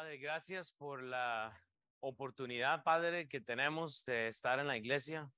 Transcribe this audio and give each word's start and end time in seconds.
Padre, 0.00 0.16
gracias 0.16 0.72
por 0.72 1.02
la 1.02 1.62
oportunidad, 2.00 2.82
Padre, 2.82 3.28
que 3.28 3.42
tenemos 3.42 4.02
de 4.06 4.28
estar 4.28 4.58
en 4.58 4.66
la 4.66 4.78
iglesia. 4.78 5.30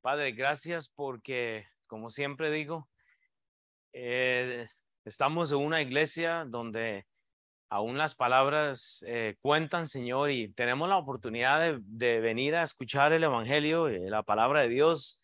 Padre, 0.00 0.32
gracias 0.32 0.88
porque, 0.88 1.66
como 1.86 2.08
siempre 2.08 2.50
digo, 2.50 2.88
eh, 3.92 4.66
estamos 5.04 5.52
en 5.52 5.58
una 5.58 5.82
iglesia 5.82 6.46
donde 6.48 7.06
aún 7.68 7.98
las 7.98 8.14
palabras 8.14 9.04
eh, 9.06 9.36
cuentan, 9.42 9.86
Señor, 9.86 10.30
y 10.30 10.48
tenemos 10.54 10.88
la 10.88 10.96
oportunidad 10.96 11.60
de, 11.60 11.78
de 11.82 12.20
venir 12.20 12.56
a 12.56 12.62
escuchar 12.62 13.12
el 13.12 13.24
Evangelio, 13.24 13.88
eh, 13.88 14.08
la 14.08 14.22
palabra 14.22 14.62
de 14.62 14.68
Dios 14.70 15.20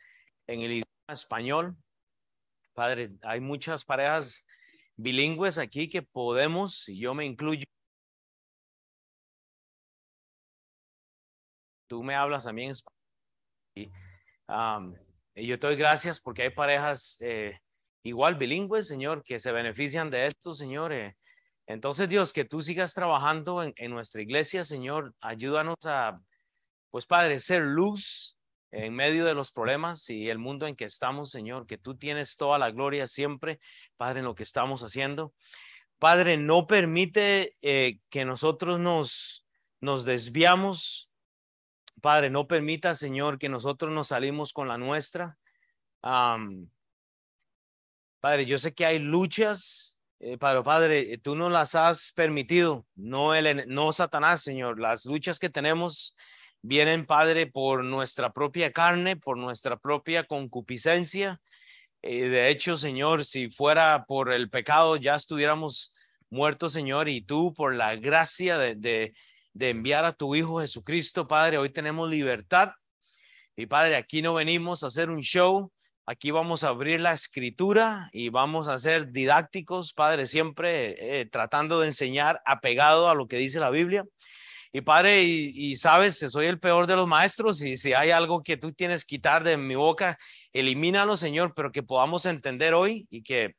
en 0.47 0.61
el 0.61 0.73
idioma 0.73 0.85
español. 1.09 1.75
Padre, 2.75 3.13
hay 3.23 3.41
muchas 3.41 3.87
parejas 3.87 4.45
bilingües 4.95 5.57
aquí 5.57 5.89
que 5.89 6.03
podemos, 6.03 6.87
y 6.91 6.99
yo 6.99 7.15
me 7.15 7.25
incluyo, 7.25 7.65
tú 11.89 12.03
me 12.03 12.15
hablas 12.15 12.45
también. 12.45 12.73
Y, 13.75 13.91
y 15.35 15.47
yo 15.47 15.59
te 15.59 15.67
doy 15.67 15.77
gracias 15.77 16.21
porque 16.21 16.43
hay 16.43 16.51
parejas 16.51 17.19
eh, 17.21 17.59
igual 18.03 18.37
bilingües, 18.37 18.87
Señor, 18.87 19.23
que 19.25 19.39
se 19.39 19.53
benefician 19.53 20.11
de 20.11 20.29
esto, 20.29 20.55
Señor. 20.55 20.93
Eh. 20.93 21.17
Entonces, 21.67 22.09
Dios, 22.09 22.33
que 22.33 22.45
tú 22.45 22.61
sigas 22.61 22.95
trabajando 22.95 23.63
en, 23.63 23.73
en, 23.77 23.91
nuestra 23.91 24.23
iglesia, 24.23 24.65
Señor. 24.65 25.15
Ayúdanos 25.21 25.77
a, 25.85 26.21
pues, 26.91 27.07
Padre, 27.07 27.39
ser 27.41 27.63
luz 27.63 28.37
en 28.71 28.95
medio 28.95 29.25
de 29.25 29.35
los 29.35 29.51
problemas 29.51 30.09
y 30.11 30.29
el 30.29 30.39
mundo 30.39 30.67
en 30.67 30.77
que 30.77 30.85
estamos, 30.85 31.31
Señor. 31.31 31.67
Que 31.67 31.79
tú 31.79 31.97
tienes 31.97 32.37
toda 32.37 32.59
la 32.59 32.71
gloria 32.71 33.07
siempre, 33.07 33.61
Padre, 33.97 34.21
en 34.21 34.27
lo 34.27 34.35
que 34.35 34.43
estamos 34.43 34.83
haciendo. 34.83 35.33
Padre, 35.99 36.37
no 36.37 36.67
permite 36.67 37.57
eh, 37.61 37.99
que 38.09 38.25
nosotros 38.25 38.79
nos, 38.79 39.47
nos 39.81 40.05
desviamos 40.05 41.11
Padre, 42.01 42.31
no 42.31 42.47
permita, 42.47 42.95
Señor, 42.95 43.39
que 43.39 43.49
nosotros 43.49 43.93
nos 43.93 44.09
salimos 44.09 44.53
con 44.53 44.69
la 44.69 44.79
nuestra. 44.79 45.39
padre, 48.21 48.47
yo 48.47 48.59
sé 48.59 48.75
que 48.75 48.87
hay 48.87 48.99
luchas, 48.99 50.01
eh, 50.21 50.37
pero 50.39 50.65
Padre, 50.65 51.19
tú 51.19 51.37
no 51.37 51.49
las 51.49 51.75
has 51.75 52.13
permitido, 52.13 52.87
no, 52.97 53.35
el, 53.35 53.69
no 53.69 53.93
Satanás, 53.93 54.43
Señor. 54.43 54.81
Las 54.81 55.05
luchas 55.07 55.39
que 55.39 55.51
tenemos 55.51 56.17
vienen, 56.63 57.07
Padre, 57.07 57.47
por 57.47 57.85
nuestra 57.85 58.33
propia 58.33 58.73
carne, 58.73 59.17
por 59.17 59.39
nuestra 59.39 59.77
propia 59.77 60.25
concupiscencia. 60.25 61.41
Eh, 62.03 62.29
de 62.29 62.49
hecho, 62.51 62.77
Señor, 62.77 63.25
si 63.25 63.51
fuera 63.51 64.05
por 64.07 64.33
el 64.33 64.51
pecado, 64.51 64.97
ya 64.97 65.17
estuviéramos 65.17 65.93
muertos, 66.31 66.73
Señor, 66.73 67.09
y 67.09 67.23
tú 67.23 67.55
por 67.55 67.75
la 67.75 67.97
gracia 67.97 68.59
de, 68.59 68.75
de 68.75 69.15
de 69.53 69.71
enviar 69.71 70.05
a 70.05 70.13
tu 70.13 70.35
Hijo 70.35 70.61
Jesucristo, 70.61 71.27
Padre. 71.27 71.59
Hoy 71.59 71.71
tenemos 71.71 72.09
libertad. 72.09 72.71
Y 73.57 73.67
Padre, 73.67 73.97
aquí 73.97 74.23
no 74.23 74.35
venimos 74.35 74.85
a 74.85 74.87
hacer 74.87 75.11
un 75.11 75.21
show, 75.21 75.73
aquí 76.07 76.31
vamos 76.31 76.63
a 76.63 76.69
abrir 76.69 77.01
la 77.01 77.13
escritura 77.13 78.09
y 78.13 78.29
vamos 78.29 78.69
a 78.69 78.79
ser 78.79 79.11
didácticos, 79.11 79.93
Padre, 79.93 80.29
siempre 80.29 81.21
eh, 81.21 81.27
tratando 81.27 81.81
de 81.81 81.89
enseñar 81.89 82.41
apegado 82.47 83.11
a 83.11 83.17
lo 83.17 83.27
que 83.27 83.37
dice 83.37 83.59
la 83.59 83.71
Biblia. 83.71 84.05
Y 84.73 84.83
Padre, 84.83 85.25
y, 85.25 85.53
y, 85.55 85.77
sabes, 85.77 86.19
soy 86.19 86.47
el 86.47 86.61
peor 86.61 86.87
de 86.87 86.95
los 86.95 87.09
maestros 87.09 87.61
y 87.63 87.77
si 87.77 87.95
hay 87.95 88.11
algo 88.11 88.43
que 88.45 88.59
tú 88.59 88.73
tienes 88.73 89.05
que 89.05 89.17
quitar 89.17 89.43
de 89.43 89.57
mi 89.57 89.75
boca, 89.75 90.19
elimínalo, 90.53 91.17
Señor, 91.17 91.53
pero 91.57 91.73
que 91.73 91.83
podamos 91.83 92.27
entender 92.27 92.75
hoy 92.75 93.09
y 93.11 93.23
que 93.23 93.57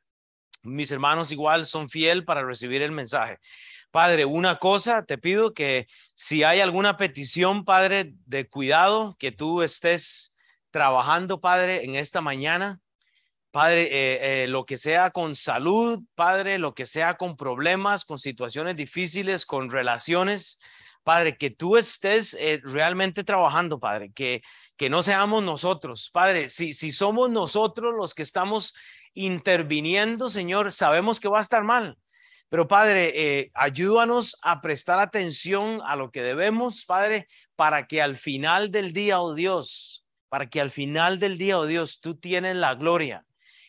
mis 0.62 0.90
hermanos 0.92 1.32
igual 1.32 1.66
son 1.66 1.88
fiel 1.88 2.24
para 2.24 2.44
recibir 2.44 2.82
el 2.82 2.92
mensaje. 2.92 3.38
Padre, 3.90 4.24
una 4.24 4.58
cosa, 4.58 5.04
te 5.04 5.18
pido 5.18 5.52
que 5.52 5.88
si 6.14 6.44
hay 6.44 6.60
alguna 6.60 6.96
petición, 6.96 7.64
Padre, 7.64 8.12
de 8.26 8.48
cuidado, 8.48 9.16
que 9.18 9.32
tú 9.32 9.62
estés 9.62 10.36
trabajando, 10.70 11.40
Padre, 11.40 11.84
en 11.84 11.96
esta 11.96 12.20
mañana. 12.20 12.80
Padre, 13.50 13.82
eh, 13.90 14.44
eh, 14.44 14.46
lo 14.46 14.64
que 14.64 14.78
sea 14.78 15.10
con 15.10 15.34
salud, 15.34 16.00
Padre, 16.14 16.58
lo 16.58 16.72
que 16.72 16.86
sea 16.86 17.16
con 17.16 17.36
problemas, 17.36 18.04
con 18.04 18.20
situaciones 18.20 18.76
difíciles, 18.76 19.44
con 19.44 19.70
relaciones, 19.70 20.60
Padre, 21.02 21.36
que 21.36 21.50
tú 21.50 21.76
estés 21.76 22.34
eh, 22.34 22.60
realmente 22.62 23.24
trabajando, 23.24 23.80
Padre, 23.80 24.12
que, 24.14 24.42
que 24.76 24.88
no 24.88 25.02
seamos 25.02 25.42
nosotros, 25.42 26.10
Padre, 26.12 26.48
si, 26.48 26.74
si 26.74 26.92
somos 26.92 27.28
nosotros 27.28 27.92
los 27.96 28.14
que 28.14 28.22
estamos 28.22 28.76
interviniendo, 29.14 30.28
Señor, 30.28 30.70
sabemos 30.70 31.18
que 31.18 31.28
va 31.28 31.38
a 31.38 31.42
estar 31.42 31.64
mal. 31.64 31.98
Pero 32.50 32.66
Padre, 32.66 33.12
eh, 33.14 33.50
ayúdanos 33.54 34.36
a 34.42 34.60
prestar 34.60 34.98
atención 34.98 35.80
a 35.86 35.94
lo 35.94 36.10
que 36.10 36.20
debemos, 36.20 36.84
Padre, 36.84 37.28
para 37.54 37.86
que 37.86 38.02
al 38.02 38.16
final 38.16 38.70
del 38.72 38.92
día, 38.92 39.20
oh 39.20 39.34
Dios, 39.34 40.04
para 40.28 40.50
que 40.50 40.60
al 40.60 40.70
final 40.70 41.20
del 41.20 41.38
día, 41.38 41.58
oh 41.58 41.66
Dios, 41.66 42.00
tú 42.00 42.16
tienes 42.16 42.56
la 42.56 42.74
gloria 42.74 43.24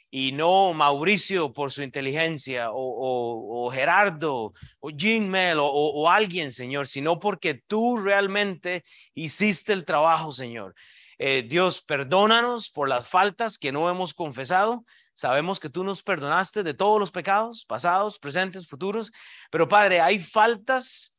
y 0.10 0.34
no 0.34 0.74
Mauricio 0.74 1.54
por 1.54 1.72
su 1.72 1.84
inteligencia 1.84 2.70
o, 2.72 3.72
Gerardo 3.72 4.54
o 4.80 4.90
Jim 4.90 5.28
Mel 5.30 5.60
o, 5.60 5.68
o, 5.68 6.10
alguien, 6.10 6.52
Señor, 6.52 6.88
sino 6.88 7.20
porque 7.20 7.54
tú 7.54 7.98
realmente 7.98 8.84
hiciste 9.14 9.72
el 9.72 9.86
trabajo, 9.86 10.34
Señor. 10.34 10.76
Eh, 11.18 11.46
Dios, 11.48 11.82
perdónanos 11.82 12.72
por 12.72 12.90
las 12.90 13.08
faltas 13.08 13.58
que 13.60 13.72
no 13.72 13.88
hemos 13.90 14.16
confesado, 14.16 14.84
Sabemos 15.22 15.60
que 15.60 15.70
tú 15.70 15.84
nos 15.84 16.02
perdonaste 16.02 16.64
de 16.64 16.74
todos 16.74 17.00
los 17.00 17.12
pecados, 17.12 17.64
pasados, 17.64 18.18
presentes, 18.18 18.68
futuros, 18.68 19.12
pero 19.52 19.68
Padre, 19.68 20.02
hay 20.02 20.18
faltas 20.18 21.16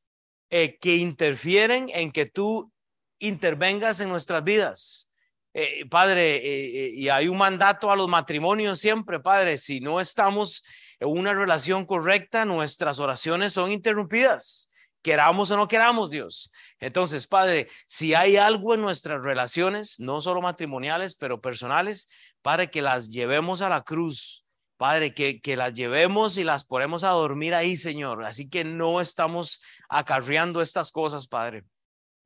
eh, 0.51 0.77
que 0.81 0.97
interfieren 0.97 1.89
en 1.89 2.11
que 2.11 2.27
tú 2.27 2.73
intervengas 3.21 4.01
en 4.01 4.09
nuestras 4.09 4.43
vidas. 4.43 5.09
Eh, 5.55 5.87
padre, 5.89 6.35
eh, 6.35 6.91
y 6.97 7.11
hay 7.11 7.29
un 7.29 7.39
mandato 7.39 7.93
a 7.93 7.97
los 7.97 8.09
matrimonios 8.09 8.81
siempre, 8.81 9.21
Padre, 9.21 9.57
si 9.57 9.79
no 9.79 10.01
estamos 10.01 10.65
en 10.99 11.09
una 11.09 11.33
relación 11.33 11.87
correcta, 11.87 12.45
nuestras 12.45 12.99
oraciones 12.99 13.53
son 13.53 13.71
interrumpidas 13.71 14.69
queramos 15.03 15.51
o 15.51 15.57
no 15.57 15.69
queramos, 15.69 16.11
Dios. 16.11 16.51
Entonces, 16.79 17.27
Padre, 17.27 17.69
si 17.87 18.15
hay 18.15 18.37
algo 18.37 18.75
en 18.75 18.81
nuestras 18.81 19.23
relaciones, 19.23 19.99
no 19.99 20.21
solo 20.21 20.41
matrimoniales, 20.41 21.17
pero 21.17 21.41
personales, 21.41 22.09
Padre, 22.43 22.71
que 22.71 22.83
las 22.83 23.09
llevemos 23.09 23.63
a 23.63 23.69
la 23.69 23.83
cruz. 23.83 24.45
Padre, 24.77 25.15
que, 25.15 25.41
que 25.41 25.57
las 25.57 25.75
llevemos 25.75 26.37
y 26.37 26.45
las 26.45 26.65
ponemos 26.65 27.05
a 27.05 27.11
dormir 27.11 27.55
ahí, 27.55 27.77
Señor. 27.77 28.25
Así 28.25 28.51
que 28.51 28.65
no 28.65 29.01
estamos 29.01 29.63
acarreando 29.89 30.61
estas 30.61 30.91
cosas, 30.91 31.29
Padre. 31.29 31.65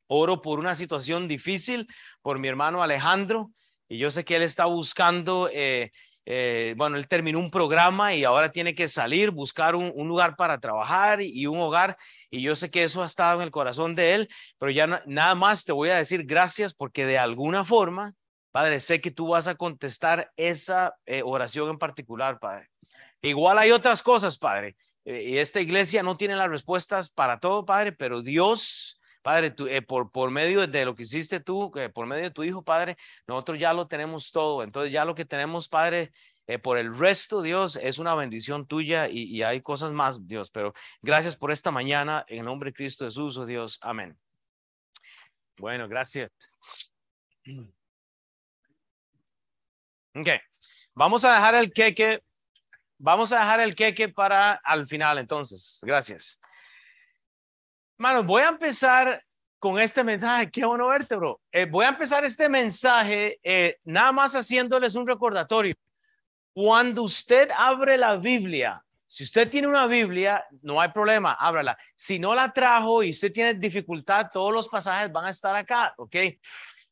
Oro 0.09 0.41
por 0.41 0.59
una 0.59 0.75
situación 0.75 1.29
difícil, 1.29 1.87
por 2.23 2.39
mi 2.39 2.49
hermano 2.49 2.83
Alejandro, 2.83 3.51
y 3.89 3.99
yo 3.99 4.11
sé 4.11 4.25
que 4.25 4.37
él 4.37 4.43
está 4.43 4.65
buscando 4.65 5.51
eh, 5.53 5.93
eh, 6.29 6.75
bueno, 6.77 6.97
él 6.97 7.07
terminó 7.07 7.39
un 7.39 7.53
programa 7.53 8.13
y 8.13 8.25
ahora 8.25 8.51
tiene 8.51 8.75
que 8.75 8.89
salir, 8.89 9.31
buscar 9.31 9.77
un, 9.77 9.93
lugar 10.09 10.35
para 10.35 10.59
trabajar 10.59 11.23
y, 11.23 11.47
un 11.47 11.61
hogar. 11.61 11.97
Y 12.31 12.43
yo 12.43 12.57
sé 12.57 12.69
que 12.69 12.83
eso 12.83 13.03
ha 13.03 13.07
estado 13.07 13.41
en 13.41 13.45
el 13.45 13.53
corazón 13.53 13.95
de 13.95 14.15
él, 14.15 14.29
pero 14.59 14.73
ya 14.73 15.03
nada 15.07 15.35
más 15.37 15.65
te 15.65 15.73
voy 15.73 15.91
a 15.91 15.97
decir 15.97 16.25
gracias 16.25 16.75
porque 16.75 17.07
de 17.07 17.17
alguna 17.17 17.65
forma, 17.65 18.15
Padre, 18.57 18.81
sé 18.81 19.03
que 19.03 19.11
tú 19.11 19.29
vas 19.29 19.49
a 19.49 19.55
contestar 19.55 20.33
esa 20.35 20.97
eh, 21.05 21.21
oración 21.23 21.69
en 21.69 21.77
particular, 21.77 22.39
Padre. 22.39 22.71
Igual 23.21 23.59
hay 23.59 23.71
otras 23.71 24.03
cosas, 24.03 24.39
Padre. 24.39 24.79
Eh, 25.05 25.25
y 25.25 25.37
esta 25.37 25.61
iglesia 25.61 26.03
no 26.03 26.17
tiene 26.17 26.37
las 26.37 26.49
respuestas 26.49 27.11
para 27.11 27.39
todo, 27.39 27.67
Padre, 27.67 27.93
pero 27.93 28.23
Dios 28.23 28.99
Padre, 29.21 29.51
tú, 29.51 29.67
eh, 29.67 29.83
por, 29.83 30.11
por 30.11 30.31
medio 30.31 30.67
de 30.67 30.85
lo 30.87 30.95
que 30.95 31.03
hiciste 31.03 31.39
tú, 31.39 31.71
por 31.93 32.07
medio 32.07 32.23
de 32.23 32.31
tu 32.31 32.45
Hijo, 32.45 32.63
Padre, 32.63 32.97
nosotros 33.27 33.59
ya 33.59 33.75
lo 33.75 33.89
tenemos 33.89 34.33
todo. 34.33 34.63
Entonces 34.63 34.91
ya 34.91 35.05
lo 35.05 35.15
que 35.15 35.27
tenemos, 35.27 35.69
Padre, 35.69 36.11
por 36.63 36.79
el 36.79 36.97
resto, 36.97 37.43
Dios, 37.43 37.79
es 37.83 37.99
una 37.99 38.15
bendición 38.15 38.67
tuya 38.67 39.07
y, 39.07 39.25
y, 39.25 39.43
hay 39.43 39.61
cosas 39.61 39.93
más, 39.93 40.27
Dios. 40.27 40.51
Pero 40.51 40.73
gracias 41.03 41.37
por 41.37 41.53
esta 41.53 41.71
mañana, 41.71 42.25
en 42.27 42.47
nombre 42.47 42.71
de 42.71 42.75
Cristo 42.75 43.05
Jesús, 43.05 43.37
oh 43.37 43.45
Dios. 43.45 43.79
Amén. 43.83 44.17
Bueno, 45.59 45.87
gracias. 45.89 46.31
Ok, 50.19 50.29
vamos 50.95 51.27
a 51.27 51.35
dejar 51.35 51.55
el 51.57 51.73
queque, 51.75 52.23
vamos 52.97 53.33
a 53.33 53.41
dejar 53.41 53.61
el 53.61 53.75
queque 53.75 54.09
para 54.09 54.53
al 54.53 54.87
final, 54.87 55.19
entonces. 55.19 55.81
Gracias. 55.83 56.41
Mano, 57.99 58.25
voy 58.25 58.41
a 58.41 58.49
empezar 58.49 59.23
con 59.59 59.79
este 59.79 60.03
mensaje. 60.03 60.51
Qué 60.51 60.65
bueno 60.65 60.89
verte, 60.89 61.17
bro. 61.17 61.39
Eh, 61.53 61.67
voy 61.67 61.85
a 61.85 61.91
empezar 61.91 62.25
este 62.25 62.49
mensaje 62.49 63.39
eh, 63.43 63.79
nada 63.85 64.11
más 64.13 64.35
haciéndoles 64.35 64.95
un 64.95 65.07
recordatorio. 65.07 65.75
Cuando 66.55 67.03
usted 67.03 67.51
abre 67.55 67.99
la 67.99 68.17
Biblia, 68.17 68.83
si 69.07 69.25
usted 69.25 69.51
tiene 69.51 69.69
una 69.69 69.87
Biblia, 69.87 70.47
no 70.63 70.81
hay 70.81 70.93
problema, 70.93 71.35
ábrala. 71.35 71.77
Si 71.95 72.19
no 72.19 72.35
la 72.35 72.51
trajo 72.55 73.03
y 73.03 73.11
usted 73.11 73.33
tiene 73.33 73.53
dificultad, 73.53 74.31
todos 74.33 74.53
los 74.53 74.67
pasajes 74.67 75.13
van 75.13 75.27
a 75.27 75.31
estar 75.31 75.55
acá, 75.55 75.93
¿ok? 75.99 76.17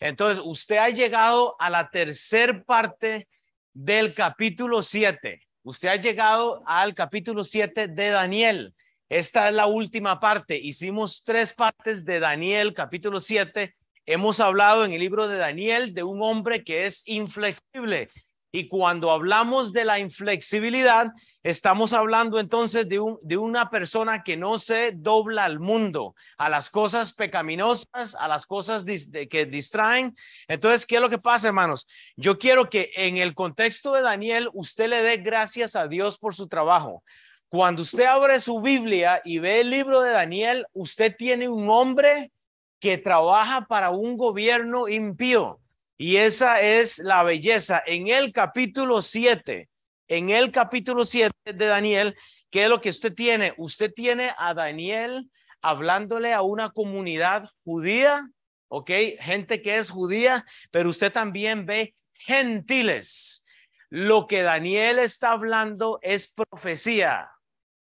Entonces, 0.05 0.45
usted 0.45 0.77
ha 0.77 0.91
llegado 0.91 1.57
a 1.59 1.71
la 1.71 1.89
tercer 1.89 2.63
parte 2.67 3.27
del 3.73 4.13
capítulo 4.13 4.83
7. 4.83 5.41
Usted 5.63 5.89
ha 5.89 5.97
llegado 5.97 6.63
al 6.67 6.95
capítulo 6.95 7.43
7 7.43 7.89
de 7.89 8.11
Daniel. 8.11 8.75
Esta 9.09 9.49
es 9.49 9.55
la 9.55 9.65
última 9.65 10.21
parte. 10.21 10.59
Hicimos 10.59 11.25
tres 11.25 11.55
partes 11.55 12.05
de 12.05 12.21
Daniel, 12.21 12.75
capítulo 12.75 13.19
7. 13.19 13.75
Hemos 14.05 14.41
hablado 14.41 14.85
en 14.85 14.93
el 14.93 15.01
libro 15.01 15.27
de 15.27 15.39
Daniel 15.39 15.95
de 15.95 16.03
un 16.03 16.21
hombre 16.21 16.63
que 16.63 16.85
es 16.85 17.03
inflexible. 17.09 18.11
Y 18.57 18.69
cuando 18.69 19.11
hablamos 19.11 19.73
de 19.73 19.85
la 19.85 19.99
inflexibilidad, 19.99 21.09
estamos 21.43 21.93
hablando 21.93 22.39
entonces 22.39 22.89
de, 22.89 23.01
un, 23.01 23.19
de 23.23 23.37
una 23.37 23.69
persona 23.69 24.23
que 24.23 24.37
no 24.37 24.59
se 24.59 24.93
dobla 24.93 25.45
al 25.45 25.59
mundo, 25.59 26.15
a 26.39 26.49
las 26.49 26.71
cosas 26.71 27.13
pecaminosas, 27.13 28.15
a 28.15 28.29
las 28.29 28.47
cosas 28.47 28.85
que 28.85 29.47
distraen. 29.47 30.15
Entonces, 30.47 30.87
¿qué 30.87 30.95
es 30.95 31.01
lo 31.01 31.11
que 31.11 31.19
pasa, 31.19 31.49
hermanos? 31.49 31.89
Yo 32.15 32.39
quiero 32.39 32.71
que 32.71 32.93
en 32.95 33.17
el 33.17 33.35
contexto 33.35 33.93
de 33.93 34.03
Daniel, 34.03 34.49
usted 34.53 34.89
le 34.89 35.03
dé 35.03 35.17
gracias 35.17 35.75
a 35.75 35.89
Dios 35.89 36.17
por 36.17 36.33
su 36.33 36.47
trabajo. 36.47 37.03
Cuando 37.49 37.83
usted 37.83 38.05
abre 38.05 38.39
su 38.39 38.61
Biblia 38.61 39.21
y 39.25 39.41
ve 39.41 39.63
el 39.63 39.71
libro 39.71 40.01
de 40.01 40.13
Daniel, 40.13 40.65
usted 40.75 41.13
tiene 41.17 41.49
un 41.49 41.69
hombre 41.69 42.31
que 42.79 42.99
trabaja 42.99 43.67
para 43.67 43.91
un 43.91 44.17
gobierno 44.17 44.87
impío. 44.87 45.59
Y 45.97 46.17
esa 46.17 46.61
es 46.61 46.99
la 46.99 47.23
belleza. 47.23 47.83
En 47.87 48.09
el 48.09 48.33
capítulo 48.33 49.01
7, 49.01 49.69
en 50.09 50.31
el 50.31 50.51
capítulo 50.51 51.05
7 51.05 51.33
de 51.45 51.67
Daniel, 51.67 52.17
¿qué 52.51 52.65
es 52.65 52.69
lo 52.69 52.81
que 52.81 52.89
usted 52.89 53.15
tiene? 53.15 53.55
Usted 53.59 53.93
tiene 53.93 54.35
a 54.37 54.55
Daniel 54.55 55.31
hablándole 55.63 56.33
a 56.33 56.43
una 56.43 56.71
comunidad 56.71 57.49
judía, 57.65 58.29
¿ok? 58.69 58.91
Gente 59.21 59.63
que 59.63 59.77
es 59.77 59.91
judía, 59.91 60.45
pero 60.71 60.91
usted 60.91 61.13
también 61.13 61.65
ve 61.65 61.95
gentiles. 62.15 63.47
Lo 63.89 64.27
que 64.27 64.43
Daniel 64.43 64.99
está 64.99 65.31
hablando 65.31 66.01
es 66.03 66.33
profecía 66.33 67.31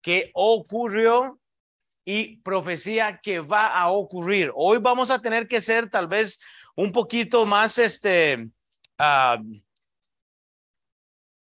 que 0.02 0.32
ocurrió 0.34 1.40
y 2.06 2.38
profecía 2.38 3.20
que 3.22 3.40
va 3.40 3.68
a 3.68 3.90
ocurrir. 3.90 4.52
Hoy 4.56 4.80
vamos 4.80 5.12
a 5.12 5.22
tener 5.22 5.48
que 5.48 5.62
ser 5.62 5.90
tal 5.90 6.08
vez 6.08 6.40
un 6.80 6.94
poquito 6.94 7.46
más, 7.46 7.78
este, 7.78 8.48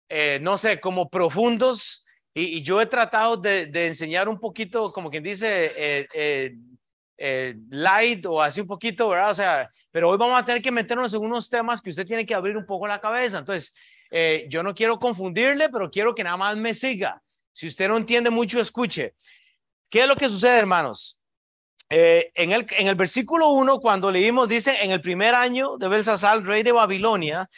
eh, 0.08 0.38
no 0.40 0.56
sé, 0.56 0.78
como 0.78 1.10
profundos. 1.10 2.06
Y, 2.32 2.62
yo 2.62 2.80
he 2.80 2.86
tratado 2.86 3.36
de, 3.36 3.68
enseñar 3.86 4.28
un 4.28 4.38
poquito, 4.38 4.92
como 4.92 5.10
quien 5.10 5.24
dice, 5.24 5.72
eh, 5.76 6.54
eh, 7.18 7.56
light 7.70 8.24
o 8.26 8.40
así 8.40 8.60
un 8.60 8.68
poquito, 8.68 9.08
¿verdad? 9.08 9.30
O 9.30 9.34
sea, 9.34 9.70
pero 9.90 10.10
hoy 10.10 10.16
vamos 10.16 10.40
a 10.40 10.44
tener 10.44 10.62
que 10.62 10.70
meternos 10.70 11.12
en 11.12 11.22
unos 11.22 11.50
temas 11.50 11.82
que 11.82 11.90
usted 11.90 12.06
tiene 12.06 12.24
que 12.24 12.34
abrir 12.34 12.56
un 12.56 12.66
poco 12.66 12.86
la 12.86 13.00
cabeza. 13.00 13.38
Entonces, 13.40 13.74
yo 14.48 14.62
no 14.62 14.76
quiero 14.76 14.96
confundirle, 15.00 15.68
pero 15.70 15.90
quiero 15.90 16.14
que 16.14 16.22
nada 16.22 16.36
más 16.36 16.56
me 16.56 16.72
siga. 16.72 17.20
Si 17.52 17.66
usted 17.66 17.88
no 17.88 17.96
entiende 17.96 18.30
mucho, 18.30 18.60
escuche. 18.60 19.16
¿Qué 19.90 20.02
es 20.02 20.06
lo 20.06 20.14
que 20.14 20.28
sucede, 20.28 20.58
hermanos? 20.58 21.20
Eh, 21.88 22.32
en, 22.34 22.52
el, 22.52 22.66
en 22.70 22.88
el 22.88 22.96
versículo 22.96 23.48
1, 23.48 23.80
cuando 23.80 24.10
leímos, 24.10 24.48
dice, 24.48 24.76
en 24.82 24.90
el 24.90 25.00
primer 25.00 25.34
año 25.34 25.76
de 25.78 25.88
Belsasar, 25.88 26.42
rey 26.44 26.62
de 26.62 26.72
Babilonia, 26.72 27.48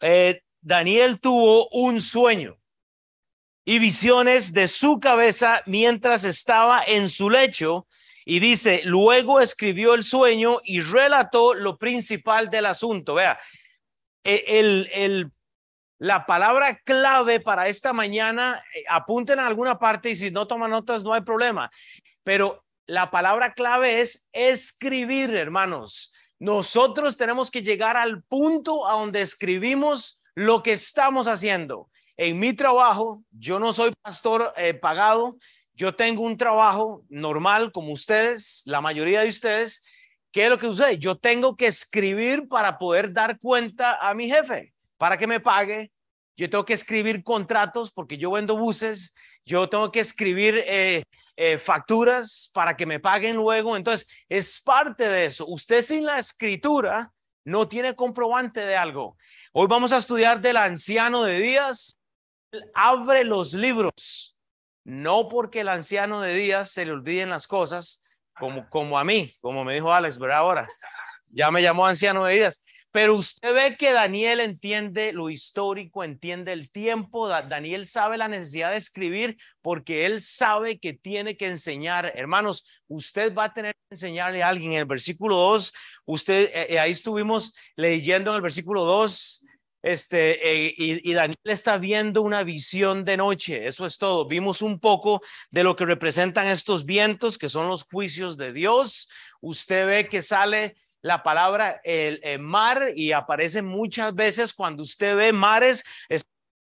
eh, 0.00 0.42
Daniel 0.60 1.20
tuvo 1.20 1.68
un 1.70 2.00
sueño 2.00 2.56
y 3.64 3.78
visiones 3.78 4.52
de 4.52 4.68
su 4.68 5.00
cabeza 5.00 5.62
mientras 5.66 6.24
estaba 6.24 6.82
en 6.84 7.08
su 7.08 7.30
lecho. 7.30 7.86
Y 8.24 8.38
dice, 8.38 8.82
luego 8.84 9.40
escribió 9.40 9.94
el 9.94 10.04
sueño 10.04 10.60
y 10.62 10.80
relató 10.80 11.54
lo 11.54 11.76
principal 11.76 12.48
del 12.50 12.66
asunto. 12.66 13.14
Vea, 13.14 13.38
e, 14.22 14.44
el, 14.46 14.88
el 14.92 15.32
la 16.02 16.26
palabra 16.26 16.80
clave 16.80 17.38
para 17.38 17.68
esta 17.68 17.92
mañana, 17.92 18.60
eh, 18.74 18.82
apunten 18.88 19.38
a 19.38 19.46
alguna 19.46 19.78
parte 19.78 20.10
y 20.10 20.16
si 20.16 20.32
no 20.32 20.48
toman 20.48 20.72
notas 20.72 21.04
no 21.04 21.12
hay 21.12 21.20
problema, 21.20 21.70
pero 22.24 22.61
la 22.86 23.10
palabra 23.10 23.54
clave 23.54 24.00
es 24.00 24.28
escribir, 24.32 25.34
hermanos. 25.34 26.14
Nosotros 26.38 27.16
tenemos 27.16 27.50
que 27.50 27.62
llegar 27.62 27.96
al 27.96 28.22
punto 28.24 28.88
a 28.88 28.94
donde 28.94 29.22
escribimos 29.22 30.24
lo 30.34 30.62
que 30.62 30.72
estamos 30.72 31.26
haciendo. 31.26 31.88
En 32.16 32.38
mi 32.38 32.52
trabajo, 32.52 33.22
yo 33.30 33.58
no 33.58 33.72
soy 33.72 33.92
pastor 34.02 34.52
eh, 34.56 34.74
pagado, 34.74 35.36
yo 35.74 35.94
tengo 35.94 36.22
un 36.22 36.36
trabajo 36.36 37.04
normal 37.08 37.72
como 37.72 37.92
ustedes, 37.92 38.62
la 38.66 38.80
mayoría 38.80 39.20
de 39.20 39.28
ustedes. 39.28 39.84
¿Qué 40.30 40.44
es 40.44 40.50
lo 40.50 40.58
que 40.58 40.66
sucede? 40.66 40.98
Yo 40.98 41.16
tengo 41.16 41.56
que 41.56 41.66
escribir 41.66 42.48
para 42.48 42.78
poder 42.78 43.12
dar 43.12 43.38
cuenta 43.38 43.96
a 44.00 44.14
mi 44.14 44.28
jefe 44.28 44.72
para 44.96 45.16
que 45.16 45.26
me 45.26 45.40
pague. 45.40 45.90
Yo 46.36 46.48
tengo 46.48 46.64
que 46.64 46.74
escribir 46.74 47.22
contratos 47.22 47.90
porque 47.90 48.16
yo 48.16 48.30
vendo 48.30 48.56
buses. 48.56 49.14
Yo 49.44 49.68
tengo 49.68 49.90
que 49.90 50.00
escribir 50.00 50.62
eh, 50.66 51.02
eh, 51.36 51.58
facturas 51.58 52.50
para 52.52 52.76
que 52.76 52.86
me 52.86 53.00
paguen 53.00 53.36
luego. 53.36 53.76
Entonces, 53.76 54.08
es 54.28 54.60
parte 54.60 55.08
de 55.08 55.26
eso. 55.26 55.46
Usted 55.46 55.82
sin 55.82 56.04
la 56.04 56.18
escritura 56.18 57.12
no 57.44 57.68
tiene 57.68 57.94
comprobante 57.94 58.64
de 58.64 58.76
algo. 58.76 59.16
Hoy 59.52 59.66
vamos 59.66 59.92
a 59.92 59.98
estudiar 59.98 60.40
del 60.40 60.56
anciano 60.56 61.24
de 61.24 61.38
días. 61.38 61.92
abre 62.74 63.24
los 63.24 63.54
libros, 63.54 64.36
no 64.84 65.28
porque 65.28 65.60
el 65.60 65.68
anciano 65.68 66.20
de 66.20 66.34
días 66.34 66.70
se 66.70 66.84
le 66.84 66.92
olviden 66.92 67.30
las 67.30 67.46
cosas, 67.46 68.04
como, 68.38 68.68
como 68.68 68.98
a 68.98 69.04
mí, 69.04 69.34
como 69.40 69.64
me 69.64 69.74
dijo 69.74 69.92
Alex, 69.92 70.18
¿verdad? 70.18 70.38
Ahora, 70.38 70.68
ya 71.28 71.50
me 71.50 71.62
llamó 71.62 71.86
anciano 71.86 72.24
de 72.24 72.34
días. 72.34 72.64
Pero 72.92 73.16
usted 73.16 73.54
ve 73.54 73.76
que 73.78 73.92
Daniel 73.92 74.38
entiende 74.40 75.14
lo 75.14 75.30
histórico, 75.30 76.04
entiende 76.04 76.52
el 76.52 76.70
tiempo. 76.70 77.26
Daniel 77.26 77.86
sabe 77.86 78.18
la 78.18 78.28
necesidad 78.28 78.70
de 78.70 78.76
escribir 78.76 79.38
porque 79.62 80.04
él 80.04 80.20
sabe 80.20 80.78
que 80.78 80.92
tiene 80.92 81.38
que 81.38 81.48
enseñar. 81.48 82.12
Hermanos, 82.14 82.82
usted 82.88 83.34
va 83.34 83.44
a 83.44 83.54
tener 83.54 83.74
que 83.74 83.94
enseñarle 83.94 84.42
a 84.42 84.48
alguien. 84.48 84.72
En 84.72 84.80
el 84.80 84.84
versículo 84.84 85.36
2, 85.36 85.72
usted, 86.04 86.50
eh, 86.52 86.66
eh, 86.74 86.78
ahí 86.78 86.90
estuvimos 86.90 87.56
leyendo 87.76 88.30
en 88.30 88.36
el 88.36 88.42
versículo 88.42 88.84
2, 88.84 89.42
este, 89.80 90.66
eh, 90.66 90.74
y, 90.76 91.10
y, 91.10 91.14
Daniel 91.14 91.38
está 91.44 91.76
viendo 91.78 92.20
una 92.22 92.44
visión 92.44 93.04
de 93.04 93.16
noche. 93.16 93.66
Eso 93.66 93.86
es 93.86 93.96
todo. 93.96 94.28
Vimos 94.28 94.60
un 94.60 94.78
poco 94.78 95.22
de 95.50 95.64
lo 95.64 95.74
que 95.76 95.86
representan 95.86 96.46
estos 96.46 96.84
vientos, 96.84 97.38
que 97.38 97.48
son 97.48 97.68
los 97.68 97.84
juicios 97.84 98.36
de 98.36 98.52
Dios. 98.52 99.08
Usted 99.40 99.86
ve 99.86 100.08
que 100.08 100.22
sale 100.22 100.76
la 101.02 101.22
palabra 101.22 101.80
el, 101.84 102.38
mar 102.38 102.92
y 102.94 103.12
aparece 103.12 103.60
muchas 103.60 104.14
veces 104.14 104.54
cuando 104.54 104.82
usted 104.82 105.16
ve 105.16 105.32
mares. 105.32 105.84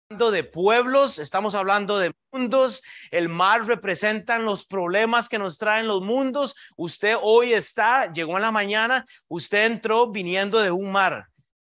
Hablando 0.08 0.30
de 0.30 0.44
pueblos, 0.44 1.18
estamos 1.18 1.56
hablando 1.56 1.98
de 1.98 2.14
mundos. 2.32 2.84
El 3.10 3.28
mar 3.28 3.66
representan 3.66 4.46
los 4.46 4.66
problemas 4.66 5.28
que 5.28 5.40
nos 5.40 5.58
traen 5.58 5.88
los 5.88 6.04
mundos. 6.04 6.54
Usted 6.76 7.16
hoy 7.20 7.54
está, 7.54 8.14
llegó 8.14 8.36
en 8.36 8.44
la 8.44 8.52
mañana, 8.52 9.06
usted 9.28 9.66
entró 9.66 10.12
viniendo 10.12 10.60
de 10.60 10.70
un 10.70 10.92
mar. 10.92 11.26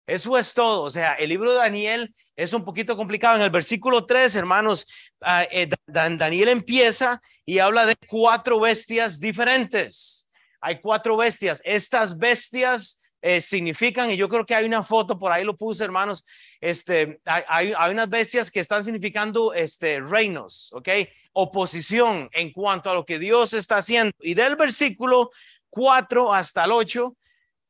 Eso 0.06 0.38
es 0.38 0.54
todo. 0.54 0.82
O 0.82 0.90
sea, 0.90 1.14
el 1.14 1.30
libro 1.30 1.50
de 1.50 1.58
Daniel 1.58 2.14
es 2.36 2.52
un 2.52 2.64
poquito 2.64 2.96
complicado. 2.96 3.36
En 3.36 3.42
el 3.42 3.50
versículo 3.50 4.06
3, 4.06 4.36
hermanos, 4.36 4.86
ah, 5.22 5.44
eh, 5.50 5.68
Daniel 5.86 6.50
empieza 6.50 7.20
y 7.44 7.58
habla 7.58 7.86
de 7.86 7.96
cuatro 8.08 8.60
bestias 8.60 9.18
diferentes 9.18 10.29
hay 10.60 10.80
cuatro 10.80 11.16
bestias. 11.16 11.60
Estas 11.64 12.18
bestias 12.18 13.00
eh, 13.22 13.40
significan, 13.40 14.10
y 14.10 14.16
yo 14.16 14.28
creo 14.28 14.46
que 14.46 14.54
hay 14.54 14.64
una 14.64 14.82
foto, 14.82 15.18
por 15.18 15.30
ahí 15.30 15.44
lo 15.44 15.56
puse, 15.56 15.84
hermanos, 15.84 16.24
este, 16.60 17.20
hay, 17.24 17.74
hay, 17.76 17.92
unas 17.92 18.08
bestias 18.08 18.50
que 18.50 18.60
están 18.60 18.82
significando 18.82 19.52
este, 19.52 20.00
reinos, 20.00 20.72
¿ok? 20.72 20.88
Oposición 21.32 22.30
en 22.32 22.50
cuanto 22.50 22.90
a 22.90 22.94
lo 22.94 23.04
que 23.04 23.18
Dios 23.18 23.52
está 23.52 23.76
haciendo. 23.76 24.12
Y 24.20 24.32
del 24.32 24.56
versículo 24.56 25.30
4 25.68 26.32
hasta 26.32 26.64
el 26.64 26.72
8, 26.72 27.14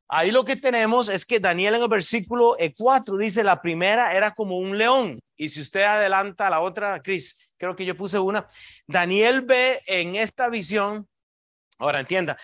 ahí 0.08 0.30
lo 0.30 0.44
que 0.44 0.54
tenemos 0.54 1.08
es 1.08 1.26
que 1.26 1.40
Daniel 1.40 1.74
en 1.74 1.82
el 1.82 1.88
versículo 1.88 2.56
4 2.76 3.16
dice, 3.16 3.42
la 3.42 3.60
primera 3.60 4.14
era 4.14 4.32
como 4.32 4.56
un 4.56 4.78
león. 4.78 5.18
Y 5.36 5.48
si 5.48 5.60
usted 5.60 5.82
adelanta 5.82 6.48
la 6.48 6.60
otra, 6.60 7.02
Cris, 7.02 7.56
creo 7.58 7.74
que 7.74 7.84
yo 7.84 7.96
puse 7.96 8.20
una, 8.20 8.46
Daniel 8.86 9.42
ve 9.42 9.82
en 9.86 10.14
esta 10.14 10.48
visión, 10.48 11.08
ahora 11.78 12.00
entienda, 12.00 12.38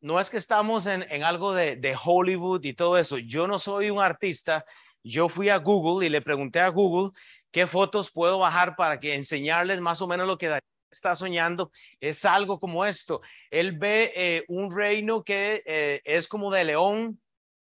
no 0.00 0.18
es 0.18 0.30
que 0.30 0.36
estamos 0.36 0.86
en, 0.86 1.04
algo 1.22 1.52
de, 1.52 1.96
Hollywood 2.02 2.64
y 2.64 2.72
todo 2.72 2.96
eso. 2.96 3.18
Yo 3.18 3.46
no 3.46 3.58
soy 3.58 3.90
un 3.90 4.00
artista. 4.00 4.64
Yo 5.02 5.28
fui 5.28 5.48
a 5.48 5.58
Google 5.58 6.06
y 6.06 6.10
le 6.10 6.22
pregunté 6.22 6.60
a 6.60 6.68
Google 6.68 7.10
qué 7.50 7.66
fotos 7.66 8.10
puedo 8.10 8.38
bajar 8.38 8.76
para 8.76 8.98
que 8.98 9.14
enseñarles 9.14 9.80
más 9.80 10.00
o 10.02 10.08
menos 10.08 10.26
lo 10.26 10.38
que 10.38 10.58
está 10.90 11.14
soñando. 11.14 11.70
Es 12.00 12.24
algo 12.24 12.58
como 12.58 12.84
esto. 12.84 13.20
Él 13.50 13.72
ve 13.78 14.12
eh, 14.16 14.44
un 14.48 14.74
reino 14.74 15.22
que 15.22 15.62
eh, 15.66 16.00
es 16.04 16.28
como 16.28 16.50
de 16.50 16.64
león, 16.64 17.20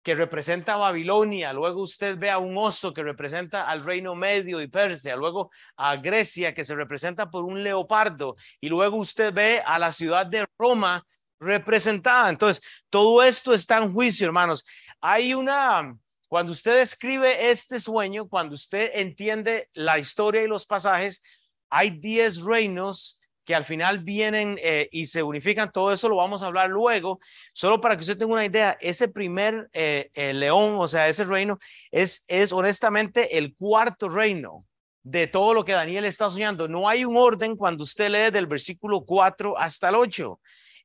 que 0.03 0.15
representa 0.15 0.75
a 0.75 0.77
Babilonia, 0.77 1.51
luego 1.51 1.81
usted 1.81 2.17
ve 2.17 2.29
a 2.29 2.37
un 2.37 2.57
oso 2.57 2.93
que 2.93 3.03
representa 3.03 3.67
al 3.67 3.83
reino 3.83 4.15
medio 4.15 4.61
y 4.61 4.67
Persia, 4.69 5.17
luego 5.17 5.51
a 5.75 5.97
Grecia 5.97 6.53
que 6.53 6.63
se 6.63 6.75
representa 6.75 7.29
por 7.29 7.43
un 7.43 7.61
leopardo 7.61 8.37
y 8.61 8.69
luego 8.69 8.95
usted 8.95 9.33
ve 9.33 9.61
a 9.65 9.77
la 9.77 9.91
ciudad 9.91 10.25
de 10.25 10.45
Roma 10.57 11.05
representada. 11.39 12.29
Entonces, 12.29 12.63
todo 12.89 13.23
esto 13.23 13.53
está 13.53 13.77
en 13.77 13.93
juicio, 13.93 14.27
hermanos. 14.27 14.65
Hay 15.01 15.33
una, 15.33 15.95
cuando 16.27 16.51
usted 16.51 16.79
escribe 16.79 17.49
este 17.49 17.79
sueño, 17.79 18.27
cuando 18.27 18.55
usted 18.55 18.91
entiende 18.93 19.69
la 19.73 19.99
historia 19.99 20.43
y 20.43 20.47
los 20.47 20.65
pasajes, 20.65 21.23
hay 21.69 21.91
diez 21.91 22.41
reinos 22.41 23.21
que 23.45 23.55
al 23.55 23.63
final 23.63 23.99
vienen 23.99 24.59
eh, 24.61 24.89
y 24.91 25.05
se 25.05 25.23
unifican, 25.23 25.71
todo 25.71 25.93
eso 25.93 26.09
lo 26.09 26.17
vamos 26.17 26.43
a 26.43 26.47
hablar 26.47 26.69
luego, 26.69 27.19
solo 27.53 27.79
para 27.79 27.95
que 27.95 28.01
usted 28.01 28.17
tenga 28.17 28.33
una 28.33 28.45
idea, 28.45 28.77
ese 28.81 29.07
primer 29.07 29.69
eh, 29.71 30.09
león, 30.33 30.75
o 30.77 30.87
sea, 30.87 31.07
ese 31.07 31.23
reino, 31.23 31.57
es, 31.89 32.25
es 32.27 32.51
honestamente 32.51 33.37
el 33.37 33.55
cuarto 33.55 34.09
reino 34.09 34.65
de 35.01 35.27
todo 35.27 35.53
lo 35.53 35.63
que 35.63 35.71
Daniel 35.71 36.03
está 36.03 36.29
soñando. 36.29 36.67
No 36.67 36.89
hay 36.89 37.05
un 37.05 37.15
orden 37.15 37.55
cuando 37.55 37.83
usted 37.83 38.09
lee 38.09 38.31
del 38.31 38.47
versículo 38.47 39.05
4 39.05 39.57
hasta 39.57 39.89
el 39.89 39.95
8. 39.95 40.39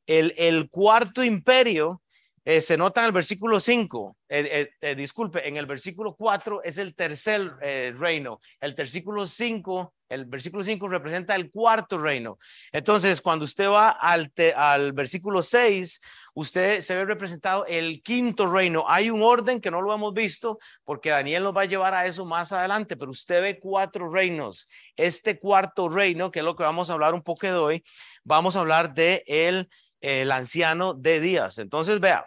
El, 0.06 0.68
cuarto 0.70 1.22
imperio 1.22 2.02
eh, 2.44 2.60
se 2.60 2.76
nota 2.76 3.00
en 3.00 3.06
el 3.06 3.12
versículo 3.12 3.60
5, 3.60 4.16
eh, 4.28 4.70
eh, 4.80 4.94
disculpe, 4.96 5.46
en 5.46 5.56
el 5.56 5.66
versículo 5.66 6.16
4 6.16 6.62
es 6.64 6.78
el 6.78 6.94
tercer 6.94 7.52
reino, 7.98 8.40
el 8.60 8.74
versículo 8.74 9.26
5, 9.26 9.94
el 10.08 10.24
versículo 10.24 10.62
5 10.62 10.88
representa 10.88 11.36
el 11.36 11.50
cuarto 11.50 11.98
reino. 11.98 12.38
Entonces, 12.72 13.20
cuando 13.20 13.44
usted 13.44 13.68
va 13.68 13.90
al, 13.90 14.32
al 14.56 14.92
versículo 14.92 15.42
6, 15.42 16.00
usted 16.34 16.80
se 16.80 16.96
ve 16.96 17.04
representado 17.04 17.66
el 17.66 18.02
quinto 18.02 18.46
reino. 18.46 18.84
Hay 18.88 19.10
un 19.10 19.22
orden 19.22 19.60
que 19.60 19.70
no 19.70 19.80
lo 19.80 19.94
hemos 19.94 20.14
visto 20.14 20.58
porque 20.84 21.10
Daniel 21.10 21.44
nos 21.44 21.56
va 21.56 21.62
a 21.62 21.66
llevar 21.66 21.94
a 21.94 22.06
eso 22.06 22.24
más 22.24 22.52
adelante, 22.52 22.96
pero 22.96 23.10
usted 23.10 23.42
ve 23.42 23.60
cuatro 23.60 24.10
reinos. 24.10 24.68
Este 24.96 25.38
cuarto 25.38 25.88
reino, 25.88 26.30
que 26.30 26.40
es 26.40 26.44
lo 26.44 26.56
que 26.56 26.62
vamos 26.62 26.90
a 26.90 26.94
hablar 26.94 27.14
un 27.14 27.22
poco 27.22 27.46
de 27.46 27.54
hoy, 27.54 27.84
vamos 28.24 28.56
a 28.56 28.60
hablar 28.60 28.94
de 28.94 29.22
el 29.26 29.68
el 30.02 30.32
anciano 30.32 30.94
de 30.94 31.20
días. 31.20 31.58
Entonces, 31.58 32.00
vea, 32.00 32.26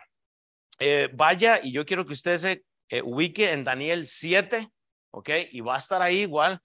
eh, 0.80 1.10
vaya 1.14 1.60
y 1.62 1.72
yo 1.72 1.86
quiero 1.86 2.06
que 2.06 2.14
usted 2.14 2.38
se 2.38 2.64
eh, 2.90 3.02
ubique 3.04 3.52
en 3.52 3.64
Daniel 3.64 4.06
7, 4.08 4.70
¿ok? 5.12 5.30
Y 5.52 5.60
va 5.60 5.76
a 5.76 5.80
estar 5.80 6.02
ahí 6.02 6.22
igual. 6.22 6.60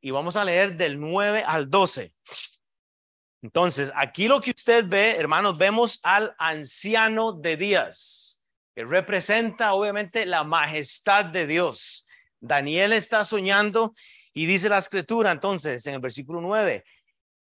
Y 0.00 0.12
vamos 0.12 0.36
a 0.36 0.44
leer 0.44 0.76
del 0.76 0.98
9 0.98 1.42
al 1.46 1.68
12. 1.68 2.14
Entonces, 3.42 3.92
aquí 3.94 4.28
lo 4.28 4.40
que 4.40 4.52
usted 4.52 4.86
ve, 4.86 5.16
hermanos, 5.16 5.58
vemos 5.58 6.00
al 6.02 6.34
anciano 6.38 7.32
de 7.32 7.56
días, 7.56 8.42
que 8.74 8.84
representa 8.84 9.74
obviamente 9.74 10.24
la 10.24 10.44
majestad 10.44 11.26
de 11.26 11.46
Dios. 11.46 12.06
Daniel 12.40 12.92
está 12.92 13.24
soñando 13.24 13.92
y 14.32 14.46
dice 14.46 14.68
la 14.68 14.78
escritura, 14.78 15.32
entonces, 15.32 15.86
en 15.86 15.94
el 15.94 16.00
versículo 16.00 16.40
9, 16.40 16.84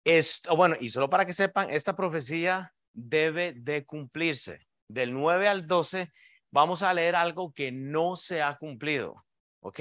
esto, 0.03 0.55
bueno, 0.55 0.75
y 0.79 0.89
solo 0.89 1.09
para 1.09 1.25
que 1.25 1.33
sepan, 1.33 1.69
esta 1.69 1.95
profecía 1.95 2.73
debe 2.93 3.53
de 3.53 3.85
cumplirse. 3.85 4.67
Del 4.87 5.13
9 5.13 5.47
al 5.47 5.67
12 5.67 6.11
vamos 6.51 6.83
a 6.83 6.93
leer 6.93 7.15
algo 7.15 7.53
que 7.53 7.71
no 7.71 8.15
se 8.15 8.41
ha 8.41 8.57
cumplido, 8.57 9.25
¿ok? 9.61 9.79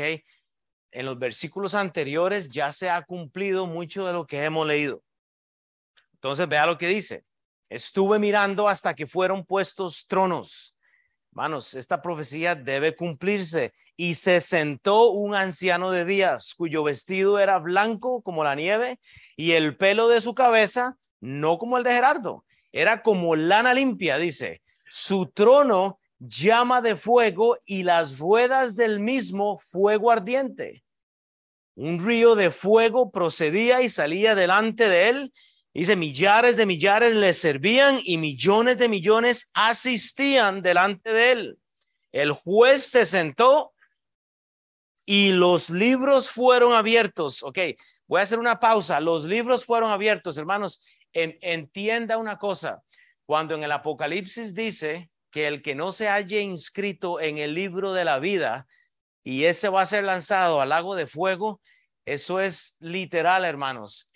En 0.92 1.06
los 1.06 1.18
versículos 1.18 1.74
anteriores 1.74 2.48
ya 2.48 2.72
se 2.72 2.90
ha 2.90 3.02
cumplido 3.02 3.66
mucho 3.66 4.06
de 4.06 4.12
lo 4.12 4.26
que 4.26 4.44
hemos 4.44 4.66
leído. 4.66 5.02
Entonces 6.14 6.48
vea 6.48 6.66
lo 6.66 6.78
que 6.78 6.88
dice. 6.88 7.24
Estuve 7.68 8.18
mirando 8.18 8.68
hasta 8.68 8.94
que 8.94 9.06
fueron 9.06 9.44
puestos 9.44 10.06
tronos. 10.06 10.76
Manos, 11.32 11.74
esta 11.74 12.02
profecía 12.02 12.56
debe 12.56 12.96
cumplirse. 12.96 13.72
Y 13.96 14.14
se 14.14 14.40
sentó 14.40 15.10
un 15.10 15.34
anciano 15.34 15.90
de 15.90 16.04
días, 16.04 16.54
cuyo 16.56 16.82
vestido 16.82 17.38
era 17.38 17.58
blanco 17.58 18.22
como 18.22 18.42
la 18.42 18.54
nieve, 18.54 18.98
y 19.36 19.52
el 19.52 19.76
pelo 19.76 20.08
de 20.08 20.20
su 20.20 20.34
cabeza 20.34 20.96
no 21.20 21.58
como 21.58 21.76
el 21.76 21.84
de 21.84 21.92
Gerardo, 21.92 22.44
era 22.72 23.02
como 23.02 23.36
lana 23.36 23.74
limpia, 23.74 24.18
dice. 24.18 24.62
Su 24.88 25.26
trono 25.26 25.98
llama 26.18 26.82
de 26.82 26.96
fuego 26.96 27.58
y 27.64 27.82
las 27.82 28.18
ruedas 28.18 28.76
del 28.76 29.00
mismo 29.00 29.58
fuego 29.58 30.10
ardiente. 30.10 30.84
Un 31.74 32.04
río 32.04 32.34
de 32.34 32.50
fuego 32.50 33.10
procedía 33.10 33.80
y 33.82 33.88
salía 33.88 34.34
delante 34.34 34.88
de 34.88 35.08
él. 35.08 35.32
Dice, 35.72 35.96
millares 35.96 36.56
de 36.56 36.66
millares 36.66 37.14
le 37.14 37.32
servían 37.32 38.00
y 38.02 38.18
millones 38.18 38.76
de 38.78 38.88
millones 38.88 39.50
asistían 39.54 40.62
delante 40.62 41.12
de 41.12 41.32
él. 41.32 41.58
El 42.12 42.32
juez 42.32 42.82
se 42.82 43.06
sentó 43.06 43.72
y 45.06 45.30
los 45.30 45.70
libros 45.70 46.28
fueron 46.30 46.72
abiertos. 46.72 47.42
Ok, 47.42 47.58
voy 48.06 48.20
a 48.20 48.24
hacer 48.24 48.38
una 48.38 48.58
pausa. 48.58 49.00
Los 49.00 49.24
libros 49.24 49.64
fueron 49.64 49.90
abiertos, 49.90 50.36
hermanos 50.36 50.84
entienda 51.12 52.18
una 52.18 52.38
cosa, 52.38 52.82
cuando 53.26 53.54
en 53.54 53.62
el 53.62 53.72
Apocalipsis 53.72 54.54
dice 54.54 55.10
que 55.30 55.46
el 55.46 55.62
que 55.62 55.74
no 55.74 55.92
se 55.92 56.08
haya 56.08 56.40
inscrito 56.40 57.20
en 57.20 57.38
el 57.38 57.54
libro 57.54 57.92
de 57.92 58.04
la 58.04 58.18
vida 58.18 58.66
y 59.22 59.44
ese 59.44 59.68
va 59.68 59.82
a 59.82 59.86
ser 59.86 60.04
lanzado 60.04 60.60
al 60.60 60.70
lago 60.70 60.96
de 60.96 61.06
fuego, 61.06 61.60
eso 62.06 62.40
es 62.40 62.76
literal, 62.80 63.44
hermanos. 63.44 64.10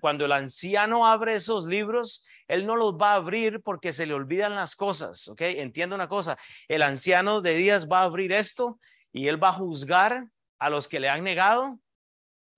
cuando 0.00 0.24
el 0.24 0.32
anciano 0.32 1.06
abre 1.06 1.36
esos 1.36 1.66
libros, 1.66 2.26
él 2.48 2.66
no 2.66 2.76
los 2.76 2.94
va 2.94 3.12
a 3.12 3.16
abrir 3.16 3.62
porque 3.62 3.92
se 3.92 4.06
le 4.06 4.14
olvidan 4.14 4.56
las 4.56 4.74
cosas, 4.74 5.28
¿ok? 5.28 5.42
Entiendo 5.42 5.94
una 5.94 6.08
cosa, 6.08 6.36
el 6.68 6.82
anciano 6.82 7.40
de 7.40 7.54
días 7.54 7.88
va 7.88 8.00
a 8.00 8.04
abrir 8.04 8.32
esto 8.32 8.80
y 9.12 9.28
él 9.28 9.42
va 9.42 9.50
a 9.50 9.54
juzgar 9.54 10.26
a 10.58 10.70
los 10.70 10.88
que 10.88 10.98
le 10.98 11.08
han 11.08 11.22
negado 11.22 11.78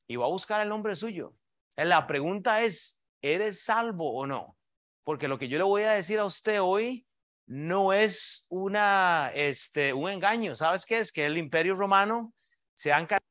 y 0.06 0.16
va 0.16 0.26
a 0.26 0.30
buscar 0.30 0.62
el 0.62 0.68
nombre 0.68 0.96
suyo. 0.96 1.34
La 1.76 2.06
pregunta 2.06 2.62
es, 2.62 3.03
¿eres 3.24 3.62
salvo 3.62 4.14
o 4.14 4.26
no? 4.26 4.56
Porque 5.02 5.28
lo 5.28 5.38
que 5.38 5.48
yo 5.48 5.56
le 5.56 5.64
voy 5.64 5.82
a 5.82 5.92
decir 5.92 6.18
a 6.18 6.26
usted 6.26 6.60
hoy 6.60 7.06
no 7.46 7.92
es 7.92 8.46
una, 8.48 9.30
este, 9.34 9.92
un 9.92 10.10
engaño. 10.10 10.54
¿Sabes 10.54 10.84
qué 10.84 10.98
es? 10.98 11.10
Que 11.10 11.24
el 11.24 11.38
imperio 11.38 11.74
romano 11.74 12.32
se 12.74 12.92
ha 12.92 12.98
encargado 12.98 13.24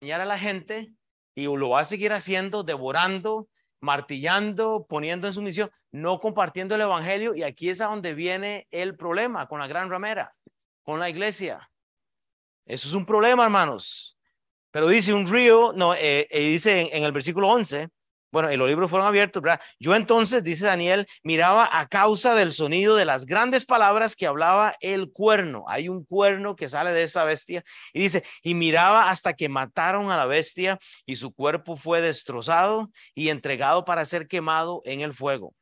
de 0.00 0.12
a 0.12 0.24
la 0.24 0.38
gente 0.38 0.92
y 1.34 1.44
lo 1.44 1.70
va 1.70 1.80
a 1.80 1.84
seguir 1.84 2.12
haciendo, 2.12 2.62
devorando, 2.62 3.48
martillando, 3.80 4.86
poniendo 4.88 5.26
en 5.26 5.32
sumisión, 5.32 5.70
no 5.92 6.20
compartiendo 6.20 6.74
el 6.74 6.82
evangelio. 6.82 7.34
Y 7.34 7.42
aquí 7.42 7.70
es 7.70 7.80
a 7.80 7.86
donde 7.86 8.14
viene 8.14 8.66
el 8.70 8.96
problema 8.96 9.48
con 9.48 9.60
la 9.60 9.66
gran 9.66 9.90
ramera, 9.90 10.34
con 10.82 11.00
la 11.00 11.08
iglesia. 11.08 11.70
Eso 12.66 12.88
es 12.88 12.94
un 12.94 13.06
problema, 13.06 13.44
hermanos. 13.44 14.18
Pero 14.70 14.88
dice 14.88 15.14
un 15.14 15.26
río, 15.26 15.72
no, 15.72 15.94
eh, 15.94 16.28
eh, 16.30 16.40
dice 16.40 16.80
en, 16.80 16.88
en, 16.92 17.04
el 17.04 17.12
versículo 17.12 17.48
11, 17.48 17.88
bueno, 18.30 18.52
y 18.52 18.56
los 18.56 18.68
libros 18.68 18.90
fueron 18.90 19.08
abiertos, 19.08 19.42
¿verdad? 19.42 19.60
Yo 19.78 19.94
entonces, 19.94 20.44
dice 20.44 20.66
Daniel, 20.66 21.06
miraba 21.22 21.68
a 21.72 21.88
causa 21.88 22.34
del 22.34 22.52
sonido 22.52 22.94
de 22.94 23.04
las 23.04 23.24
grandes 23.24 23.64
palabras 23.64 24.16
que 24.16 24.26
hablaba 24.26 24.76
el 24.80 25.10
cuerno. 25.12 25.64
Hay 25.68 25.88
un 25.88 26.04
cuerno 26.04 26.54
que 26.54 26.68
sale 26.68 26.92
de 26.92 27.04
esa 27.04 27.24
bestia 27.24 27.64
y 27.92 28.00
dice, 28.00 28.24
y 28.42 28.54
miraba 28.54 29.10
hasta 29.10 29.34
que 29.34 29.48
mataron 29.48 30.10
a 30.10 30.16
la 30.16 30.26
bestia 30.26 30.78
y 31.06 31.16
su 31.16 31.32
cuerpo 31.32 31.76
fue 31.76 32.00
destrozado 32.00 32.90
y 33.14 33.30
entregado 33.30 33.84
para 33.84 34.04
ser 34.04 34.28
quemado 34.28 34.82
en 34.84 35.00
el 35.00 35.14
fuego. 35.14 35.54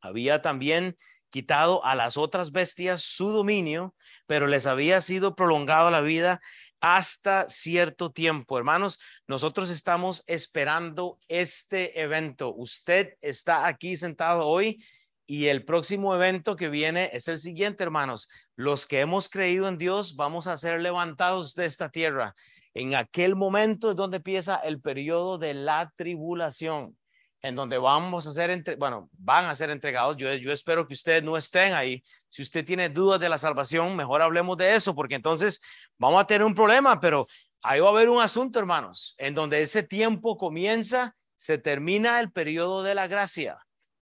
Había 0.00 0.42
también 0.42 0.96
quitado 1.30 1.84
a 1.84 1.94
las 1.94 2.16
otras 2.16 2.52
bestias 2.52 3.02
su 3.02 3.30
dominio, 3.30 3.94
pero 4.26 4.46
les 4.46 4.66
había 4.66 5.00
sido 5.00 5.34
prolongado 5.34 5.90
la 5.90 6.00
vida 6.00 6.40
hasta 6.82 7.48
cierto 7.48 8.10
tiempo. 8.10 8.58
Hermanos, 8.58 8.98
nosotros 9.26 9.70
estamos 9.70 10.24
esperando 10.26 11.18
este 11.28 12.02
evento. 12.02 12.52
Usted 12.54 13.14
está 13.22 13.66
aquí 13.66 13.96
sentado 13.96 14.46
hoy 14.46 14.84
y 15.24 15.46
el 15.46 15.64
próximo 15.64 16.14
evento 16.14 16.56
que 16.56 16.68
viene 16.68 17.08
es 17.12 17.28
el 17.28 17.38
siguiente, 17.38 17.84
hermanos. 17.84 18.28
Los 18.56 18.84
que 18.84 19.00
hemos 19.00 19.28
creído 19.28 19.68
en 19.68 19.78
Dios 19.78 20.16
vamos 20.16 20.48
a 20.48 20.56
ser 20.56 20.80
levantados 20.80 21.54
de 21.54 21.66
esta 21.66 21.88
tierra. 21.88 22.34
En 22.74 22.96
aquel 22.96 23.36
momento 23.36 23.90
es 23.90 23.96
donde 23.96 24.16
empieza 24.16 24.56
el 24.56 24.80
periodo 24.80 25.38
de 25.38 25.54
la 25.54 25.92
tribulación 25.96 26.96
en 27.42 27.56
donde 27.56 27.76
vamos 27.76 28.26
a 28.26 28.32
ser, 28.32 28.50
entre, 28.50 28.76
bueno, 28.76 29.10
van 29.12 29.46
a 29.46 29.54
ser 29.54 29.70
entregados. 29.70 30.16
Yo, 30.16 30.32
yo 30.34 30.52
espero 30.52 30.86
que 30.86 30.94
ustedes 30.94 31.22
no 31.22 31.36
estén 31.36 31.72
ahí. 31.72 32.02
Si 32.28 32.40
usted 32.40 32.64
tiene 32.64 32.88
dudas 32.88 33.20
de 33.20 33.28
la 33.28 33.36
salvación, 33.36 33.96
mejor 33.96 34.22
hablemos 34.22 34.56
de 34.56 34.76
eso, 34.76 34.94
porque 34.94 35.16
entonces 35.16 35.60
vamos 35.98 36.22
a 36.22 36.26
tener 36.26 36.44
un 36.44 36.54
problema, 36.54 37.00
pero 37.00 37.26
ahí 37.62 37.80
va 37.80 37.88
a 37.88 37.90
haber 37.90 38.08
un 38.08 38.20
asunto, 38.20 38.60
hermanos, 38.60 39.16
en 39.18 39.34
donde 39.34 39.60
ese 39.60 39.82
tiempo 39.82 40.38
comienza, 40.38 41.16
se 41.36 41.58
termina 41.58 42.20
el 42.20 42.30
periodo 42.30 42.84
de 42.84 42.94
la 42.94 43.08
gracia. 43.08 43.58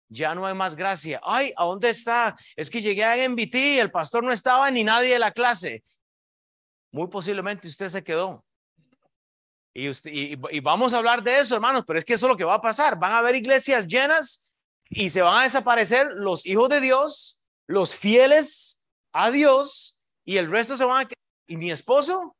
Ya 0.08 0.34
no 0.34 0.44
hay 0.44 0.54
más 0.54 0.76
gracia. 0.76 1.20
Ay, 1.24 1.54
¿a 1.56 1.64
dónde 1.64 1.88
está? 1.88 2.36
Es 2.56 2.68
que 2.68 2.82
llegué 2.82 3.04
a 3.04 3.16
MBT, 3.28 3.80
el 3.80 3.90
pastor 3.90 4.22
no 4.22 4.32
estaba 4.32 4.70
ni 4.70 4.84
nadie 4.84 5.14
de 5.14 5.18
la 5.18 5.32
clase. 5.32 5.82
Muy 6.90 7.08
posiblemente 7.08 7.68
usted 7.68 7.88
se 7.88 8.04
quedó. 8.04 8.44
Y, 9.72 9.88
y, 9.88 10.60
vamos 10.60 10.92
a 10.92 10.98
hablar 10.98 11.22
de 11.22 11.38
eso, 11.38 11.54
hermanos, 11.54 11.84
pero 11.86 11.98
es 11.98 12.04
que 12.04 12.14
eso 12.14 12.26
es 12.26 12.30
lo 12.30 12.36
que 12.36 12.44
va 12.44 12.54
a 12.54 12.60
pasar. 12.60 12.98
Van 12.98 13.12
a 13.12 13.18
haber 13.18 13.36
iglesias 13.36 13.86
llenas 13.86 14.48
y 14.88 15.10
se 15.10 15.22
van 15.22 15.40
a 15.40 15.44
desaparecer 15.44 16.08
los 16.14 16.44
hijos 16.44 16.68
de 16.68 16.80
Dios, 16.80 17.40
los 17.68 17.94
fieles 17.94 18.82
a 19.12 19.30
Dios, 19.30 19.98
y 20.24 20.38
el 20.38 20.50
resto 20.50 20.76
se 20.76 20.84
van 20.84 21.06
a. 21.06 21.08
¿Y 21.46 21.56
mi 21.56 21.70
esposo? 21.70 22.36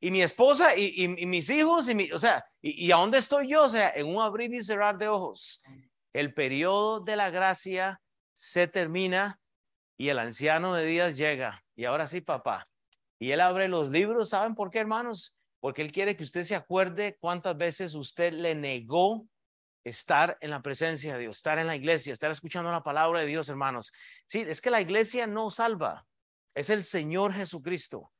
¿Y 0.00 0.10
mi 0.10 0.22
esposa? 0.22 0.76
¿Y, 0.76 1.08
mis 1.08 1.48
hijos? 1.48 1.88
Y 1.88 1.94
mi, 1.94 2.10
o 2.12 2.18
sea, 2.18 2.44
¿y, 2.60 2.92
a 2.92 2.96
dónde 2.96 3.18
estoy 3.18 3.48
yo? 3.48 3.64
O 3.64 3.68
sea, 3.68 3.90
en 3.94 4.06
un 4.06 4.20
abrir 4.20 4.52
y 4.52 4.62
cerrar 4.62 4.98
de 4.98 5.08
ojos. 5.08 5.62
El 6.12 6.34
periodo 6.34 7.00
de 7.00 7.16
la 7.16 7.30
gracia 7.30 8.02
se 8.34 8.68
termina 8.68 9.40
y 9.96 10.10
el 10.10 10.18
anciano 10.18 10.74
de 10.74 10.84
días 10.84 11.16
llega. 11.16 11.64
Y 11.74 11.86
ahora 11.86 12.06
sí, 12.06 12.20
papá. 12.20 12.64
Y 13.18 13.30
él 13.30 13.40
abre 13.40 13.68
los 13.68 13.88
libros. 13.88 14.28
¿Saben 14.28 14.54
por 14.54 14.70
qué, 14.70 14.80
hermanos? 14.80 15.34
Porque 15.64 15.80
Él 15.80 15.92
quiere 15.92 16.14
que 16.14 16.24
usted 16.24 16.42
se 16.42 16.54
acuerde 16.54 17.16
cuántas 17.18 17.56
veces 17.56 17.94
usted 17.94 18.34
le 18.34 18.54
negó 18.54 19.26
estar 19.82 20.36
en 20.42 20.50
la 20.50 20.60
presencia 20.60 21.14
de 21.14 21.20
Dios, 21.20 21.38
estar 21.38 21.58
en 21.58 21.66
la 21.66 21.74
iglesia, 21.74 22.12
estar 22.12 22.30
escuchando 22.30 22.70
la 22.70 22.82
palabra 22.82 23.20
de 23.20 23.26
Dios, 23.26 23.48
hermanos. 23.48 23.90
Sí, 24.26 24.44
es 24.46 24.60
que 24.60 24.68
la 24.68 24.82
iglesia 24.82 25.26
no 25.26 25.48
salva, 25.48 26.06
es 26.54 26.68
el 26.68 26.84
Señor 26.84 27.32
Jesucristo. 27.32 28.12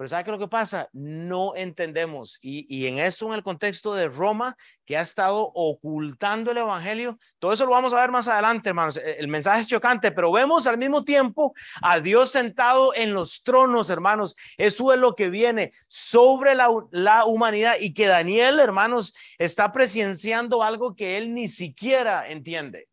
Pero 0.00 0.08
¿sabe 0.08 0.24
qué 0.24 0.30
es 0.30 0.32
lo 0.32 0.38
que 0.38 0.48
pasa? 0.48 0.88
No 0.94 1.54
entendemos. 1.54 2.38
Y, 2.40 2.64
y, 2.74 2.86
en 2.86 3.00
eso, 3.00 3.26
en 3.26 3.34
el 3.34 3.42
contexto 3.42 3.92
de 3.92 4.08
Roma, 4.08 4.56
que 4.86 4.96
ha 4.96 5.02
estado 5.02 5.52
ocultando 5.54 6.52
el 6.52 6.56
Evangelio, 6.56 7.18
todo 7.38 7.52
eso 7.52 7.66
lo 7.66 7.72
vamos 7.72 7.92
a 7.92 8.00
ver 8.00 8.10
más 8.10 8.26
adelante, 8.26 8.70
hermanos. 8.70 8.96
E, 8.96 9.18
el 9.18 9.28
mensaje 9.28 9.60
es 9.60 9.66
chocante, 9.66 10.10
pero 10.10 10.32
vemos 10.32 10.66
al 10.66 10.78
mismo 10.78 11.04
tiempo 11.04 11.52
a 11.82 12.00
Dios 12.00 12.30
sentado 12.30 12.94
en 12.94 13.12
los 13.12 13.42
tronos, 13.42 13.90
hermanos. 13.90 14.36
Eso 14.56 14.90
es 14.90 14.98
lo 14.98 15.14
que 15.14 15.28
viene 15.28 15.72
sobre 15.86 16.54
la, 16.54 16.70
la 16.92 17.26
humanidad 17.26 17.74
y 17.78 17.92
que 17.92 18.06
Daniel, 18.06 18.58
hermanos, 18.58 19.14
está 19.36 19.70
presenciando 19.70 20.62
algo 20.62 20.94
que 20.94 21.18
él 21.18 21.34
ni 21.34 21.46
siquiera 21.46 22.26
entiende. 22.30 22.88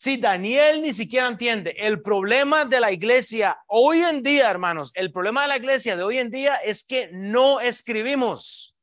Si 0.00 0.16
Daniel 0.16 0.80
ni 0.80 0.92
siquiera 0.92 1.26
entiende 1.26 1.74
el 1.76 2.00
problema 2.00 2.64
de 2.64 2.78
la 2.78 2.92
iglesia 2.92 3.58
hoy 3.66 3.98
en 3.98 4.22
día, 4.22 4.48
hermanos, 4.48 4.92
el 4.94 5.10
problema 5.10 5.42
de 5.42 5.48
la 5.48 5.56
iglesia 5.56 5.96
de 5.96 6.04
hoy 6.04 6.18
en 6.18 6.30
día 6.30 6.54
es 6.54 6.84
que 6.84 7.10
no 7.12 7.58
escribimos. 7.58 8.76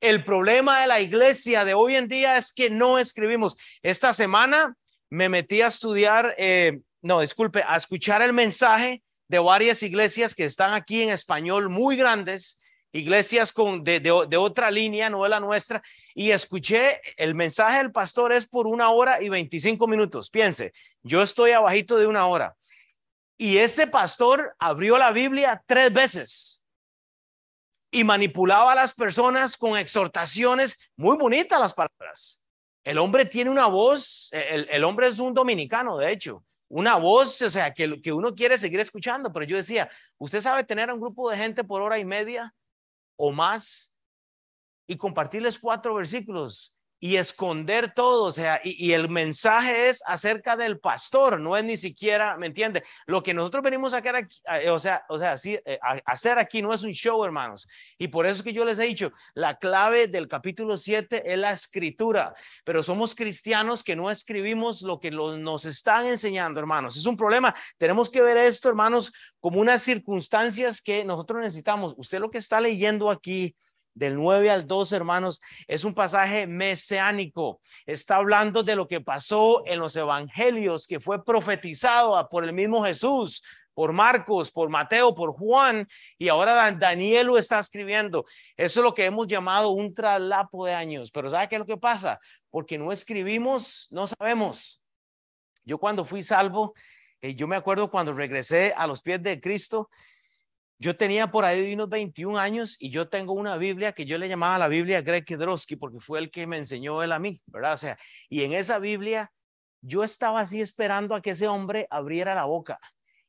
El 0.00 0.24
problema 0.24 0.80
de 0.80 0.86
la 0.86 1.00
iglesia 1.00 1.66
de 1.66 1.74
hoy 1.74 1.96
en 1.96 2.08
día 2.08 2.36
es 2.36 2.50
que 2.50 2.70
no 2.70 2.98
escribimos. 2.98 3.58
Esta 3.82 4.14
semana 4.14 4.74
me 5.10 5.28
metí 5.28 5.60
a 5.60 5.66
estudiar, 5.66 6.34
eh, 6.38 6.80
no, 7.02 7.20
disculpe, 7.20 7.62
a 7.66 7.76
escuchar 7.76 8.22
el 8.22 8.32
mensaje 8.32 9.02
de 9.28 9.40
varias 9.40 9.82
iglesias 9.82 10.34
que 10.34 10.46
están 10.46 10.72
aquí 10.72 11.02
en 11.02 11.10
español 11.10 11.68
muy 11.68 11.96
grandes, 11.96 12.62
iglesias 12.94 13.52
con, 13.52 13.82
de, 13.82 13.98
de 14.00 14.36
otra 14.36 14.70
línea, 14.70 15.10
no 15.10 15.24
de 15.24 15.28
la 15.28 15.40
nuestra, 15.40 15.82
y 16.14 16.30
escuché 16.30 17.00
el 17.16 17.34
mensaje 17.34 17.78
del 17.78 17.90
pastor 17.90 18.32
es 18.32 18.46
por 18.46 18.68
una 18.68 18.90
hora 18.90 19.20
y 19.20 19.28
25 19.28 19.86
minutos. 19.88 20.30
Piense, 20.30 20.72
yo 21.02 21.20
estoy 21.20 21.50
abajito 21.50 21.98
de 21.98 22.06
una 22.06 22.26
hora. 22.26 22.54
Y 23.36 23.58
ese 23.58 23.88
pastor 23.88 24.54
abrió 24.60 24.96
la 24.96 25.10
Biblia 25.10 25.60
tres 25.66 25.92
veces 25.92 26.64
y 27.90 28.04
manipulaba 28.04 28.72
a 28.72 28.76
las 28.76 28.94
personas 28.94 29.56
con 29.56 29.76
exhortaciones 29.76 30.90
muy 30.96 31.16
bonitas 31.16 31.60
las 31.60 31.74
palabras. 31.74 32.40
El 32.84 32.98
hombre 32.98 33.24
tiene 33.24 33.50
una 33.50 33.66
voz, 33.66 34.28
el, 34.32 34.68
el 34.70 34.84
hombre 34.84 35.08
es 35.08 35.18
un 35.18 35.34
dominicano, 35.34 35.98
de 35.98 36.12
hecho, 36.12 36.44
una 36.68 36.96
voz, 36.96 37.42
o 37.42 37.50
sea, 37.50 37.72
que, 37.72 38.00
que 38.00 38.12
uno 38.12 38.34
quiere 38.34 38.56
seguir 38.56 38.78
escuchando, 38.78 39.32
pero 39.32 39.46
yo 39.46 39.56
decía, 39.56 39.90
¿usted 40.18 40.40
sabe 40.40 40.62
tener 40.62 40.92
un 40.92 41.00
grupo 41.00 41.28
de 41.28 41.36
gente 41.36 41.64
por 41.64 41.82
hora 41.82 41.98
y 41.98 42.04
media 42.04 42.54
o 43.16 43.32
más 43.32 44.00
y 44.86 44.96
compartirles 44.96 45.58
cuatro 45.58 45.94
versículos 45.94 46.73
y 47.04 47.18
esconder 47.18 47.92
todo, 47.92 48.24
o 48.24 48.32
sea, 48.32 48.62
y, 48.64 48.92
el 48.92 49.10
mensaje 49.10 49.90
es 49.90 50.02
acerca 50.06 50.56
del 50.56 50.80
pastor, 50.80 51.38
no 51.38 51.54
es 51.54 51.62
ni 51.62 51.76
siquiera, 51.76 52.38
¿me 52.38 52.46
entiende? 52.46 52.82
Lo 53.04 53.22
que 53.22 53.34
nosotros 53.34 53.62
venimos 53.62 53.92
a 53.92 53.98
hacer 53.98 54.16
aquí, 54.16 54.40
o 54.70 54.78
sea, 54.78 55.04
o 55.10 55.18
sea, 55.18 55.36
sí, 55.36 55.58
eh, 55.66 55.78
hacer 56.06 56.38
aquí 56.38 56.62
no 56.62 56.72
es 56.72 56.82
un 56.82 56.92
show, 56.92 57.22
hermanos, 57.22 57.68
y 57.98 58.08
por 58.08 58.24
eso 58.24 58.36
es 58.36 58.42
que 58.42 58.54
yo 58.54 58.64
les 58.64 58.78
he 58.78 58.84
dicho, 58.84 59.12
la 59.34 59.58
clave 59.58 60.08
del 60.08 60.28
capítulo 60.28 60.78
7 60.78 61.30
es 61.30 61.38
la 61.38 61.52
escritura, 61.52 62.32
pero 62.64 62.82
somos 62.82 63.14
cristianos 63.14 63.84
que 63.84 63.96
no 63.96 64.10
escribimos 64.10 64.80
lo 64.80 64.98
que 64.98 65.10
nos 65.10 65.66
están 65.66 66.06
enseñando, 66.06 66.58
hermanos, 66.58 66.96
es 66.96 67.04
un 67.04 67.18
problema, 67.18 67.54
tenemos 67.76 68.08
que 68.08 68.22
ver 68.22 68.38
esto, 68.38 68.70
hermanos, 68.70 69.12
como 69.40 69.60
unas 69.60 69.82
circunstancias 69.82 70.80
que 70.80 71.04
nosotros 71.04 71.42
necesitamos. 71.42 71.94
Usted 71.98 72.18
lo 72.18 72.30
que 72.30 72.38
está 72.38 72.62
leyendo 72.62 73.10
aquí 73.10 73.54
del 73.94 74.16
9 74.16 74.50
al 74.50 74.66
12, 74.66 74.96
hermanos, 74.96 75.40
es 75.66 75.84
un 75.84 75.94
pasaje 75.94 76.46
mesiánico. 76.46 77.60
Está 77.86 78.16
hablando 78.16 78.62
de 78.62 78.76
lo 78.76 78.86
que 78.86 79.00
pasó 79.00 79.64
en 79.66 79.78
los 79.78 79.96
evangelios, 79.96 80.86
que 80.86 81.00
fue 81.00 81.24
profetizado 81.24 82.28
por 82.28 82.44
el 82.44 82.52
mismo 82.52 82.84
Jesús, 82.84 83.42
por 83.74 83.92
Marcos, 83.92 84.50
por 84.50 84.68
Mateo, 84.68 85.14
por 85.14 85.32
Juan, 85.32 85.88
y 86.16 86.28
ahora 86.28 86.70
Daniel 86.72 87.26
lo 87.26 87.38
está 87.38 87.58
escribiendo. 87.58 88.24
Eso 88.56 88.80
es 88.80 88.84
lo 88.84 88.94
que 88.94 89.04
hemos 89.04 89.26
llamado 89.26 89.70
un 89.70 89.94
traslapo 89.94 90.64
de 90.64 90.74
años. 90.74 91.10
Pero 91.10 91.28
¿sabe 91.28 91.48
qué 91.48 91.56
es 91.56 91.60
lo 91.60 91.66
que 91.66 91.76
pasa? 91.76 92.20
Porque 92.50 92.78
no 92.78 92.92
escribimos, 92.92 93.88
no 93.90 94.06
sabemos. 94.06 94.80
Yo 95.64 95.78
cuando 95.78 96.04
fui 96.04 96.22
salvo, 96.22 96.74
eh, 97.20 97.34
yo 97.34 97.48
me 97.48 97.56
acuerdo 97.56 97.90
cuando 97.90 98.12
regresé 98.12 98.72
a 98.76 98.86
los 98.86 99.02
pies 99.02 99.22
de 99.22 99.40
Cristo, 99.40 99.90
yo 100.78 100.96
tenía 100.96 101.30
por 101.30 101.44
ahí 101.44 101.74
unos 101.74 101.88
21 101.88 102.38
años 102.38 102.76
y 102.80 102.90
yo 102.90 103.08
tengo 103.08 103.32
una 103.32 103.56
Biblia 103.56 103.92
que 103.92 104.04
yo 104.04 104.18
le 104.18 104.28
llamaba 104.28 104.58
la 104.58 104.68
Biblia 104.68 105.02
Greg 105.02 105.24
Kedrowski 105.24 105.76
porque 105.76 106.00
fue 106.00 106.18
el 106.18 106.30
que 106.30 106.46
me 106.46 106.58
enseñó 106.58 107.02
él 107.02 107.12
a 107.12 107.18
mí, 107.18 107.40
¿verdad? 107.46 107.74
O 107.74 107.76
sea, 107.76 107.98
y 108.28 108.42
en 108.42 108.52
esa 108.52 108.78
Biblia 108.78 109.30
yo 109.80 110.02
estaba 110.02 110.40
así 110.40 110.60
esperando 110.60 111.14
a 111.14 111.22
que 111.22 111.30
ese 111.30 111.46
hombre 111.46 111.86
abriera 111.90 112.34
la 112.34 112.44
boca 112.44 112.78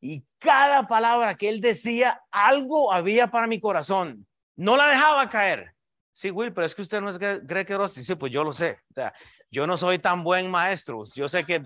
y 0.01 0.23
cada 0.37 0.85
palabra 0.87 1.35
que 1.35 1.49
él 1.49 1.61
decía, 1.61 2.21
algo 2.31 2.93
había 2.93 3.31
para 3.31 3.47
mi 3.47 3.59
corazón. 3.59 4.27
No 4.55 4.77
la 4.77 4.87
dejaba 4.87 5.29
caer. 5.29 5.73
Sí, 6.11 6.31
Will, 6.31 6.53
pero 6.53 6.65
es 6.65 6.75
que 6.75 6.81
usted 6.81 7.01
no 7.01 7.09
es 7.09 7.17
Greg 7.17 7.65
Kedrowski. 7.65 8.03
Sí, 8.03 8.15
pues 8.15 8.31
yo 8.31 8.43
lo 8.43 8.53
sé. 8.53 8.79
O 8.91 8.93
sea, 8.93 9.13
yo 9.49 9.65
no 9.65 9.75
soy 9.77 9.99
tan 9.99 10.23
buen 10.23 10.49
maestro. 10.49 11.03
Yo 11.15 11.27
sé 11.27 11.43
que... 11.43 11.63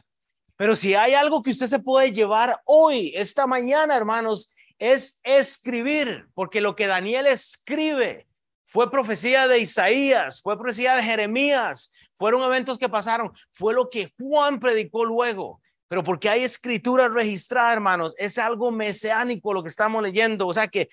Pero 0.55 0.75
si 0.75 0.95
hay 0.95 1.13
algo 1.13 1.43
que 1.43 1.51
usted 1.51 1.67
se 1.67 1.79
puede 1.79 2.11
llevar 2.11 2.61
hoy, 2.65 3.13
esta 3.15 3.45
mañana, 3.45 3.95
hermanos, 3.95 4.55
es 4.79 5.19
escribir, 5.23 6.27
porque 6.33 6.61
lo 6.61 6.75
que 6.75 6.87
Daniel 6.87 7.27
escribe 7.27 8.27
fue 8.65 8.89
profecía 8.89 9.47
de 9.47 9.59
Isaías, 9.59 10.41
fue 10.41 10.57
profecía 10.57 10.95
de 10.95 11.03
Jeremías, 11.03 11.93
fueron 12.17 12.43
eventos 12.43 12.77
que 12.77 12.87
pasaron, 12.87 13.31
fue 13.51 13.73
lo 13.73 13.89
que 13.89 14.13
Juan 14.17 14.59
predicó 14.59 15.05
luego. 15.05 15.61
Pero 15.87 16.03
porque 16.03 16.29
hay 16.29 16.43
escritura 16.43 17.07
registrada, 17.09 17.73
hermanos, 17.73 18.13
es 18.17 18.37
algo 18.37 18.71
mesiánico 18.71 19.53
lo 19.53 19.63
que 19.63 19.69
estamos 19.69 20.03
leyendo. 20.03 20.45
O 20.47 20.53
sea 20.53 20.67
que 20.67 20.87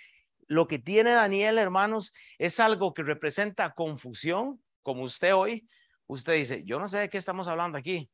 lo 0.47 0.67
que 0.67 0.79
tiene 0.79 1.13
Daniel, 1.13 1.59
hermanos, 1.59 2.15
es 2.39 2.61
algo 2.61 2.95
que 2.95 3.03
representa 3.03 3.75
confusión, 3.75 4.63
como 4.83 5.03
usted 5.03 5.35
hoy. 5.35 5.69
Usted 6.07 6.35
dice, 6.35 6.65
yo 6.65 6.79
no 6.79 6.89
sé 6.89 6.99
de 6.99 7.09
qué 7.11 7.19
estamos 7.19 7.47
hablando 7.47 7.77
aquí. 7.77 8.09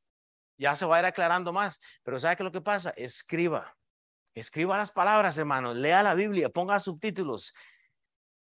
Ya 0.58 0.74
se 0.74 0.84
va 0.84 0.96
a 0.96 1.00
ir 1.00 1.06
aclarando 1.06 1.52
más, 1.52 1.80
pero 2.02 2.18
¿sabe 2.18 2.34
qué 2.34 2.42
es 2.42 2.46
lo 2.46 2.52
que 2.52 2.60
pasa? 2.60 2.92
Escriba 2.96 3.76
Escriba 4.34 4.76
las 4.76 4.92
palabras, 4.92 5.36
hermanos. 5.38 5.76
Lea 5.76 6.02
la 6.02 6.14
Biblia, 6.14 6.48
ponga 6.48 6.78
subtítulos. 6.78 7.54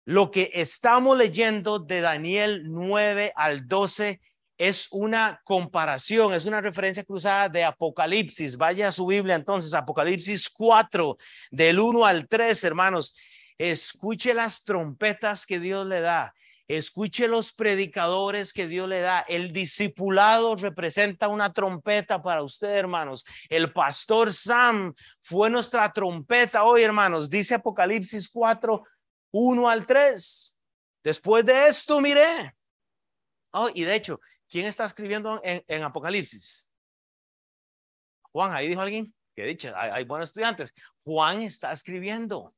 Lo 0.04 0.30
que 0.30 0.50
estamos 0.54 1.16
leyendo 1.16 1.78
de 1.78 2.00
Daniel 2.00 2.62
9 2.64 3.32
al 3.36 3.68
12 3.68 4.20
es 4.56 4.88
una 4.90 5.40
comparación, 5.44 6.32
es 6.32 6.46
una 6.46 6.60
referencia 6.60 7.04
cruzada 7.04 7.48
de 7.48 7.62
Apocalipsis. 7.62 8.56
Vaya 8.56 8.88
a 8.88 8.92
su 8.92 9.06
Biblia 9.06 9.36
entonces, 9.36 9.72
Apocalipsis 9.72 10.48
4, 10.48 11.16
del 11.50 11.78
1 11.78 12.04
al 12.04 12.26
3, 12.26 12.64
hermanos. 12.64 13.14
Escuche 13.56 14.34
las 14.34 14.64
trompetas 14.64 15.46
que 15.46 15.60
Dios 15.60 15.86
le 15.86 16.00
da. 16.00 16.34
Escuche 16.68 17.28
los 17.28 17.50
predicadores 17.50 18.52
que 18.52 18.68
Dios 18.68 18.86
le 18.86 19.00
da. 19.00 19.20
El 19.20 19.52
discipulado 19.52 20.54
representa 20.54 21.28
una 21.28 21.54
trompeta 21.54 22.22
para 22.22 22.42
usted, 22.42 22.68
hermanos. 22.68 23.24
El 23.48 23.72
pastor 23.72 24.34
Sam 24.34 24.94
fue 25.22 25.48
nuestra 25.48 25.90
trompeta 25.90 26.64
hoy, 26.64 26.82
hermanos. 26.82 27.30
Dice 27.30 27.54
Apocalipsis 27.54 28.28
4, 28.28 28.82
1 29.30 29.68
al 29.68 29.86
3. 29.86 30.56
Después 31.02 31.46
de 31.46 31.68
esto, 31.68 32.02
mire. 32.02 32.54
Oh, 33.52 33.70
y 33.72 33.84
de 33.84 33.94
hecho, 33.94 34.20
¿quién 34.46 34.66
está 34.66 34.84
escribiendo 34.84 35.40
en, 35.42 35.82
Apocalipsis? 35.82 36.68
Juan, 38.30 38.52
ahí 38.52 38.68
dijo 38.68 38.82
alguien. 38.82 39.14
Que 39.34 39.44
dicho, 39.44 39.72
hay 39.74 40.04
buenos 40.04 40.28
estudiantes. 40.30 40.74
Juan 41.02 41.40
está 41.40 41.72
escribiendo. 41.72 42.54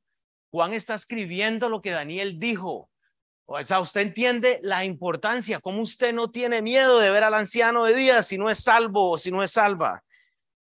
Juan 0.51 0.73
está 0.73 0.95
escribiendo 0.95 1.69
lo 1.69 1.81
que 1.81 1.93
Daniel 1.93 2.41
dijo. 2.41 2.91
O 3.53 3.61
sea, 3.65 3.81
usted 3.81 4.03
entiende 4.03 4.61
la 4.63 4.85
importancia, 4.85 5.59
cómo 5.59 5.83
usted 5.83 6.13
no 6.13 6.31
tiene 6.31 6.63
miedo 6.63 7.01
de 7.01 7.11
ver 7.11 7.25
al 7.25 7.35
anciano 7.35 7.83
de 7.83 7.95
día 7.95 8.23
si 8.23 8.39
no 8.39 8.49
es 8.49 8.63
salvo 8.63 9.11
o 9.11 9.19
si 9.19 9.33
no 9.33 9.43
es 9.43 9.51
salva. 9.51 10.05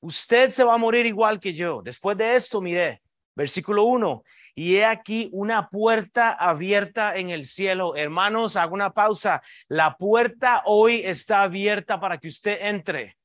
Usted 0.01 0.51
se 0.51 0.62
va 0.62 0.75
a 0.75 0.77
morir 0.77 1.07
igual 1.07 1.41
que 1.41 1.55
yo. 1.55 1.81
Después 1.83 2.19
de 2.19 2.37
esto, 2.37 2.61
mire, 2.61 3.01
versículo 3.35 3.85
1. 3.85 4.23
Y 4.55 4.77
he 4.77 4.85
aquí 4.85 5.31
una 5.33 5.71
puerta 5.71 6.33
abierta 6.33 7.17
en 7.17 7.31
el 7.31 7.47
cielo. 7.47 7.97
Hermanos, 7.97 8.57
hago 8.57 8.75
una 8.75 8.93
pausa. 8.93 9.43
La 9.69 9.97
puerta 9.97 10.61
hoy 10.67 11.01
está 11.03 11.45
abierta 11.45 11.99
para 11.99 12.19
que 12.19 12.29
usted 12.29 12.59
entre. 12.61 13.17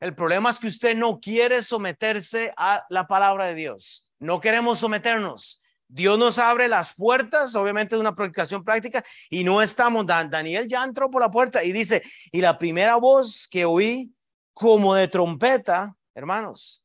El 0.00 0.14
problema 0.14 0.48
es 0.48 0.58
que 0.58 0.68
usted 0.68 0.96
no 0.96 1.20
quiere 1.20 1.60
someterse 1.60 2.54
a 2.56 2.86
la 2.88 3.06
palabra 3.06 3.44
de 3.44 3.54
Dios. 3.54 4.08
No 4.18 4.40
queremos 4.40 4.78
someternos. 4.78 5.62
Dios 5.94 6.18
nos 6.18 6.40
abre 6.40 6.66
las 6.66 6.92
puertas, 6.92 7.54
obviamente 7.54 7.94
es 7.94 8.00
una 8.00 8.16
predicación 8.16 8.64
práctica, 8.64 9.04
y 9.30 9.44
no 9.44 9.62
estamos, 9.62 10.04
Daniel 10.04 10.66
ya 10.66 10.82
entró 10.82 11.08
por 11.08 11.22
la 11.22 11.30
puerta 11.30 11.62
y 11.62 11.70
dice, 11.70 12.02
y 12.32 12.40
la 12.40 12.58
primera 12.58 12.96
voz 12.96 13.46
que 13.46 13.64
oí 13.64 14.12
como 14.52 14.96
de 14.96 15.06
trompeta, 15.06 15.94
hermanos, 16.12 16.84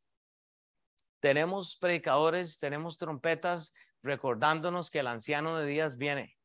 tenemos 1.20 1.76
predicadores, 1.76 2.60
tenemos 2.60 3.00
trompetas 3.00 3.74
recordándonos 4.04 4.92
que 4.92 5.00
el 5.00 5.08
anciano 5.08 5.58
de 5.58 5.66
días 5.66 5.98
viene. 5.98 6.38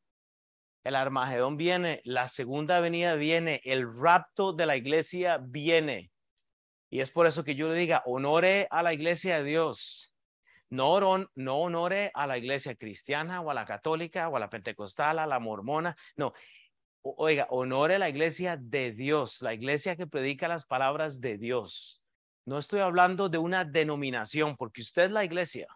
el 0.83 0.95
Armagedón 0.95 1.57
viene, 1.57 2.01
la 2.03 2.27
segunda 2.27 2.79
venida 2.79 3.13
viene, 3.13 3.61
el 3.63 3.85
rapto 3.95 4.53
de 4.53 4.65
la 4.65 4.75
iglesia 4.75 5.37
viene. 5.37 6.11
Y 6.89 7.01
es 7.01 7.11
por 7.11 7.27
eso 7.27 7.43
que 7.43 7.53
yo 7.53 7.69
le 7.69 7.75
diga, 7.75 8.01
honore 8.07 8.67
a 8.71 8.81
la 8.81 8.91
iglesia 8.91 9.37
de 9.37 9.43
Dios. 9.43 10.14
No, 10.69 11.29
no 11.35 11.57
honore 11.57 12.11
a 12.13 12.27
la 12.27 12.37
iglesia 12.37 12.75
cristiana 12.75 13.41
o 13.41 13.51
a 13.51 13.53
la 13.53 13.65
católica 13.65 14.29
o 14.29 14.35
a 14.35 14.39
la 14.39 14.49
pentecostal, 14.49 15.19
a 15.19 15.27
la 15.27 15.39
mormona. 15.39 15.95
No, 16.15 16.33
oiga, 17.01 17.47
honore 17.49 17.95
a 17.95 17.99
la 17.99 18.09
iglesia 18.09 18.57
de 18.59 18.91
Dios, 18.91 19.41
la 19.41 19.53
iglesia 19.53 19.95
que 19.95 20.07
predica 20.07 20.47
las 20.47 20.65
palabras 20.65 21.21
de 21.21 21.37
Dios. 21.37 22.01
No 22.45 22.57
estoy 22.57 22.79
hablando 22.79 23.29
de 23.29 23.37
una 23.37 23.65
denominación, 23.65 24.55
porque 24.57 24.81
usted 24.81 25.03
es 25.03 25.11
la 25.11 25.23
iglesia, 25.23 25.67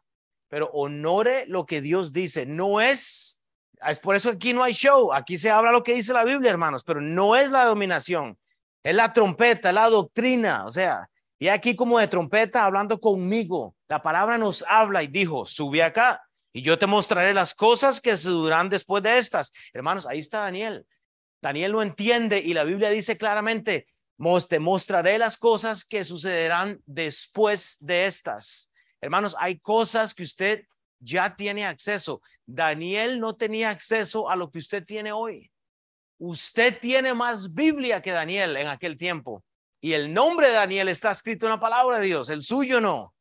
pero 0.48 0.70
honore 0.74 1.46
lo 1.48 1.66
que 1.66 1.82
Dios 1.82 2.14
dice. 2.14 2.46
No 2.46 2.82
es 2.82 3.40
es 3.86 4.00
por 4.00 4.16
eso 4.16 4.30
aquí 4.30 4.54
no 4.54 4.64
hay 4.64 4.74
show, 4.74 5.14
aquí 5.14 5.38
se 5.38 5.50
habla 5.50 5.72
lo 5.72 5.84
que 5.84 5.94
dice 5.94 6.14
la 6.14 6.26
Biblia, 6.26 6.52
hermanos, 6.52 6.84
pero 6.84 7.00
no 7.00 7.36
es 7.36 7.50
la 7.52 7.66
dominación, 7.66 8.38
es 8.84 8.96
la 8.96 9.14
trompeta, 9.14 9.72
la 9.72 9.90
doctrina, 9.90 10.66
o 10.66 10.70
sea, 10.70 11.10
y 11.40 11.48
aquí 11.48 11.76
como 11.76 12.00
de 12.00 12.08
trompeta 12.08 12.66
hablando 12.66 13.00
conmigo, 13.00 13.76
la 13.88 14.02
palabra 14.02 14.38
nos 14.38 14.64
habla 14.68 15.02
y 15.04 15.08
dijo, 15.08 15.46
sube 15.46 15.82
acá 15.82 16.22
y 16.52 16.62
yo 16.62 16.78
te 16.78 16.86
mostraré 16.86 17.34
las 17.34 17.54
cosas 17.54 18.02
que 18.02 18.18
se 18.18 18.30
duran 18.30 18.70
después 18.70 19.02
de 19.02 19.18
estas. 19.18 19.54
Hermanos, 19.74 20.06
ahí 20.06 20.18
está 20.18 20.40
Daniel. 20.42 20.86
Daniel 21.42 21.72
no 21.72 21.82
entiende 21.82 22.40
y 22.40 22.54
la 22.54 22.66
Biblia 22.66 22.90
dice 22.90 23.18
claramente, 23.18 23.88
te 24.50 24.60
mostraré 24.60 25.18
las 25.18 25.38
cosas 25.38 25.86
que 25.86 26.04
sucederán 26.04 26.82
después 26.86 27.78
de 27.80 28.06
estas. 28.06 28.72
Hermanos, 29.00 29.36
hay 29.40 29.60
cosas 29.60 30.14
que 30.14 30.24
usted 30.24 30.66
ya 31.00 31.36
tiene 31.38 31.66
acceso. 31.66 32.22
Daniel 32.46 33.22
no 33.22 33.38
tenía 33.38 33.70
acceso 33.70 34.30
a 34.30 34.36
lo 34.36 34.52
que 34.52 34.60
usted 34.60 34.84
tiene 34.84 35.14
hoy. 35.14 35.50
Usted 36.18 36.78
tiene 36.78 37.14
más 37.14 37.54
Biblia 37.54 38.02
que 38.02 38.12
Daniel 38.12 38.58
en 38.58 38.68
aquel 38.68 38.98
tiempo. 38.98 39.42
Y 39.82 39.94
el 39.94 40.14
nombre 40.14 40.48
de 40.48 40.54
Daniel 40.54 40.90
está 40.90 41.12
escrito 41.12 41.46
en 41.46 41.52
la 41.52 41.60
palabra 41.60 42.00
de 42.00 42.06
Dios, 42.06 42.30
el 42.30 42.42
suyo 42.42 42.82
no. 42.82 43.14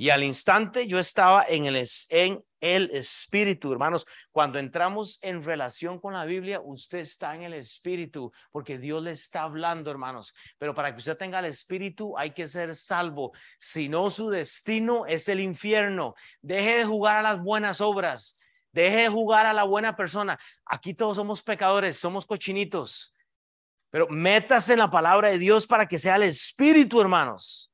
Y 0.00 0.10
al 0.10 0.22
instante 0.22 0.86
yo 0.86 1.00
estaba 1.00 1.44
en 1.48 1.66
el, 1.66 1.84
en 2.10 2.44
el 2.60 2.88
Espíritu, 2.92 3.72
hermanos. 3.72 4.06
Cuando 4.30 4.60
entramos 4.60 5.18
en 5.22 5.42
relación 5.42 5.98
con 6.00 6.14
la 6.14 6.24
Biblia, 6.24 6.60
usted 6.62 6.98
está 6.98 7.34
en 7.34 7.42
el 7.42 7.54
Espíritu, 7.54 8.32
porque 8.52 8.78
Dios 8.78 9.02
le 9.02 9.10
está 9.10 9.42
hablando, 9.42 9.90
hermanos. 9.90 10.36
Pero 10.56 10.72
para 10.72 10.92
que 10.92 10.98
usted 10.98 11.16
tenga 11.16 11.40
el 11.40 11.46
Espíritu, 11.46 12.16
hay 12.16 12.30
que 12.30 12.46
ser 12.46 12.76
salvo. 12.76 13.32
Si 13.58 13.88
no, 13.88 14.08
su 14.08 14.30
destino 14.30 15.04
es 15.04 15.28
el 15.28 15.40
infierno. 15.40 16.14
Deje 16.40 16.78
de 16.78 16.84
jugar 16.84 17.16
a 17.16 17.22
las 17.22 17.40
buenas 17.42 17.80
obras. 17.80 18.38
Deje 18.70 19.02
de 19.02 19.08
jugar 19.08 19.46
a 19.46 19.52
la 19.52 19.64
buena 19.64 19.96
persona. 19.96 20.38
Aquí 20.64 20.94
todos 20.94 21.16
somos 21.16 21.42
pecadores, 21.42 21.98
somos 21.98 22.24
cochinitos. 22.24 23.14
Pero 23.90 24.06
métase 24.08 24.74
en 24.74 24.80
la 24.80 24.90
palabra 24.90 25.30
de 25.30 25.38
Dios 25.38 25.66
para 25.66 25.86
que 25.86 25.98
sea 25.98 26.16
el 26.16 26.24
Espíritu, 26.24 27.00
hermanos 27.00 27.68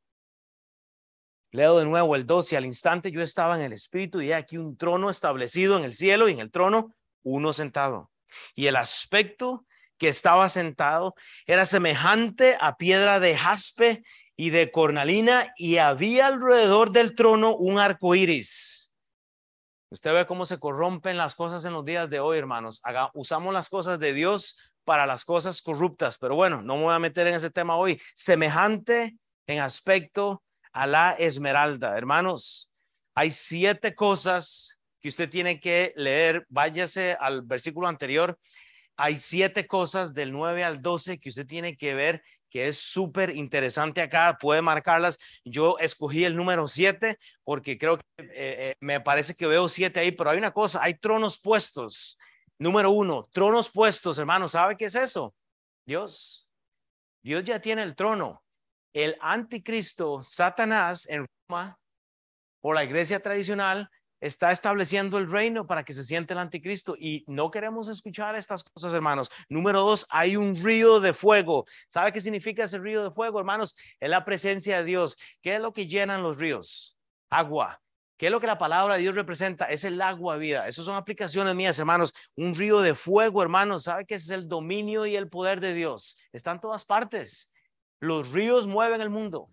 Leo 1.55 1.79
de 1.79 1.85
nuevo 1.85 2.16
el 2.16 2.27
12. 2.27 2.57
Al 2.57 2.66
instante 2.66 3.12
yo 3.12 3.22
estaba 3.22 3.55
en 3.55 3.62
el 3.62 3.72
espíritu 3.72 4.20
y 4.20 4.33
aquí 4.33 4.59
un 4.59 4.77
trono 4.77 5.09
establecido 5.09 5.79
en 5.79 5.85
el 5.85 5.94
cielo 5.94 6.29
y 6.29 6.33
en 6.33 6.40
el 6.40 6.50
trono 6.50 6.92
uno 7.22 7.53
sentado. 7.53 8.11
Y 8.57 8.66
el 8.66 8.74
aspecto 8.74 9.64
que 9.96 10.09
estaba 10.09 10.48
sentado 10.48 11.14
era 11.46 11.64
semejante 11.64 12.59
a 12.61 12.77
piedra 12.77 13.20
de 13.20 13.38
jaspe 13.38 14.03
y 14.35 14.50
de 14.50 14.72
cornalina 14.72 15.55
y 15.57 15.77
había 15.77 16.27
alrededor 16.27 16.90
del 16.90 17.14
trono 17.14 17.55
un 17.55 17.79
arco 17.79 18.16
iris. 18.16 18.92
Usted 19.90 20.12
ve 20.12 20.27
cómo 20.27 20.46
se 20.46 20.59
corrompen 20.59 21.16
las 21.16 21.37
cosas 21.37 21.64
en 21.64 21.72
los 21.72 21.85
días 21.85 22.11
de 22.11 22.18
hoy, 22.18 22.37
hermanos. 22.37 22.83
usamos 23.14 23.55
las 23.55 23.68
cosas 23.68 24.00
de 24.00 24.12
Dios 24.12 24.74
para 24.85 25.07
las 25.07 25.25
cosas 25.25 25.62
corruptas, 25.62 26.18
pero 26.18 26.37
bueno, 26.37 26.62
no 26.62 26.77
me 26.77 26.85
voy 26.85 26.94
a 26.94 26.99
meter 26.99 27.27
en 27.27 27.35
ese 27.35 27.51
tema 27.51 27.77
hoy. 27.77 28.01
Semejante 28.14 29.16
en 29.47 29.61
aspecto 29.61 30.42
a 30.73 30.87
la 30.87 31.12
esmeralda. 31.18 31.97
Hermanos, 31.97 32.70
hay 33.14 33.31
siete 33.31 33.94
cosas 33.94 34.79
que 35.01 35.09
usted 35.09 35.29
tiene 35.29 35.61
que 35.61 35.92
leer. 35.97 36.47
Váyase 36.49 37.16
al 37.18 37.42
versículo 37.42 37.88
anterior. 37.88 38.38
Hay 38.97 39.16
siete 39.16 39.66
cosas 39.66 40.14
del 40.14 40.33
9 40.33 40.64
al 40.64 40.81
12 40.81 41.18
que 41.18 41.29
usted 41.29 41.47
tiene 41.47 41.77
que 41.77 41.94
ver 41.94 42.23
que 42.55 42.68
es 42.68 42.79
súper 42.79 43.35
interesante 43.35 44.01
acá, 44.01 44.38
puede 44.40 44.62
marcarlas. 44.62 45.18
Yo 45.44 45.77
escogí 45.81 46.25
el 46.25 46.37
número 46.37 46.68
siete 46.68 47.18
porque 47.42 47.77
creo 47.77 47.99
que 47.99 48.05
eh, 48.18 48.27
eh, 48.33 48.75
me 48.79 49.01
parece 49.01 49.35
que 49.35 49.49
veo 49.49 49.68
siete 49.68 49.99
ahí, 49.99 50.12
pero 50.12 50.31
hay 50.31 50.38
una 50.38 50.53
cosa, 50.53 50.81
hay 50.81 50.94
tronos 50.94 51.40
puestos. 51.40 52.16
Número 52.64 52.90
uno, 52.90 53.29
tronos 53.31 53.70
puestos, 53.70 54.18
hermanos, 54.18 54.53
¿sabe 54.53 54.74
qué 54.77 54.87
es 54.87 54.94
eso? 54.94 55.35
Dios. 55.87 56.48
Dios 57.22 57.44
ya 57.44 57.61
tiene 57.61 57.83
el 57.83 57.94
trono 57.94 58.44
el 58.94 59.16
anticristo, 59.20 60.22
Satanás, 60.22 61.07
en 61.09 61.27
Roma, 61.48 61.79
por 62.62 62.77
la 62.77 62.85
iglesia 62.85 63.20
tradicional, 63.20 63.90
está 64.20 64.53
estableciendo 64.53 65.18
el 65.18 65.31
reino 65.31 65.66
para 65.66 65.85
que 65.85 65.92
se 65.92 66.05
siente 66.05 66.33
el 66.33 66.38
anticristo 66.38 66.96
y 66.98 67.24
no 67.27 67.50
queremos 67.50 67.88
escuchar 67.88 68.37
estas 68.37 68.64
cosas, 68.64 68.94
hermanos. 68.94 69.31
Número 69.48 69.81
dos, 69.81 70.07
hay 70.09 70.37
un 70.37 70.57
río 70.57 71.00
de 71.00 71.12
fuego. 71.12 71.66
¿Sabe 71.88 72.12
qué 72.12 72.20
significa 72.20 72.64
ese 72.64 72.79
río 72.79 73.03
de 73.03 73.11
fuego, 73.11 73.40
hermanos? 73.40 73.77
Es 74.00 74.09
la 74.09 74.24
presencia 74.24 74.79
de 74.79 74.85
Dios. 74.85 75.18
¿Qué 75.42 75.57
es 75.57 75.61
lo 75.61 75.72
que 75.72 75.87
llenan 75.87 76.22
los 76.22 76.38
ríos? 76.38 76.96
Agua. 77.29 77.83
¿Qué 78.25 78.29
es 78.29 78.33
lo 78.33 78.41
que 78.41 78.47
la 78.47 78.57
palabra 78.57 78.95
de 78.95 79.03
Dios 79.03 79.15
representa? 79.15 79.67
Es 79.67 79.85
el 79.85 80.01
agua 80.01 80.39
vida. 80.39 80.67
Esas 80.67 80.87
son 80.87 80.97
aplicaciones 80.97 81.55
mías, 81.55 81.79
hermanos. 81.79 82.15
Un 82.37 82.55
río 82.55 82.81
de 82.81 82.95
fuego, 82.95 83.43
hermanos. 83.43 83.85
¿Sabe 83.85 84.07
qué 84.07 84.15
es 84.15 84.31
el 84.31 84.49
dominio 84.49 85.05
y 85.05 85.15
el 85.15 85.29
poder 85.29 85.61
de 85.61 85.75
Dios? 85.75 86.19
Está 86.33 86.53
en 86.53 86.61
todas 86.61 86.87
partes. 86.87 87.53
Los 88.01 88.33
ríos 88.33 88.67
mueven 88.67 89.03
el 89.03 89.11
mundo. 89.11 89.51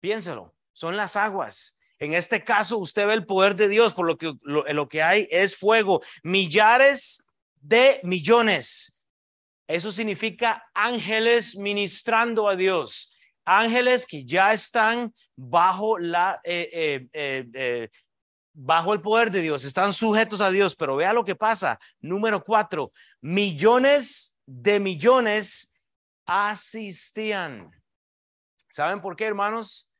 Piénselo, 0.00 0.54
son 0.72 0.96
las 0.96 1.16
aguas. 1.16 1.78
En 1.98 2.14
este 2.14 2.42
caso, 2.42 2.78
usted 2.78 3.06
ve 3.06 3.12
el 3.12 3.26
poder 3.26 3.54
de 3.56 3.68
Dios, 3.68 3.92
por 3.92 4.06
lo 4.06 4.16
que 4.16 4.32
lo, 4.40 4.88
que 4.88 5.02
hay 5.02 5.28
es 5.30 5.54
fuego, 5.54 6.00
millares 6.22 7.26
de 7.60 8.00
millones. 8.04 8.98
Eso 9.66 9.92
significa 9.92 10.64
ángeles 10.72 11.56
ministrando 11.56 12.48
a 12.48 12.56
Dios, 12.56 13.17
ángeles 13.48 14.06
que 14.06 14.24
ya 14.24 14.52
están 14.52 15.14
bajo 15.34 15.98
la 15.98 16.40
eh, 16.44 17.08
eh, 17.12 17.48
eh, 17.54 17.88
bajo 18.52 18.92
el 18.92 19.00
poder 19.00 19.30
de 19.30 19.40
Dios, 19.40 19.64
están 19.64 19.92
sujetos 19.92 20.40
a 20.40 20.50
Dios. 20.50 20.76
Pero 20.76 20.96
vea 20.96 21.12
lo 21.12 21.24
que 21.24 21.34
pasa. 21.34 21.78
Número 22.00 22.44
cuatro, 22.44 22.92
millones 23.20 24.38
de 24.44 24.80
millones 24.80 25.74
asistían. 26.26 27.70
¿Saben 28.68 29.00
por 29.00 29.16
qué, 29.16 29.24
hermanos? 29.24 29.90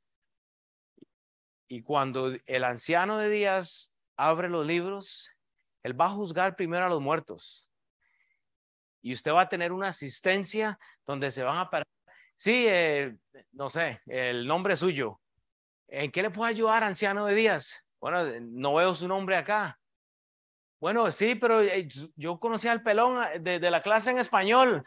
Y 1.69 1.83
cuando 1.83 2.33
el 2.47 2.65
anciano 2.65 3.19
de 3.19 3.31
días 3.31 3.95
abre 4.17 4.49
los 4.49 4.67
libros, 4.67 5.31
él 5.83 5.99
va 5.99 6.07
a 6.07 6.11
juzgar 6.11 6.57
primero 6.57 6.85
a 6.85 6.89
los 6.89 7.01
muertos. 7.01 7.71
Y 9.01 9.15
usted 9.15 9.33
va 9.33 9.43
a 9.43 9.49
tener 9.49 9.73
una 9.73 9.89
asistencia 9.89 10.79
donde 11.07 11.31
se 11.31 11.45
van 11.45 11.59
a 11.59 11.71
parar. 11.71 11.87
Sí, 12.39 12.67
eh, 12.69 13.17
no 13.53 13.69
sé, 13.69 14.01
el 14.07 14.47
nombre 14.47 14.77
suyo. 14.77 15.21
¿En 15.89 16.13
qué 16.13 16.23
le 16.23 16.31
puedo 16.31 16.49
ayudar, 16.49 16.85
anciano 16.85 17.27
de 17.27 17.35
días? 17.35 17.85
Bueno, 18.01 18.25
no 18.41 18.75
veo 18.75 18.95
su 18.95 19.09
nombre 19.09 19.37
acá. 19.37 19.81
Bueno, 20.81 21.11
sí, 21.11 21.35
pero 21.35 21.61
eh, 21.61 21.89
yo 22.15 22.39
conocí 22.39 22.69
al 22.69 22.85
pelón 22.85 23.21
eh, 23.25 23.41
de, 23.41 23.59
de 23.59 23.71
la 23.73 23.83
clase 23.83 24.13
en 24.13 24.19
español 24.19 24.85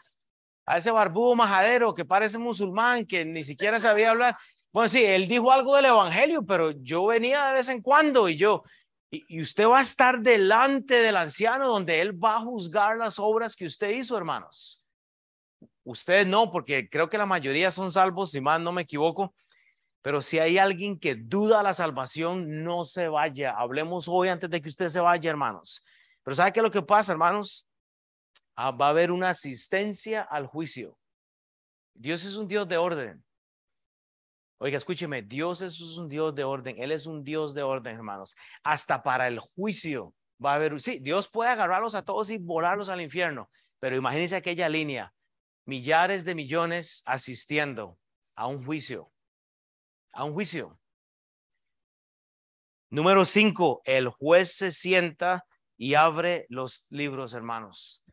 a 0.64 0.78
ese 0.78 0.90
barbudo 0.90 1.34
majadero 1.34 1.92
que 1.92 2.06
parece 2.06 2.38
musulmán, 2.38 3.04
que 3.04 3.22
ni 3.26 3.44
siquiera 3.44 3.78
sabía 3.78 4.12
hablar. 4.12 4.34
Bueno, 4.72 4.88
sí, 4.88 5.04
él 5.04 5.28
dijo 5.28 5.52
algo 5.52 5.76
del 5.76 5.84
evangelio, 5.84 6.46
pero 6.46 6.70
yo 6.70 7.04
venía 7.04 7.48
de 7.48 7.56
vez 7.56 7.68
en 7.68 7.82
cuando 7.82 8.30
y 8.30 8.36
yo, 8.36 8.62
y, 9.10 9.42
usted 9.42 9.68
va 9.68 9.80
a 9.80 9.82
estar 9.82 10.20
delante 10.20 10.94
del 10.94 11.16
anciano 11.16 11.68
donde 11.68 12.00
él 12.00 12.12
va 12.12 12.36
a 12.36 12.40
juzgar 12.40 12.96
las 12.96 13.18
obras 13.18 13.54
que 13.54 13.66
usted 13.66 13.90
hizo, 13.90 14.16
hermanos. 14.16 14.81
Usted 15.84 16.26
no, 16.26 16.50
porque 16.50 16.88
creo 16.88 17.08
que 17.08 17.18
la 17.18 17.26
mayoría 17.26 17.70
son 17.70 17.90
salvos, 17.90 18.30
si 18.30 18.40
más 18.40 18.60
no 18.60 18.72
me 18.72 18.82
equivoco. 18.82 19.34
Pero 20.00 20.20
si 20.20 20.38
hay 20.38 20.58
alguien 20.58 20.98
que 20.98 21.14
duda 21.14 21.62
la 21.62 21.74
salvación, 21.74 22.62
no 22.64 22.84
se 22.84 23.08
vaya. 23.08 23.52
Hablemos 23.52 24.08
hoy 24.08 24.28
antes 24.28 24.50
de 24.50 24.60
que 24.60 24.68
usted 24.68 24.88
se 24.88 25.00
vaya, 25.00 25.30
hermanos. 25.30 25.84
Pero 26.22 26.34
¿sabe 26.34 26.52
qué 26.52 26.60
es 26.60 26.64
lo 26.64 26.70
que 26.70 26.82
pasa, 26.82 27.12
hermanos? 27.12 27.68
Ah, 28.56 28.70
va 28.70 28.86
a 28.86 28.90
haber 28.90 29.10
una 29.10 29.30
asistencia 29.30 30.22
al 30.22 30.46
juicio. 30.46 30.98
Dios 31.94 32.24
es 32.24 32.36
un 32.36 32.48
Dios 32.48 32.66
de 32.68 32.76
orden. 32.76 33.24
Oiga, 34.58 34.76
escúcheme, 34.76 35.22
Dios 35.22 35.60
es 35.62 35.80
un 35.98 36.08
Dios 36.08 36.34
de 36.34 36.44
orden. 36.44 36.76
Él 36.80 36.92
es 36.92 37.06
un 37.06 37.24
Dios 37.24 37.54
de 37.54 37.62
orden, 37.62 37.96
hermanos. 37.96 38.34
Hasta 38.62 39.02
para 39.02 39.26
el 39.28 39.38
juicio 39.40 40.14
va 40.44 40.52
a 40.52 40.54
haber, 40.56 40.78
sí, 40.80 40.98
Dios 41.00 41.28
puede 41.28 41.50
agarrarlos 41.50 41.94
a 41.94 42.04
todos 42.04 42.30
y 42.30 42.38
volarlos 42.38 42.88
al 42.88 43.00
infierno, 43.00 43.50
pero 43.78 43.96
imagínense 43.96 44.36
aquella 44.36 44.68
línea, 44.68 45.12
millares 45.64 46.24
de 46.24 46.34
millones 46.34 47.02
asistiendo 47.06 47.98
a 48.34 48.46
un 48.46 48.64
juicio, 48.64 49.12
a 50.12 50.24
un 50.24 50.32
juicio. 50.32 50.78
Número 52.90 53.24
cinco, 53.24 53.80
el 53.84 54.08
juez 54.08 54.52
se 54.52 54.70
sienta 54.70 55.46
y 55.76 55.94
abre 55.94 56.46
los 56.48 56.86
libros, 56.90 57.34
hermanos. 57.34 58.04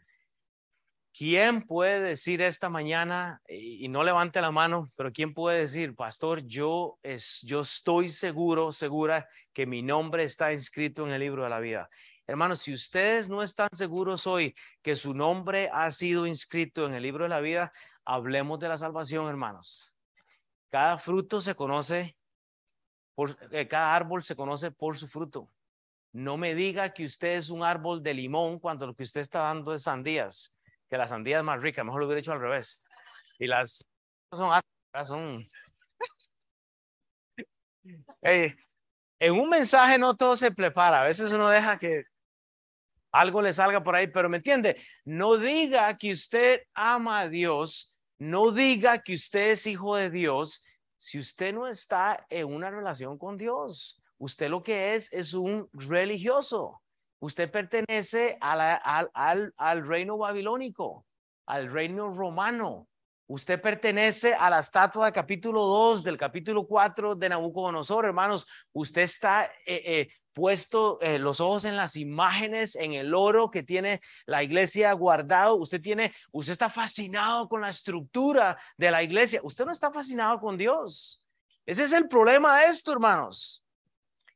¿Quién 1.20 1.64
puede 1.64 2.00
decir 2.00 2.42
esta 2.42 2.70
mañana, 2.70 3.42
y 3.50 3.90
no 3.90 4.06
levante 4.06 4.40
la 4.40 4.52
mano, 4.52 4.90
pero 4.96 5.12
quién 5.12 5.34
puede 5.34 5.60
decir, 5.60 5.94
pastor, 5.94 6.46
yo, 6.46 6.98
es, 7.04 7.42
yo 7.42 7.60
estoy 7.60 8.08
seguro, 8.08 8.72
segura 8.72 9.28
que 9.52 9.66
mi 9.66 9.82
nombre 9.82 10.24
está 10.24 10.54
inscrito 10.54 11.06
en 11.06 11.12
el 11.12 11.20
libro 11.20 11.44
de 11.44 11.50
la 11.50 11.60
vida? 11.60 11.90
Hermanos, 12.30 12.60
si 12.60 12.72
ustedes 12.72 13.28
no 13.28 13.42
están 13.42 13.70
seguros 13.72 14.28
hoy 14.28 14.56
que 14.84 14.96
su 14.96 15.16
nombre 15.16 15.68
ha 15.74 15.90
sido 15.90 16.28
inscrito 16.28 16.86
en 16.86 16.94
el 16.94 17.02
libro 17.02 17.24
de 17.24 17.30
la 17.30 17.40
vida, 17.40 17.74
hablemos 18.06 18.60
de 18.60 18.70
la 18.70 18.78
salvación, 18.78 19.28
hermanos. 19.28 19.96
Cada 20.70 21.00
fruto 21.00 21.42
se 21.42 21.56
conoce, 21.56 22.16
por, 23.16 23.36
eh, 23.52 23.68
cada 23.68 23.96
árbol 23.96 24.22
se 24.22 24.36
conoce 24.36 24.70
por 24.70 24.96
su 24.96 25.08
fruto. 25.08 25.50
No 26.12 26.38
me 26.38 26.54
diga 26.54 26.94
que 26.94 27.06
usted 27.06 27.38
es 27.38 27.50
un 27.50 27.64
árbol 27.64 28.04
de 28.04 28.14
limón 28.14 28.60
cuando 28.60 28.86
lo 28.86 28.94
que 28.94 29.04
usted 29.04 29.22
está 29.22 29.40
dando 29.40 29.74
es 29.74 29.82
sandías 29.82 30.56
que 30.88 30.98
la 30.98 31.08
sandía 31.08 31.40
es 31.40 31.44
más 31.44 31.62
rica, 31.62 31.84
mejor 31.84 32.02
lo 32.02 32.06
hubiera 32.08 32.20
hecho 32.20 32.32
al 32.32 32.42
revés. 32.42 32.84
Y 33.40 33.48
las 33.48 33.84
son, 34.34 34.62
son... 35.04 35.48
en 39.20 39.34
un 39.34 39.50
mensaje 39.50 39.98
no 39.98 40.16
todo 40.16 40.36
se 40.36 40.52
prepara, 40.52 41.02
a 41.02 41.06
veces 41.06 41.32
uno 41.32 41.50
deja 41.50 41.80
que 41.80 42.04
algo 43.12 43.42
le 43.42 43.54
salga 43.54 43.84
por 43.84 43.96
ahí, 43.96 44.08
pero 44.08 44.30
me 44.30 44.38
entiende, 44.38 44.78
no 45.06 45.38
diga 45.38 45.98
que 45.98 46.12
usted 46.12 46.62
ama 46.74 47.22
a 47.22 47.30
Dios, 47.30 47.96
no 48.20 48.52
diga 48.52 49.00
que 49.00 49.14
usted 49.14 49.52
es 49.52 49.68
hijo 49.68 49.96
de 49.96 50.10
Dios 50.10 50.66
si 50.98 51.18
usted 51.18 51.54
no 51.54 51.68
está 51.68 52.26
en 52.30 52.54
una 52.54 52.70
relación 52.70 53.18
con 53.18 53.38
Dios. 53.38 54.02
Usted 54.18 54.50
lo 54.50 54.62
que 54.62 54.96
es 54.96 55.12
es 55.14 55.34
un 55.34 55.70
religioso. 55.72 56.82
Usted 57.20 57.50
pertenece 57.50 58.38
al, 58.42 59.88
reino 59.88 60.18
babilónico, 60.18 61.06
al 61.46 61.72
reino 61.72 62.14
romano. 62.14 62.88
Usted 63.28 63.62
pertenece 63.62 64.34
a 64.34 64.50
la 64.50 64.60
estatua 64.60 65.06
del 65.06 65.14
capítulo 65.14 65.66
2 65.66 66.04
del 66.04 66.18
capítulo 66.18 66.66
4 66.66 67.16
de 67.16 67.30
Nabucodonosor, 67.30 68.06
hermanos. 68.06 68.46
Usted 68.74 69.04
está 69.04 69.46
eh, 69.66 69.84
eh, 69.86 70.10
puesto 70.40 71.00
eh, 71.02 71.20
los 71.20 71.42
ojos 71.42 71.66
en 71.66 71.76
las 71.76 71.98
imágenes, 71.98 72.78
en 72.78 72.94
el 72.94 73.14
oro 73.14 73.52
que 73.52 73.62
tiene 73.62 74.00
la 74.26 74.42
iglesia 74.42 74.94
guardado. 74.94 75.56
Usted 75.56 75.82
tiene, 75.82 76.14
usted 76.32 76.54
está 76.54 76.70
fascinado 76.70 77.50
con 77.50 77.60
la 77.60 77.68
estructura 77.68 78.58
de 78.78 78.90
la 78.90 79.04
iglesia. 79.04 79.42
Usted 79.44 79.66
no 79.66 79.74
está 79.74 79.92
fascinado 79.92 80.40
con 80.40 80.58
Dios. 80.58 81.22
Ese 81.66 81.84
es 81.84 81.92
el 81.92 82.08
problema 82.08 82.62
de 82.62 82.68
esto, 82.68 82.94
hermanos. 82.94 83.62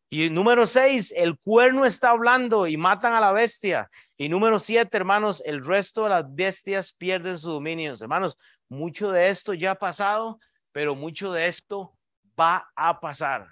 Y 0.09 0.29
número 0.29 0.67
seis, 0.67 1.13
el 1.15 1.39
cuerno 1.39 1.85
está 1.85 2.09
hablando 2.09 2.67
y 2.67 2.75
matan 2.75 3.13
a 3.13 3.21
la 3.21 3.31
bestia. 3.31 3.89
Y 4.17 4.27
número 4.27 4.59
siete, 4.59 4.97
hermanos, 4.97 5.41
el 5.45 5.65
resto 5.65 6.03
de 6.03 6.09
las 6.09 6.35
bestias 6.35 6.91
pierden 6.91 7.37
su 7.37 7.49
dominio. 7.49 7.93
Hermanos, 7.93 8.37
mucho 8.67 9.09
de 9.13 9.29
esto 9.29 9.53
ya 9.53 9.71
ha 9.71 9.75
pasado, 9.75 10.37
pero 10.73 10.95
mucho 10.95 11.31
de 11.31 11.47
esto 11.47 11.95
va 12.37 12.69
a 12.75 12.99
pasar. 12.99 13.47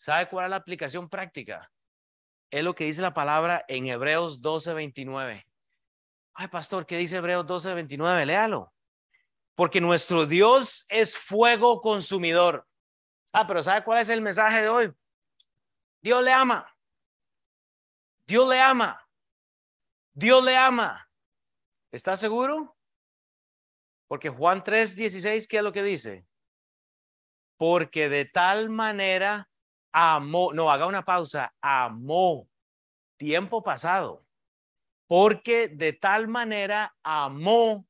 ¿Sabe 0.00 0.30
cuál 0.30 0.46
es 0.46 0.50
la 0.50 0.56
aplicación 0.56 1.10
práctica? 1.10 1.70
Es 2.50 2.64
lo 2.64 2.74
que 2.74 2.84
dice 2.84 3.02
la 3.02 3.12
palabra 3.12 3.66
en 3.68 3.86
Hebreos 3.86 4.40
12:29. 4.40 5.44
Ay, 6.32 6.48
pastor, 6.48 6.86
¿qué 6.86 6.96
dice 6.96 7.16
Hebreos 7.16 7.44
12:29? 7.44 8.24
Léalo. 8.24 8.72
Porque 9.54 9.78
nuestro 9.78 10.24
Dios 10.24 10.86
es 10.88 11.18
fuego 11.18 11.82
consumidor. 11.82 12.66
Ah, 13.30 13.46
pero 13.46 13.62
¿sabe 13.62 13.84
cuál 13.84 14.00
es 14.00 14.08
el 14.08 14.22
mensaje 14.22 14.62
de 14.62 14.70
hoy? 14.70 14.90
Dios 16.00 16.24
le 16.24 16.32
ama. 16.32 16.74
Dios 18.26 18.48
le 18.48 18.58
ama. 18.58 19.06
Dios 20.14 20.42
le 20.42 20.56
ama. 20.56 21.10
¿Está 21.92 22.16
seguro? 22.16 22.74
Porque 24.08 24.30
Juan 24.30 24.64
3:16, 24.64 25.46
¿qué 25.46 25.58
es 25.58 25.62
lo 25.62 25.72
que 25.72 25.82
dice? 25.82 26.26
Porque 27.58 28.08
de 28.08 28.24
tal 28.24 28.70
manera 28.70 29.49
amó, 29.92 30.52
no, 30.52 30.70
haga 30.70 30.86
una 30.86 31.04
pausa, 31.04 31.54
amó 31.60 32.48
tiempo 33.16 33.62
pasado. 33.62 34.24
Porque 35.06 35.68
de 35.68 35.92
tal 35.92 36.28
manera 36.28 36.94
amó 37.02 37.86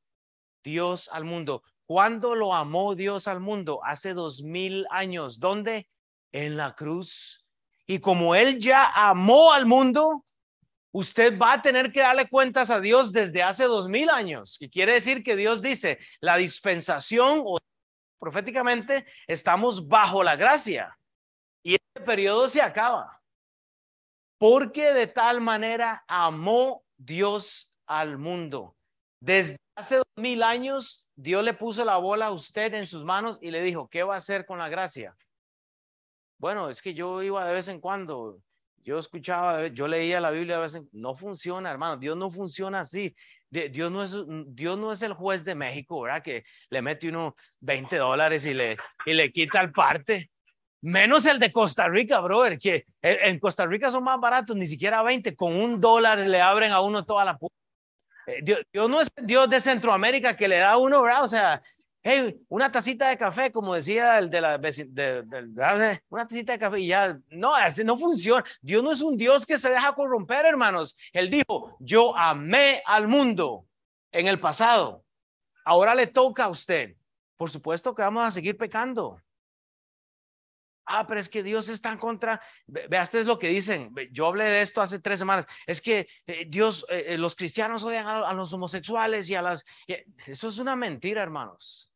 Dios 0.63 1.09
al 1.13 1.23
mundo. 1.23 1.63
¿Cuándo 1.85 2.35
lo 2.35 2.53
amó 2.53 2.95
Dios 2.95 3.27
al 3.27 3.39
mundo? 3.39 3.81
Hace 3.83 4.13
dos 4.13 4.41
mil 4.41 4.87
años. 4.89 5.39
¿Dónde? 5.39 5.87
En 6.31 6.57
la 6.57 6.75
cruz 6.75 7.41
y 7.91 7.99
como 7.99 8.35
Él 8.35 8.57
ya 8.57 8.89
amó 8.95 9.51
al 9.51 9.65
mundo, 9.65 10.25
usted 10.93 11.37
va 11.37 11.51
a 11.51 11.61
tener 11.61 11.91
que 11.91 11.99
darle 11.99 12.29
cuentas 12.29 12.69
a 12.69 12.79
Dios 12.79 13.11
desde 13.11 13.43
hace 13.43 13.65
dos 13.65 13.89
mil 13.89 14.09
años. 14.09 14.61
Y 14.61 14.69
quiere 14.69 14.93
decir 14.93 15.23
que 15.23 15.35
Dios 15.35 15.61
dice, 15.61 15.99
la 16.21 16.37
dispensación 16.37 17.41
o 17.43 17.57
proféticamente 18.17 19.05
estamos 19.27 19.89
bajo 19.89 20.23
la 20.23 20.37
gracia. 20.37 20.97
Y 21.63 21.75
este 21.75 22.01
periodo 22.05 22.47
se 22.47 22.61
acaba. 22.61 23.21
Porque 24.37 24.93
de 24.93 25.07
tal 25.07 25.41
manera 25.41 26.03
amó 26.07 26.83
Dios 26.97 27.71
al 27.85 28.17
mundo. 28.17 28.75
Desde 29.19 29.57
hace 29.75 30.01
mil 30.15 30.41
años, 30.41 31.09
Dios 31.15 31.43
le 31.43 31.53
puso 31.53 31.85
la 31.85 31.97
bola 31.97 32.27
a 32.27 32.31
usted 32.31 32.73
en 32.73 32.87
sus 32.87 33.03
manos 33.03 33.37
y 33.41 33.51
le 33.51 33.61
dijo, 33.61 33.87
¿qué 33.87 34.03
va 34.03 34.15
a 34.15 34.17
hacer 34.17 34.45
con 34.45 34.57
la 34.57 34.69
gracia? 34.69 35.15
Bueno, 36.39 36.69
es 36.69 36.81
que 36.81 36.95
yo 36.95 37.21
iba 37.21 37.45
de 37.45 37.53
vez 37.53 37.67
en 37.67 37.79
cuando, 37.79 38.41
yo 38.83 38.97
escuchaba, 38.97 39.67
yo 39.67 39.87
leía 39.87 40.19
la 40.19 40.31
Biblia 40.31 40.57
a 40.57 40.61
veces, 40.61 40.81
no 40.91 41.15
funciona, 41.15 41.69
hermano, 41.69 41.97
Dios 41.97 42.17
no 42.17 42.31
funciona 42.31 42.79
así. 42.79 43.15
Dios 43.51 43.91
no, 43.91 44.01
es, 44.01 44.15
Dios 44.47 44.77
no 44.79 44.93
es 44.93 45.01
el 45.01 45.13
juez 45.13 45.43
de 45.43 45.55
México, 45.55 46.01
¿verdad? 46.01 46.23
Que 46.23 46.45
le 46.69 46.81
mete 46.81 47.09
uno 47.09 47.35
20 47.59 47.97
dólares 47.97 48.45
y 48.45 48.53
le, 48.53 48.77
y 49.05 49.13
le 49.13 49.31
quita 49.31 49.59
el 49.59 49.73
parte. 49.73 50.30
Menos 50.81 51.25
el 51.27 51.37
de 51.37 51.51
Costa 51.51 51.87
Rica, 51.87 52.19
brother, 52.19 52.57
que 52.57 52.85
en 53.01 53.39
Costa 53.39 53.65
Rica 53.67 53.91
son 53.91 54.03
más 54.03 54.19
baratos, 54.19 54.55
ni 54.55 54.65
siquiera 54.65 55.03
20, 55.03 55.35
con 55.35 55.55
un 55.55 55.79
dólar 55.79 56.19
le 56.19 56.41
abren 56.41 56.71
a 56.71 56.81
uno 56.81 57.05
toda 57.05 57.23
la 57.23 57.37
eh, 58.27 58.39
Dios, 58.43 58.61
Dios, 58.71 58.89
no 58.89 59.01
es 59.01 59.11
Dios 59.21 59.49
de 59.49 59.61
Centroamérica 59.61 60.35
que 60.35 60.47
le 60.47 60.57
da 60.57 60.71
a 60.71 60.77
uno, 60.77 61.01
¿verdad? 61.01 61.23
O 61.23 61.27
sea, 61.27 61.61
hey, 62.03 62.41
una 62.49 62.71
tacita 62.71 63.09
de 63.09 63.17
café, 63.17 63.51
como 63.51 63.75
decía 63.75 64.17
el 64.19 64.29
de 64.29 64.41
la 64.41 64.57
de, 64.57 66.01
una 66.09 66.27
tacita 66.27 66.53
de 66.53 66.59
café 66.59 66.79
y 66.79 66.87
ya, 66.87 67.19
no, 67.29 67.53
no 67.85 67.97
funciona. 67.97 68.43
Dios 68.61 68.83
no 68.83 68.91
es 68.91 69.01
un 69.01 69.17
Dios 69.17 69.45
que 69.45 69.57
se 69.57 69.69
deja 69.69 69.93
corromper, 69.93 70.45
hermanos. 70.45 70.97
Él 71.13 71.29
dijo, 71.29 71.77
yo 71.79 72.15
amé 72.17 72.81
al 72.85 73.07
mundo 73.07 73.65
en 74.11 74.27
el 74.27 74.39
pasado. 74.39 75.03
Ahora 75.65 75.95
le 75.95 76.07
toca 76.07 76.45
a 76.45 76.49
usted. 76.49 76.95
Por 77.37 77.49
supuesto 77.49 77.93
que 77.95 78.01
vamos 78.01 78.23
a 78.23 78.31
seguir 78.31 78.57
pecando. 78.57 79.19
Ah, 80.85 81.05
pero 81.07 81.19
es 81.19 81.29
que 81.29 81.43
Dios 81.43 81.69
está 81.69 81.91
en 81.91 81.97
contra. 81.97 82.41
Vea, 82.65 83.03
este 83.03 83.19
es 83.19 83.25
lo 83.25 83.37
que 83.37 83.49
dicen. 83.49 83.93
Yo 84.11 84.27
hablé 84.27 84.45
de 84.45 84.61
esto 84.61 84.81
hace 84.81 84.99
tres 84.99 85.19
semanas. 85.19 85.45
Es 85.65 85.81
que 85.81 86.07
eh, 86.25 86.45
Dios, 86.47 86.85
eh, 86.89 87.05
eh, 87.09 87.17
los 87.17 87.35
cristianos 87.35 87.83
odian 87.83 88.07
a, 88.07 88.27
a, 88.27 88.33
los 88.33 88.51
homosexuales 88.53 89.29
y 89.29 89.35
a 89.35 89.41
las... 89.41 89.65
Eso 90.25 90.47
es 90.47 90.59
una 90.59 90.75
mentira, 90.75 91.21
hermanos. 91.21 91.91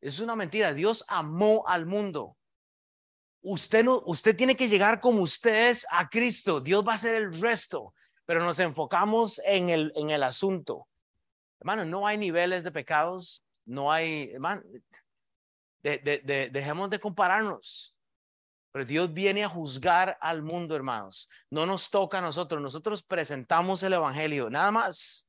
Es 0.00 0.20
una 0.20 0.36
mentira. 0.36 0.74
Dios 0.74 1.04
amó 1.08 1.64
al 1.66 1.86
mundo. 1.86 2.36
Usted 3.42 3.84
no, 3.84 4.02
usted 4.06 4.34
tiene 4.34 4.56
que 4.56 4.68
llegar 4.68 5.00
como 5.00 5.22
usted 5.22 5.70
es 5.70 5.86
a 5.90 6.08
Cristo. 6.08 6.60
Dios 6.60 6.86
va 6.86 6.92
a 6.92 6.96
hacer 6.96 7.14
el 7.14 7.40
resto, 7.40 7.94
pero 8.24 8.42
nos 8.42 8.58
enfocamos 8.58 9.40
en 9.44 9.68
el, 9.68 9.92
en 9.94 10.10
el 10.10 10.22
asunto. 10.22 10.88
Hermano, 11.60 11.84
no 11.84 12.06
hay 12.06 12.18
niveles 12.18 12.64
de 12.64 12.72
pecados, 12.72 13.44
no 13.64 13.92
hay, 13.92 14.30
hermano, 14.32 14.62
dejemos 15.82 16.90
de 16.90 16.98
compararnos. 16.98 17.93
Pero 18.74 18.84
Dios 18.84 19.14
viene 19.14 19.44
a 19.44 19.48
juzgar 19.48 20.18
al 20.20 20.42
mundo, 20.42 20.74
hermanos. 20.74 21.30
No 21.48 21.64
nos 21.64 21.90
toca 21.90 22.18
a 22.18 22.20
nosotros. 22.20 22.60
Nosotros 22.60 23.04
presentamos 23.04 23.84
el 23.84 23.92
Evangelio, 23.92 24.50
nada 24.50 24.72
más. 24.72 25.28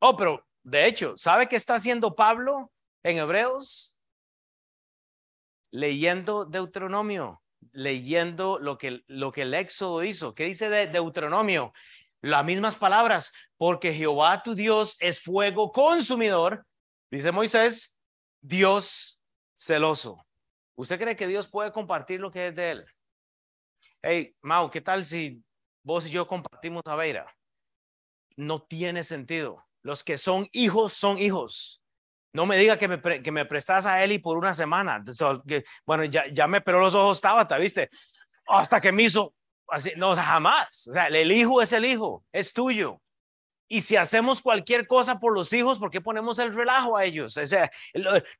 Oh, 0.00 0.16
pero 0.16 0.44
de 0.64 0.86
hecho, 0.86 1.14
¿sabe 1.16 1.48
qué 1.48 1.54
está 1.54 1.76
haciendo 1.76 2.16
Pablo? 2.16 2.72
en 3.02 3.18
Hebreos, 3.18 3.96
leyendo 5.70 6.44
Deuteronomio, 6.44 7.42
leyendo 7.72 8.58
lo 8.58 8.78
que, 8.78 9.02
lo 9.06 9.32
que 9.32 9.42
el 9.42 9.54
Éxodo 9.54 10.04
hizo. 10.04 10.34
¿Qué 10.34 10.44
dice 10.44 10.68
de 10.68 10.86
Deuteronomio? 10.86 11.72
Las 12.22 12.44
mismas 12.44 12.76
palabras, 12.76 13.32
porque 13.56 13.94
Jehová 13.94 14.42
tu 14.42 14.54
Dios 14.54 14.96
es 15.00 15.20
fuego 15.20 15.72
consumidor, 15.72 16.66
dice 17.10 17.32
Moisés, 17.32 17.98
Dios 18.42 19.20
celoso. 19.54 20.26
¿Usted 20.80 20.98
cree 20.98 21.14
que 21.14 21.26
Dios 21.26 21.46
puede 21.46 21.72
compartir 21.72 22.20
lo 22.20 22.30
que 22.30 22.46
es 22.46 22.56
de 22.56 22.70
él? 22.70 22.86
Hey, 24.00 24.34
Mau, 24.40 24.70
¿qué 24.70 24.80
tal 24.80 25.04
si 25.04 25.44
vos 25.82 26.06
y 26.06 26.10
yo 26.10 26.26
compartimos 26.26 26.82
a 26.86 26.96
Beira? 26.96 27.26
No 28.36 28.62
tiene 28.62 29.04
sentido. 29.04 29.62
Los 29.82 30.02
que 30.02 30.16
son 30.16 30.48
hijos 30.52 30.94
son 30.94 31.18
hijos. 31.18 31.82
No 32.32 32.46
me 32.46 32.56
diga 32.56 32.78
que 32.78 32.88
me, 32.88 33.22
que 33.22 33.30
me 33.30 33.44
prestas 33.44 33.84
a 33.84 34.02
Eli 34.02 34.20
por 34.20 34.38
una 34.38 34.54
semana. 34.54 35.04
que, 35.46 35.64
bueno, 35.84 36.04
ya, 36.04 36.24
ya 36.32 36.48
me 36.48 36.62
pero 36.62 36.80
los 36.80 36.94
ojos 36.94 37.18
estaba, 37.18 37.44
¿viste? 37.58 37.90
Hasta 38.46 38.80
que 38.80 38.90
me 38.90 39.02
hizo, 39.02 39.34
así, 39.68 39.92
no, 39.98 40.16
jamás. 40.16 40.88
O 40.88 40.94
sea, 40.94 41.08
el 41.08 41.30
hijo 41.30 41.60
es 41.60 41.74
el 41.74 41.84
hijo, 41.84 42.24
es 42.32 42.54
tuyo. 42.54 43.02
Y 43.72 43.82
si 43.82 43.94
hacemos 43.94 44.42
cualquier 44.42 44.88
cosa 44.88 45.20
por 45.20 45.32
los 45.32 45.52
hijos, 45.52 45.78
¿por 45.78 45.92
qué 45.92 46.00
ponemos 46.00 46.40
el 46.40 46.52
relajo 46.52 46.96
a 46.96 47.04
ellos? 47.04 47.36
O 47.36 47.46
sea, 47.46 47.70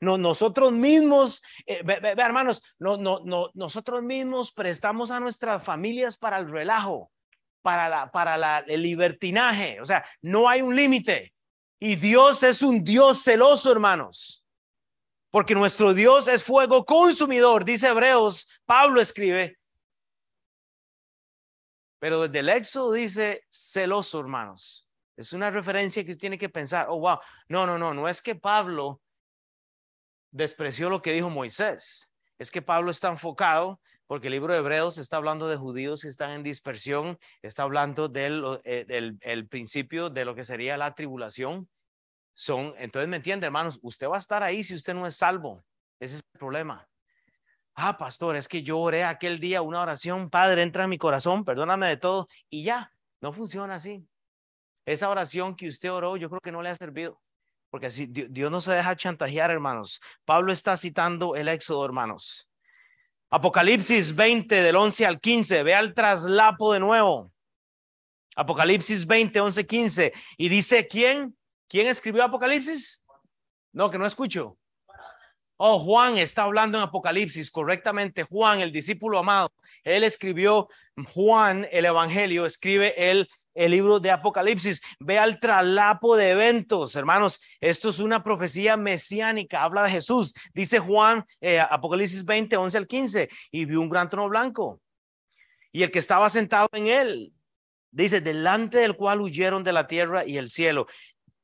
no, 0.01 0.19
nosotros 0.19 0.73
mismos, 0.73 1.41
eh, 1.67 1.85
hermanos, 2.17 2.61
no, 2.81 2.97
no, 2.97 3.21
no, 3.25 3.49
nosotros 3.55 4.03
mismos 4.03 4.51
prestamos 4.51 5.13
a 5.13 5.21
nuestras 5.21 5.63
familias 5.63 6.17
para 6.17 6.37
el 6.37 6.51
relajo, 6.51 7.13
para, 7.63 7.89
la, 7.89 8.11
para 8.11 8.37
la, 8.37 8.59
el 8.67 8.83
libertinaje. 8.83 9.81
O 9.81 9.85
sea, 9.85 10.05
no 10.21 10.49
hay 10.49 10.63
un 10.63 10.75
límite. 10.75 11.33
Y 11.79 11.95
Dios 11.95 12.43
es 12.43 12.61
un 12.61 12.83
Dios 12.83 13.23
celoso, 13.23 13.71
hermanos. 13.71 14.45
Porque 15.31 15.55
nuestro 15.55 15.95
Dios 15.95 16.27
es 16.27 16.43
fuego 16.43 16.85
consumidor, 16.85 17.65
dice 17.65 17.87
Hebreos, 17.87 18.51
Pablo 18.67 19.01
escribe. 19.01 19.61
Pero 22.01 22.23
desde 22.23 22.41
el 22.41 22.49
Éxodo 22.49 22.95
dice 22.95 23.45
celoso, 23.49 24.19
hermanos. 24.19 24.90
Es 25.21 25.33
una 25.33 25.51
referencia 25.51 26.05
que 26.05 26.17
tiene 26.17 26.39
que 26.39 26.49
pensar, 26.49 26.87
oh, 26.89 26.99
wow, 26.99 27.19
no, 27.49 27.67
no, 27.67 27.79
no, 27.79 27.95
no 27.95 28.09
es 28.09 28.23
que 28.23 28.35
Pablo 28.35 29.01
despreció 30.31 30.89
lo 30.89 31.03
que 31.03 31.13
dijo 31.13 31.29
Moisés, 31.29 32.13
es 32.39 32.51
que 32.51 32.63
Pablo 32.63 32.91
está 32.91 33.09
enfocado 33.09 33.81
porque 34.07 34.27
el 34.27 34.33
libro 34.33 34.53
de 34.53 34.59
Hebreos 34.59 34.99
está 34.99 35.19
hablando 35.19 35.47
de 35.47 35.57
judíos 35.57 36.03
que 36.03 36.09
están 36.09 36.33
en 36.33 36.43
dispersión, 36.43 37.17
está 37.43 37.63
hablando 37.63 38.09
del, 38.09 38.61
eh, 38.65 38.85
el 39.21 39.47
principio 39.47 40.11
de 40.11 40.25
lo 40.25 40.35
que 40.35 40.43
sería 40.43 40.77
la 40.77 40.95
tribulación. 40.95 41.69
Son, 42.35 42.75
entonces, 42.79 43.09
¿me 43.09 43.19
entiende, 43.19 43.47
hermanos? 43.47 43.79
Usted 43.83 44.09
va 44.09 44.17
a 44.17 44.19
estar 44.19 44.43
ahí 44.43 44.65
si 44.65 44.75
usted 44.75 44.95
no 44.95 45.07
es 45.07 45.17
salvo. 45.17 45.63
Ese 46.01 46.17
es 46.17 46.23
el 46.33 46.39
problema. 46.41 46.89
Ah, 47.75 47.97
pastor, 47.97 48.35
es 48.35 48.49
que 48.49 48.63
yo 48.63 48.79
oré 48.79 49.05
aquel 49.05 49.39
día 49.39 49.63
una 49.63 49.83
oración, 49.83 50.29
Padre, 50.29 50.63
entra 50.63 50.85
en 50.85 50.91
mi 50.91 50.99
corazón, 50.99 51.45
perdóname 51.45 51.87
de 51.87 51.97
todo, 51.97 52.27
y 52.49 52.65
ya, 52.65 52.93
no 53.21 53.33
funciona 53.33 53.77
así. 53.77 54.05
Esa 54.91 55.09
oración 55.09 55.55
que 55.55 55.69
usted 55.69 55.93
oró, 55.93 56.17
yo 56.17 56.29
creo 56.29 56.41
que 56.41 56.51
no 56.51 56.63
le 56.63 56.69
ha 56.69 56.75
servido. 56.75 57.21
Porque 57.71 57.87
así 57.87 58.07
Dios 58.07 58.51
no 58.51 58.61
se 58.61 58.73
deja 58.73 58.97
chantajear, 58.97 59.49
hermanos. 59.53 60.01
Pablo 60.25 60.53
está 60.53 60.77
citando 60.77 61.37
el 61.37 61.47
Éxodo, 61.47 61.85
hermanos. 61.85 62.49
Apocalipsis 63.31 64.13
20, 64.17 64.53
del 64.53 64.75
11 64.75 65.07
al 65.07 65.21
15. 65.21 65.63
Vea 65.63 65.79
el 65.79 65.95
traslapo 65.95 66.73
de 66.73 66.81
nuevo. 66.81 67.31
Apocalipsis 68.35 69.07
20, 69.07 69.41
11, 69.41 69.65
15. 69.65 70.13
Y 70.37 70.49
dice, 70.49 70.89
¿quién? 70.89 71.39
¿Quién 71.69 71.87
escribió 71.87 72.25
Apocalipsis? 72.25 73.07
No, 73.73 73.91
que 73.91 73.99
no 73.99 74.07
escucho. 74.07 74.59
Oh, 75.57 75.79
Juan 75.79 76.19
está 76.19 76.43
hablando 76.43 76.79
en 76.79 76.83
Apocalipsis 76.83 77.49
correctamente. 77.53 78.25
Juan, 78.25 78.61
el 78.61 78.73
discípulo 78.73 79.21
amado, 79.21 79.53
él 79.85 80.03
escribió, 80.03 80.69
Juan, 81.15 81.69
el 81.71 81.85
Evangelio, 81.85 82.45
escribe 82.45 82.95
el 82.97 83.29
el 83.55 83.71
libro 83.73 84.01
de 84.01 84.11
Apocalipsis. 84.11 84.83
Ve 84.99 85.17
el 85.17 85.41
traslapo 85.41 86.17
de 86.17 86.31
eventos, 86.31 86.97
hermanos. 86.97 87.41
Esto 87.61 87.91
es 87.91 87.99
una 87.99 88.23
profecía 88.23 88.77
mesiánica. 88.77 89.63
Habla 89.63 89.85
de 89.85 89.91
Jesús. 89.91 90.35
Dice 90.55 90.79
Juan, 90.79 91.25
eh, 91.41 91.61
Apocalipsis 91.61 92.25
20, 92.25 92.57
11 92.57 92.79
al 92.79 92.87
15. 92.87 93.29
Y 93.51 93.65
vio 93.65 93.81
un 93.81 93.89
gran 93.89 94.09
trono 94.09 94.29
blanco. 94.29 94.81
Y 95.73 95.83
el 95.83 95.91
que 95.91 96.01
estaba 96.01 96.29
sentado 96.31 96.69
en 96.73 96.89
él, 96.89 97.33
dice, 97.91 98.21
delante 98.21 98.79
del 98.79 98.97
cual 98.97 99.21
huyeron 99.21 99.63
de 99.63 99.73
la 99.73 99.87
tierra 99.87 100.27
y 100.27 100.37
el 100.37 100.51
cielo. 100.51 100.87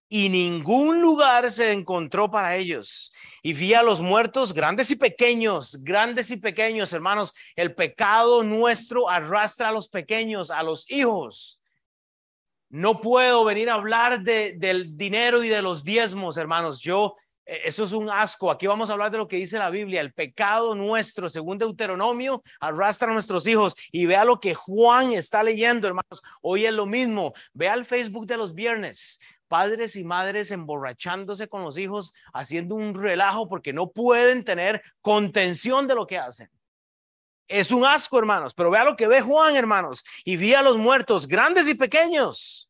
Y 0.08 0.28
ningún 0.28 1.00
lugar 1.00 1.50
se 1.50 1.72
encontró 1.72 2.30
para 2.30 2.56
ellos. 2.56 3.12
Y 3.42 3.52
vi 3.54 3.74
a 3.74 3.82
los 3.82 4.00
muertos, 4.00 4.52
grandes 4.52 4.90
y 4.92 4.96
pequeños, 4.96 5.82
grandes 5.82 6.30
y 6.30 6.36
pequeños, 6.36 6.92
hermanos. 6.92 7.34
El 7.56 7.74
pecado 7.74 8.44
nuestro 8.44 9.08
arrastra 9.08 9.68
a 9.68 9.72
los 9.72 9.88
pequeños, 9.88 10.52
a 10.52 10.62
los 10.62 10.88
hijos 10.90 11.62
no 12.76 13.00
puedo 13.00 13.42
venir 13.42 13.70
a 13.70 13.74
hablar 13.74 14.20
de, 14.20 14.52
del 14.58 14.98
dinero 14.98 15.42
y 15.42 15.48
de 15.48 15.62
los 15.62 15.82
diezmos, 15.82 16.36
hermanos. 16.36 16.82
Yo, 16.82 17.16
eh, 17.46 17.62
eso 17.64 17.84
es 17.84 17.92
un 17.92 18.10
asco. 18.10 18.50
Aquí 18.50 18.66
vamos 18.66 18.90
a 18.90 18.92
hablar 18.92 19.10
de 19.10 19.16
lo 19.16 19.26
que 19.26 19.36
dice 19.36 19.58
la 19.58 19.70
Biblia. 19.70 20.02
El 20.02 20.12
pecado 20.12 20.74
nuestro, 20.74 21.30
según 21.30 21.56
Deuteronomio, 21.56 22.42
arrastra 22.60 23.08
a 23.08 23.14
nuestros 23.14 23.46
hijos. 23.46 23.74
Y 23.90 24.04
vea 24.04 24.26
lo 24.26 24.40
que 24.40 24.54
Juan 24.54 25.12
está 25.12 25.42
leyendo, 25.42 25.88
hermanos. 25.88 26.20
Hoy 26.42 26.66
es 26.66 26.72
lo 26.74 26.84
mismo. 26.84 27.32
Vea 27.54 27.72
el 27.72 27.86
Facebook 27.86 28.26
de 28.26 28.36
los 28.36 28.52
viernes. 28.52 29.20
Padres 29.48 29.96
y 29.96 30.04
madres 30.04 30.50
emborrachándose 30.50 31.48
con 31.48 31.62
los 31.62 31.78
hijos, 31.78 32.12
haciendo 32.34 32.74
un 32.74 32.94
relajo 32.94 33.48
porque 33.48 33.72
no 33.72 33.90
pueden 33.90 34.44
tener 34.44 34.82
contención 35.00 35.86
de 35.86 35.94
lo 35.94 36.06
que 36.06 36.18
hacen. 36.18 36.50
Es 37.48 37.70
un 37.70 37.84
asco, 37.84 38.18
hermanos, 38.18 38.54
pero 38.54 38.70
vea 38.70 38.84
lo 38.84 38.96
que 38.96 39.06
ve 39.06 39.20
Juan, 39.20 39.54
hermanos, 39.54 40.04
y 40.24 40.36
vi 40.36 40.54
a 40.54 40.62
los 40.62 40.76
muertos, 40.76 41.28
grandes 41.28 41.68
y 41.68 41.74
pequeños, 41.74 42.65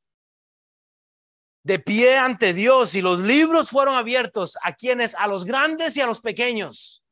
de 1.67 1.79
pie 1.81 2.17
ante 2.17 2.55
Dios, 2.55 2.95
y 2.95 3.03
los 3.03 3.19
libros 3.19 3.71
fueron 3.71 3.97
abiertos 3.97 4.57
a 4.63 4.73
quienes, 4.73 5.15
a 5.17 5.27
los 5.27 5.45
grandes 5.45 5.97
y 5.97 6.01
a 6.01 6.07
los 6.07 6.21
pequeños. 6.21 7.03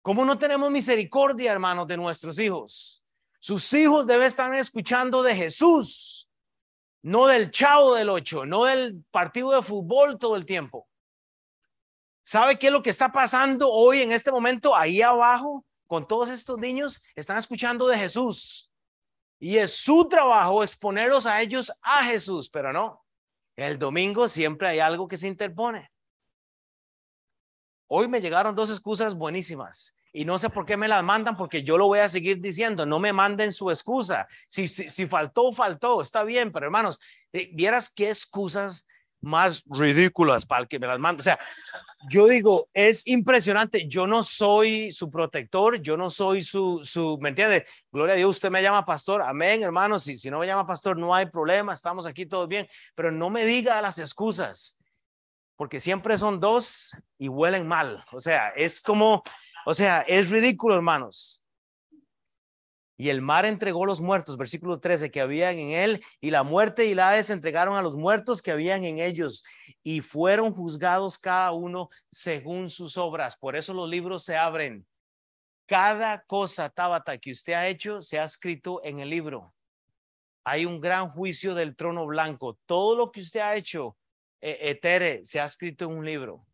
¿Cómo 0.00 0.24
no 0.24 0.38
tenemos 0.38 0.70
misericordia, 0.70 1.52
hermanos, 1.52 1.86
de 1.86 1.98
nuestros 1.98 2.38
hijos? 2.38 3.04
Sus 3.38 3.72
hijos 3.74 4.06
deben 4.06 4.26
estar 4.26 4.54
escuchando 4.54 5.22
de 5.22 5.36
Jesús, 5.36 6.30
no 7.02 7.26
del 7.26 7.50
chavo 7.50 7.94
del 7.94 8.08
ocho, 8.08 8.46
no 8.46 8.64
del 8.64 9.04
partido 9.10 9.52
de 9.52 9.62
fútbol 9.62 10.18
todo 10.18 10.36
el 10.36 10.46
tiempo. 10.46 10.88
¿Sabe 12.24 12.58
qué 12.58 12.68
es 12.68 12.72
lo 12.72 12.82
que 12.82 12.90
está 12.90 13.12
pasando 13.12 13.70
hoy 13.70 14.00
en 14.00 14.12
este 14.12 14.32
momento 14.32 14.74
ahí 14.74 15.02
abajo? 15.02 15.64
con 15.90 16.06
todos 16.06 16.28
estos 16.28 16.56
niños 16.56 17.02
están 17.16 17.36
escuchando 17.36 17.88
de 17.88 17.98
Jesús. 17.98 18.70
Y 19.40 19.56
es 19.56 19.72
su 19.72 20.08
trabajo 20.08 20.62
exponerlos 20.62 21.26
a 21.26 21.40
ellos 21.42 21.72
a 21.82 22.04
Jesús, 22.04 22.48
pero 22.48 22.72
no. 22.72 23.04
El 23.60 23.78
domingo 23.78 24.26
siempre 24.26 24.68
hay 24.68 24.78
algo 24.78 25.06
que 25.06 25.18
se 25.18 25.28
interpone. 25.28 25.90
Hoy 27.88 28.08
me 28.08 28.22
llegaron 28.22 28.54
dos 28.54 28.70
excusas 28.70 29.14
buenísimas 29.14 29.94
y 30.14 30.24
no 30.24 30.38
sé 30.38 30.48
por 30.48 30.64
qué 30.64 30.78
me 30.78 30.88
las 30.88 31.04
mandan 31.04 31.36
porque 31.36 31.62
yo 31.62 31.76
lo 31.76 31.86
voy 31.86 31.98
a 31.98 32.08
seguir 32.08 32.40
diciendo. 32.40 32.86
No 32.86 32.98
me 32.98 33.12
manden 33.12 33.52
su 33.52 33.70
excusa. 33.70 34.26
Si, 34.48 34.66
si, 34.66 35.06
faltó, 35.06 35.52
faltó. 35.52 36.00
Está 36.00 36.24
bien, 36.24 36.52
pero 36.52 36.64
hermanos, 36.64 36.98
eh, 37.34 37.50
vieras 37.52 37.92
qué 37.92 38.08
excusas 38.08 38.86
más 39.20 39.64
ridículas 39.66 40.46
para 40.46 40.62
el 40.62 40.68
que 40.68 40.78
me 40.78 40.86
las 40.86 40.98
manda. 40.98 41.20
O 41.20 41.24
sea, 41.24 41.38
yo 42.08 42.26
digo, 42.26 42.68
es 42.72 43.06
impresionante. 43.06 43.86
Yo 43.86 44.06
no 44.06 44.22
soy 44.22 44.90
su 44.92 45.10
protector, 45.10 45.80
yo 45.80 45.96
no 45.96 46.08
soy 46.08 46.42
su, 46.42 46.84
su, 46.84 47.18
¿me 47.20 47.30
entiende? 47.30 47.66
Gloria 47.92 48.14
a 48.14 48.16
Dios, 48.16 48.36
usted 48.36 48.50
me 48.50 48.62
llama 48.62 48.84
pastor. 48.84 49.22
Amén, 49.22 49.62
hermanos. 49.62 50.04
Si, 50.04 50.16
si 50.16 50.30
no 50.30 50.38
me 50.38 50.46
llama 50.46 50.66
pastor, 50.66 50.96
no 50.96 51.14
hay 51.14 51.26
problema, 51.26 51.72
estamos 51.72 52.06
aquí 52.06 52.26
todos 52.26 52.48
bien. 52.48 52.66
Pero 52.94 53.10
no 53.10 53.28
me 53.28 53.44
diga 53.44 53.82
las 53.82 53.98
excusas, 53.98 54.78
porque 55.56 55.80
siempre 55.80 56.16
son 56.16 56.40
dos 56.40 56.96
y 57.18 57.28
huelen 57.28 57.66
mal. 57.66 58.04
O 58.12 58.20
sea, 58.20 58.48
es 58.50 58.80
como, 58.80 59.22
o 59.66 59.74
sea, 59.74 60.00
es 60.00 60.30
ridículo, 60.30 60.76
hermanos. 60.76 61.39
Y 63.00 63.08
el 63.08 63.22
mar 63.22 63.46
entregó 63.46 63.86
los 63.86 64.02
muertos, 64.02 64.36
versículo 64.36 64.78
13, 64.78 65.10
que 65.10 65.22
habían 65.22 65.58
en 65.58 65.70
él, 65.70 66.04
y 66.20 66.28
la 66.28 66.42
muerte 66.42 66.84
y 66.84 66.94
la 66.94 67.08
Hades 67.08 67.30
entregaron 67.30 67.78
a 67.78 67.80
los 67.80 67.96
muertos 67.96 68.42
que 68.42 68.50
habían 68.50 68.84
en 68.84 68.98
ellos, 68.98 69.42
y 69.82 70.02
fueron 70.02 70.52
juzgados 70.52 71.16
cada 71.16 71.50
uno 71.52 71.88
según 72.10 72.68
sus 72.68 72.98
obras. 72.98 73.38
Por 73.38 73.56
eso 73.56 73.72
los 73.72 73.88
libros 73.88 74.22
se 74.22 74.36
abren. 74.36 74.86
Cada 75.64 76.20
cosa, 76.24 76.68
Tabata, 76.68 77.16
que 77.16 77.30
usted 77.30 77.54
ha 77.54 77.68
hecho, 77.68 78.02
se 78.02 78.18
ha 78.18 78.24
escrito 78.24 78.82
en 78.84 79.00
el 79.00 79.08
libro. 79.08 79.54
Hay 80.44 80.66
un 80.66 80.78
gran 80.78 81.08
juicio 81.08 81.54
del 81.54 81.76
trono 81.76 82.04
blanco. 82.04 82.58
Todo 82.66 82.94
lo 82.96 83.10
que 83.10 83.20
usted 83.20 83.40
ha 83.40 83.56
hecho, 83.56 83.96
eh, 84.42 84.58
Etere, 84.60 85.24
se 85.24 85.40
ha 85.40 85.46
escrito 85.46 85.86
en 85.86 85.92
un 85.92 86.04
libro. 86.04 86.44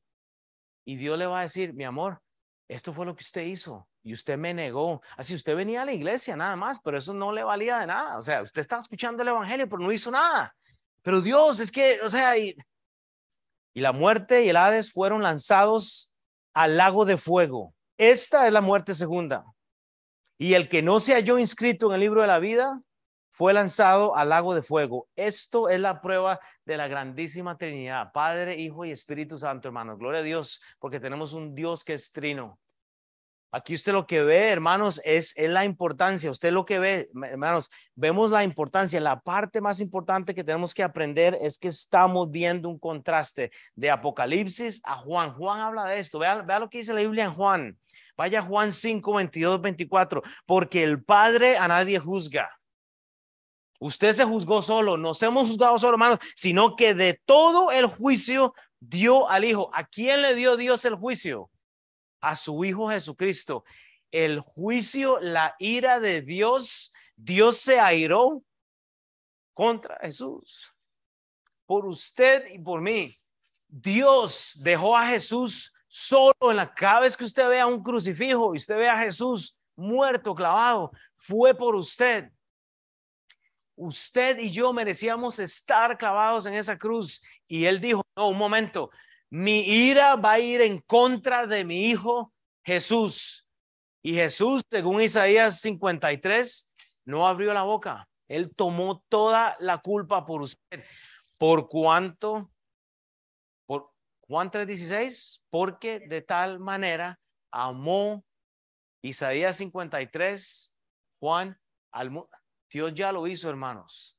Y 0.85 0.95
Dios 0.95 1.19
le 1.19 1.27
va 1.27 1.41
a 1.41 1.43
decir, 1.43 1.75
mi 1.75 1.83
amor, 1.83 2.23
esto 2.69 2.93
fue 2.93 3.05
lo 3.05 3.17
que 3.17 3.25
usted 3.25 3.43
hizo 3.43 3.89
y 4.07 4.13
usted 4.13 4.39
me 4.39 4.55
negó. 4.55 5.03
Así 5.17 5.35
usted 5.35 5.57
venía 5.57 5.83
a 5.83 5.85
la 5.85 5.93
iglesia 5.93 6.37
nada 6.37 6.55
más, 6.55 6.79
pero 6.79 6.97
eso 6.97 7.13
no 7.13 7.33
le 7.33 7.43
valía 7.43 7.81
de 7.81 7.89
nada. 7.89 8.17
O 8.19 8.23
sea, 8.23 8.41
usted 8.41 8.61
estaba 8.61 8.81
escuchando 8.81 9.21
el 9.21 9.29
evangelio, 9.29 9.69
pero 9.69 9.83
no 9.83 9.91
hizo 9.91 10.13
nada. 10.13 10.55
Pero 11.03 11.21
Dios, 11.21 11.59
es 11.59 11.73
que, 11.73 11.99
o 12.01 12.09
sea, 12.09 12.39
y, 12.39 12.57
y 13.75 13.81
la 13.81 13.91
muerte 13.91 14.45
y 14.45 14.49
el 14.49 14.57
Hades 14.57 14.93
fueron 14.93 15.25
lanzados 15.25 16.15
al 16.55 16.77
lago 16.77 17.05
de 17.05 17.17
fuego. 17.17 17.75
Esta 17.99 18.47
es 18.47 18.53
la 18.53 18.61
muerte 18.61 18.95
segunda. 18.95 19.45
Y 20.39 20.55
el 20.55 20.69
que 20.69 20.83
no 20.83 21.01
se 21.01 21.15
halló 21.15 21.37
inscrito 21.37 21.89
en 21.89 21.95
el 21.95 22.01
libro 22.01 22.21
de 22.21 22.29
la 22.29 22.39
vida 22.39 22.81
fue 23.33 23.55
lanzado 23.55 24.17
al 24.17 24.29
lago 24.29 24.55
de 24.55 24.63
fuego. 24.63 25.09
Esto 25.17 25.69
es 25.69 25.81
la 25.81 26.01
prueba 26.01 26.39
de 26.65 26.77
la 26.77 26.87
grandísima 26.87 27.59
Trinidad, 27.59 28.13
Padre, 28.13 28.55
Hijo 28.55 28.85
y 28.85 28.93
Espíritu 28.93 29.37
Santo, 29.37 29.67
hermanos. 29.67 29.99
Gloria 29.99 30.21
a 30.21 30.25
Dios, 30.25 30.63
porque 30.79 31.01
tenemos 31.01 31.33
un 31.33 31.57
Dios 31.57 31.83
que 31.83 31.95
es 31.95 32.13
trino. 32.13 32.61
Aquí 33.57 33.73
usted 33.73 33.95
lo 33.95 34.07
que 34.07 34.23
ve, 34.23 34.51
hermanos, 34.51 35.01
es, 35.03 35.35
la 35.39 35.65
importancia. 35.65 36.31
Usted 36.31 36.53
lo 36.53 36.67
que 36.67 36.79
ve, 36.79 37.09
hermanos, 37.23 37.71
vemos 37.95 38.31
la 38.31 38.45
importancia. 38.45 39.01
La 39.01 39.19
parte 39.21 39.63
más 39.63 39.81
importante 39.81 40.35
que 40.35 40.45
tenemos 40.45 40.75
que 40.75 40.83
aprender 40.83 41.39
es 41.41 41.57
que 41.57 41.69
estamos 41.69 42.31
viendo 42.31 42.69
un 42.69 42.79
contraste 42.79 43.51
de 43.75 43.91
Apocalipsis 43.91 44.83
a 44.85 44.99
Juan. 44.99 45.33
Juan 45.33 45.61
habla 45.61 45.87
de 45.87 45.99
esto. 45.99 46.19
Vea, 46.19 46.43
vea 46.43 46.59
lo 46.59 46.69
que 46.69 46.79
dice 46.79 46.93
la 46.93 47.01
Biblia 47.01 47.25
en 47.25 47.35
Juan. 47.35 47.79
Vaya 48.15 48.43
Juan 48.43 48.73
5, 48.73 49.15
22, 49.15 49.63
24. 49.63 50.23
Porque 50.45 50.83
el 50.83 51.03
Padre 51.03 51.57
a 51.57 51.67
nadie 51.67 51.99
juzga. 51.99 52.51
Usted 53.81 54.13
se 54.13 54.27
juzgó 54.27 54.61
solo, 54.61 54.99
nos 54.99 55.23
hemos 55.23 55.49
juzgado 55.49 55.79
solo, 55.79 55.95
hermanos, 55.95 56.19
sino 56.35 56.77
que 56.77 56.93
de 56.93 57.19
todo 57.25 57.71
el 57.71 57.87
juicio 57.87 58.53
dio 58.81 59.31
al 59.31 59.45
Hijo. 59.47 59.71
¿A 59.73 59.87
quién 59.87 60.21
le 60.21 60.35
dio 60.35 60.59
Dios 60.59 60.85
el 60.85 60.97
juicio? 60.97 61.49
A 62.29 62.37
su 62.37 62.65
Hijo 62.65 62.89
Jesucristo. 62.91 63.65
El 64.11 64.41
juicio, 64.41 65.19
la 65.21 65.55
ira 65.59 66.01
de 66.01 66.23
Dios, 66.23 66.93
Dios 67.15 67.59
se 67.59 67.79
airó 67.79 68.43
contra 69.55 69.99
Jesús. 70.01 70.73
Por 71.67 71.87
usted 71.87 72.47
y 72.53 72.59
por 72.59 72.81
mí. 72.81 73.17
Dios 73.69 74.59
dejó 74.61 74.97
a 74.97 75.07
Jesús 75.07 75.75
solo 75.87 76.35
en 76.51 76.57
la 76.57 76.73
cada 76.73 77.01
vez 77.01 77.17
que 77.17 77.25
usted 77.25 77.49
vea 77.49 77.67
un 77.67 77.83
crucifijo 77.83 78.55
y 78.55 78.59
usted 78.59 78.77
ve 78.77 78.89
a 78.89 78.99
Jesús 78.99 79.59
muerto, 79.77 80.35
clavado, 80.35 80.93
fue 81.17 81.55
por 81.55 81.75
usted. 81.75 82.31
Usted 83.77 84.39
y 84.39 84.51
yo 84.51 84.73
merecíamos 84.73 85.39
estar 85.39 85.99
clavados 85.99 86.47
en 86.47 86.55
esa 86.55 86.79
cruz. 86.79 87.23
Y 87.47 87.67
él 87.67 87.81
dijo, 87.81 88.03
no, 88.17 88.29
un 88.29 88.39
momento, 88.39 88.91
mi 89.31 89.61
ira 89.61 90.17
va 90.17 90.33
a 90.33 90.39
ir 90.39 90.61
en 90.61 90.81
contra 90.81 91.47
de 91.47 91.65
mi 91.65 91.87
hijo 91.87 92.33
Jesús. 92.65 93.47
Y 94.03 94.15
Jesús, 94.15 94.63
según 94.71 95.03
Isaías 95.03 95.61
53, 95.61 96.71
no 97.07 97.27
abrió 97.27 97.53
la 97.53 97.63
boca. 97.63 98.09
Él 98.29 98.55
tomó 98.55 99.03
toda 99.09 99.57
la 99.59 99.79
culpa 99.79 100.25
por 100.25 100.43
usted. 100.43 100.85
¿Por 101.39 101.69
cuánto? 101.69 102.51
Por 103.67 103.93
Juan 104.23 104.51
3:16, 104.51 105.43
porque 105.51 106.01
de 106.01 106.23
tal 106.23 106.61
manera 106.61 107.19
amó 107.51 108.25
Isaías 109.03 109.57
53, 109.57 110.77
Juan 111.21 111.59
al 111.93 112.27
Dios 112.71 112.95
ya 112.95 113.13
lo 113.13 113.27
hizo, 113.27 113.49
hermanos. 113.49 114.19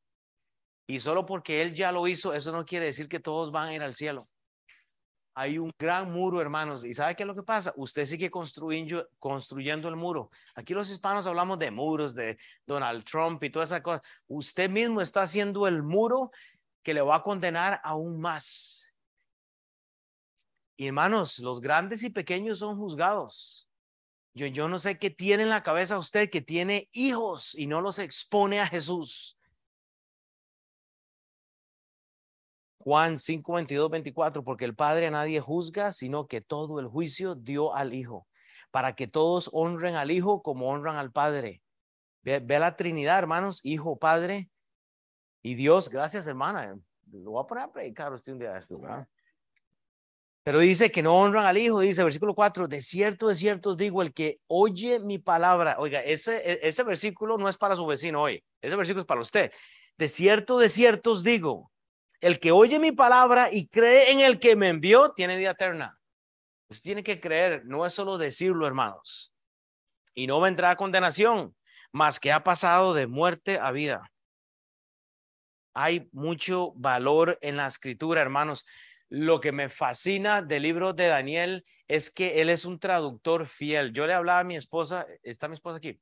Y 0.88 1.00
solo 1.00 1.26
porque 1.26 1.62
él 1.62 1.74
ya 1.74 1.92
lo 1.92 2.08
hizo, 2.08 2.34
eso 2.34 2.52
no 2.52 2.66
quiere 2.66 2.86
decir 2.86 3.08
que 3.10 3.20
todos 3.20 3.52
van 3.52 3.70
a 3.70 3.74
ir 3.74 3.84
al 3.84 3.94
cielo 3.94 4.28
hay 5.40 5.60
un 5.60 5.72
gran 5.78 6.12
muro, 6.12 6.42
hermanos. 6.42 6.84
¿Y 6.84 6.96
sabe 6.96 7.16
qué 7.16 7.22
es 7.22 7.28
lo 7.28 7.36
que 7.36 7.44
pasa? 7.44 7.72
Usted 7.76 8.06
sigue 8.06 8.32
construyendo, 8.32 9.88
el 9.88 9.96
muro. 9.96 10.32
Aquí 10.56 10.74
los 10.74 10.90
hispanos 10.90 11.28
hablamos 11.28 11.60
de 11.60 11.70
muros, 11.70 12.16
de 12.16 12.40
Donald 12.66 13.04
Trump 13.04 13.44
y 13.44 13.52
toda 13.52 13.66
esa 13.66 13.84
cosa. 13.84 14.02
Usted 14.28 14.68
mismo 14.68 15.00
está 15.00 15.22
haciendo 15.22 15.68
el 15.68 15.84
muro 15.84 16.32
que 16.82 16.96
le 16.96 17.02
va 17.02 17.18
a 17.18 17.22
condenar 17.22 17.80
aún 17.84 18.20
más. 18.20 18.92
Y 20.76 20.88
hermanos, 20.88 21.38
los 21.38 21.62
grandes 21.62 22.02
y 22.02 22.10
pequeños 22.10 22.58
son 22.58 22.76
juzgados. 22.76 23.70
Yo, 24.34 24.48
yo 24.48 24.68
no 24.68 24.80
sé 24.80 24.98
qué 24.98 25.12
tiene 25.12 25.44
en 25.44 25.50
la 25.50 25.62
cabeza 25.62 26.00
usted 26.00 26.32
que 26.32 26.42
tiene 26.42 26.90
hijos 26.94 27.54
y 27.54 27.68
no 27.68 27.82
los 27.82 28.00
expone 28.00 28.60
a 28.60 28.66
Jesús. 28.66 29.37
Juan 32.88 33.18
5, 33.18 33.52
22, 33.52 33.90
24, 33.90 34.46
porque 34.46 34.64
el 34.64 34.74
Padre 34.74 35.08
a 35.08 35.12
nadie 35.12 35.42
juzga, 35.42 35.92
sino 35.92 36.26
que 36.26 36.40
todo 36.40 36.80
el 36.80 36.88
juicio 36.88 37.36
dio 37.36 37.76
al 37.76 37.94
Hijo, 37.94 38.30
para 38.72 38.96
que 38.96 39.08
todos 39.08 39.50
honren 39.52 39.96
al 39.96 40.10
Hijo 40.10 40.42
como 40.42 40.70
honran 40.70 40.96
al 40.96 41.12
Padre. 41.12 41.62
Ve, 42.22 42.42
la 42.48 42.78
Trinidad, 42.78 43.20
hermanos, 43.20 43.60
Hijo, 43.66 44.00
Padre 44.00 44.50
y 45.42 45.56
Dios. 45.56 45.90
Gracias, 45.90 46.28
hermana. 46.28 46.80
Lo 47.12 47.32
voy 47.32 47.44
a 47.44 47.46
poner 47.46 47.66
a 47.66 47.72
predicar 47.74 48.14
usted 48.14 48.32
un 48.32 48.40
día 48.40 48.54
de 48.54 49.06
Pero 50.46 50.60
dice 50.60 50.90
que 50.90 51.04
no 51.04 51.20
honran 51.20 51.46
al 51.46 51.58
Hijo, 51.58 51.82
dice 51.82 52.06
versículo 52.06 52.34
4, 52.34 52.70
de 52.70 52.82
cierto, 52.82 53.28
de 53.28 53.36
cierto 53.36 53.72
os 53.72 53.78
digo, 53.78 54.02
el 54.02 54.14
que 54.14 54.40
oye 54.48 55.02
mi 55.02 55.18
palabra, 55.18 55.76
oiga, 55.78 56.00
ese, 56.00 56.38
e, 56.38 56.60
ese 56.66 56.84
versículo 56.84 57.38
no 57.38 57.50
es 57.50 57.58
para 57.58 57.76
su 57.76 57.86
vecino 57.86 58.22
hoy, 58.22 58.42
ese 58.62 58.78
versículo 58.78 59.02
es 59.02 59.06
para 59.06 59.20
usted. 59.20 59.52
De 59.98 60.08
cierto, 60.08 60.58
de 60.58 60.70
cierto 60.70 61.12
os 61.12 61.26
digo, 61.26 61.70
el 62.22 62.40
que 62.40 62.52
oye 62.52 62.80
mi 62.80 62.92
palabra 62.92 63.50
y 63.52 63.68
cree 63.68 64.12
en 64.12 64.22
el 64.22 64.40
que 64.40 64.56
me 64.56 64.70
envió 64.70 65.12
tiene 65.12 65.38
vida 65.38 65.52
eterna. 65.52 66.00
Usted 66.70 66.84
tiene 66.84 67.04
que 67.04 67.20
creer, 67.20 67.66
no 67.66 67.86
es 67.86 67.94
solo 67.94 68.18
decirlo, 68.18 68.68
hermanos. 68.68 69.34
Y 70.14 70.28
no 70.28 70.42
vendrá 70.42 70.76
condenación, 70.76 71.56
más 71.92 72.20
que 72.20 72.32
ha 72.32 72.44
pasado 72.44 72.94
de 72.94 73.08
muerte 73.08 73.60
a 73.60 73.72
vida. 73.72 74.12
Hay 75.74 76.10
mucho 76.12 76.74
valor 76.76 77.38
en 77.42 77.56
la 77.56 77.68
escritura, 77.68 78.22
hermanos. 78.22 78.66
Lo 79.10 79.40
que 79.40 79.52
me 79.52 79.70
fascina 79.70 80.42
del 80.42 80.64
libro 80.64 80.92
de 80.92 81.08
Daniel 81.08 81.64
es 81.88 82.12
que 82.12 82.42
él 82.42 82.50
es 82.50 82.66
un 82.66 82.80
traductor 82.80 83.46
fiel. 83.46 83.94
Yo 83.94 84.08
le 84.08 84.14
hablaba 84.14 84.40
a 84.40 84.44
mi 84.44 84.56
esposa, 84.56 85.06
está 85.24 85.48
mi 85.48 85.54
esposa 85.54 85.78
aquí. 85.78 86.02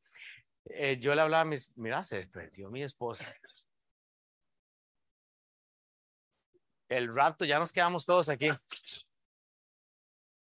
Eh, 0.65 0.97
yo 0.99 1.13
le 1.13 1.21
hablaba 1.21 1.41
a 1.41 1.45
mi, 1.45 1.57
mira, 1.75 2.03
se 2.03 2.25
perdió 2.27 2.71
mi 2.71 2.81
esposa. 2.81 3.25
El 6.89 7.13
rapto, 7.13 7.45
ya 7.45 7.59
nos 7.59 7.71
quedamos 7.71 8.05
todos 8.05 8.29
aquí. 8.29 8.49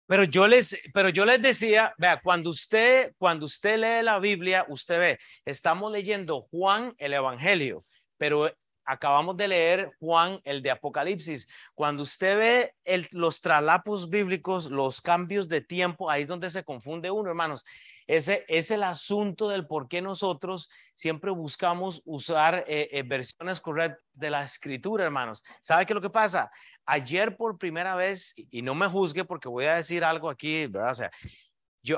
Pero 0.06 0.22
yo 0.22 0.46
les, 0.46 0.78
pero 0.94 1.08
yo 1.08 1.24
les 1.24 1.42
decía, 1.42 1.92
vea, 1.98 2.20
cuando 2.20 2.50
usted, 2.50 3.12
cuando 3.18 3.44
usted 3.44 3.76
lee 3.76 4.04
la 4.04 4.20
Biblia, 4.20 4.64
usted 4.68 4.98
ve, 4.98 5.18
estamos 5.44 5.90
leyendo 5.90 6.42
Juan 6.42 6.94
el 6.98 7.12
Evangelio, 7.12 7.82
pero 8.16 8.52
acabamos 8.84 9.36
de 9.36 9.48
leer 9.48 9.90
Juan 9.98 10.40
el 10.44 10.62
de 10.62 10.70
Apocalipsis. 10.70 11.48
Cuando 11.74 12.04
usted 12.04 12.38
ve 12.38 12.74
el, 12.84 13.08
los 13.10 13.40
tralapos 13.40 14.08
bíblicos, 14.08 14.70
los 14.70 15.00
cambios 15.00 15.48
de 15.48 15.60
tiempo, 15.60 16.08
ahí 16.08 16.22
es 16.22 16.28
donde 16.28 16.50
se 16.50 16.62
confunde 16.62 17.10
uno, 17.10 17.28
hermanos. 17.28 17.64
Ese 18.06 18.44
es 18.48 18.70
el 18.70 18.82
asunto 18.82 19.48
del 19.48 19.66
por 19.66 19.88
qué 19.88 20.00
nosotros 20.00 20.70
siempre 20.94 21.30
buscamos 21.30 22.02
usar 22.04 22.64
eh, 22.68 22.88
eh, 22.92 23.02
versiones 23.02 23.60
correctas 23.60 24.04
de 24.14 24.30
la 24.30 24.42
escritura, 24.42 25.04
hermanos. 25.04 25.42
¿Sabe 25.60 25.84
qué 25.84 25.92
es 25.92 25.96
lo 25.96 26.00
que 26.00 26.10
pasa? 26.10 26.50
Ayer 26.84 27.36
por 27.36 27.58
primera 27.58 27.96
vez, 27.96 28.34
y 28.50 28.62
no 28.62 28.74
me 28.74 28.86
juzgue 28.86 29.24
porque 29.24 29.48
voy 29.48 29.64
a 29.64 29.74
decir 29.74 30.04
algo 30.04 30.30
aquí, 30.30 30.66
¿verdad? 30.66 30.92
O 30.92 30.94
sea, 30.94 31.10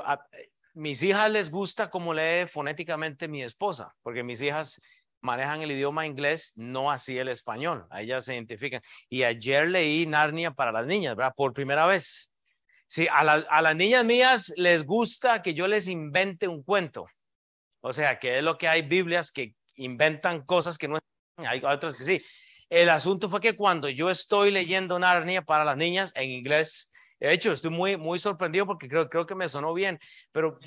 a, 0.03 0.25
mis 0.73 1.03
hijas 1.03 1.31
les 1.31 1.51
gusta 1.51 1.89
cómo 1.89 2.13
lee 2.13 2.47
fonéticamente 2.47 3.27
mi 3.27 3.43
esposa, 3.43 3.95
porque 4.01 4.23
mis 4.23 4.41
hijas 4.41 4.81
manejan 5.21 5.61
el 5.61 5.71
idioma 5.71 6.05
inglés, 6.05 6.53
no 6.55 6.91
así 6.91 7.17
el 7.17 7.27
español. 7.27 7.85
A 7.89 8.01
ellas 8.01 8.25
se 8.25 8.33
identifican. 8.33 8.81
Y 9.09 9.23
ayer 9.23 9.67
leí 9.67 10.05
Narnia 10.05 10.51
para 10.51 10.71
las 10.71 10.85
niñas, 10.85 11.15
¿verdad? 11.15 11.33
Por 11.35 11.53
primera 11.53 11.85
vez. 11.85 12.31
Sí, 12.89 13.07
a, 13.07 13.19
a 13.19 13.61
las 13.61 13.75
niñas 13.75 14.03
mías 14.03 14.51
les 14.57 14.83
gusta 14.83 15.43
que 15.43 15.53
yo 15.53 15.67
les 15.67 15.87
invente 15.87 16.47
un 16.47 16.63
cuento. 16.63 17.05
O 17.81 17.93
sea, 17.93 18.17
que 18.17 18.39
es 18.39 18.43
lo 18.43 18.57
que 18.57 18.67
hay 18.67 18.81
Biblias 18.81 19.31
que 19.31 19.53
inventan 19.75 20.43
cosas 20.43 20.75
que 20.75 20.87
no 20.87 20.97
hay 21.37 21.61
otras 21.63 21.93
que 21.93 22.03
sí. 22.03 22.25
El 22.67 22.89
asunto 22.89 23.29
fue 23.29 23.41
que 23.41 23.55
cuando 23.55 23.89
yo 23.89 24.09
estoy 24.09 24.49
leyendo 24.49 24.97
Narnia 24.97 25.43
para 25.43 25.63
las 25.63 25.77
niñas 25.77 26.11
en 26.15 26.31
inglés, 26.31 26.91
de 27.19 27.31
hecho, 27.31 27.51
estoy 27.51 27.69
muy, 27.69 27.95
muy 27.95 28.17
sorprendido 28.17 28.65
porque 28.65 28.87
creo, 28.87 29.07
creo 29.07 29.27
que 29.27 29.35
me 29.35 29.49
sonó 29.49 29.71
bien, 29.75 29.99
pero 30.31 30.57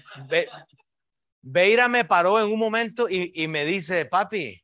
Beira 1.41 1.89
me 1.89 2.05
paró 2.05 2.39
en 2.39 2.53
un 2.53 2.59
momento 2.59 3.09
y, 3.09 3.33
y 3.35 3.49
me 3.49 3.65
dice, 3.65 4.05
papi, 4.07 4.63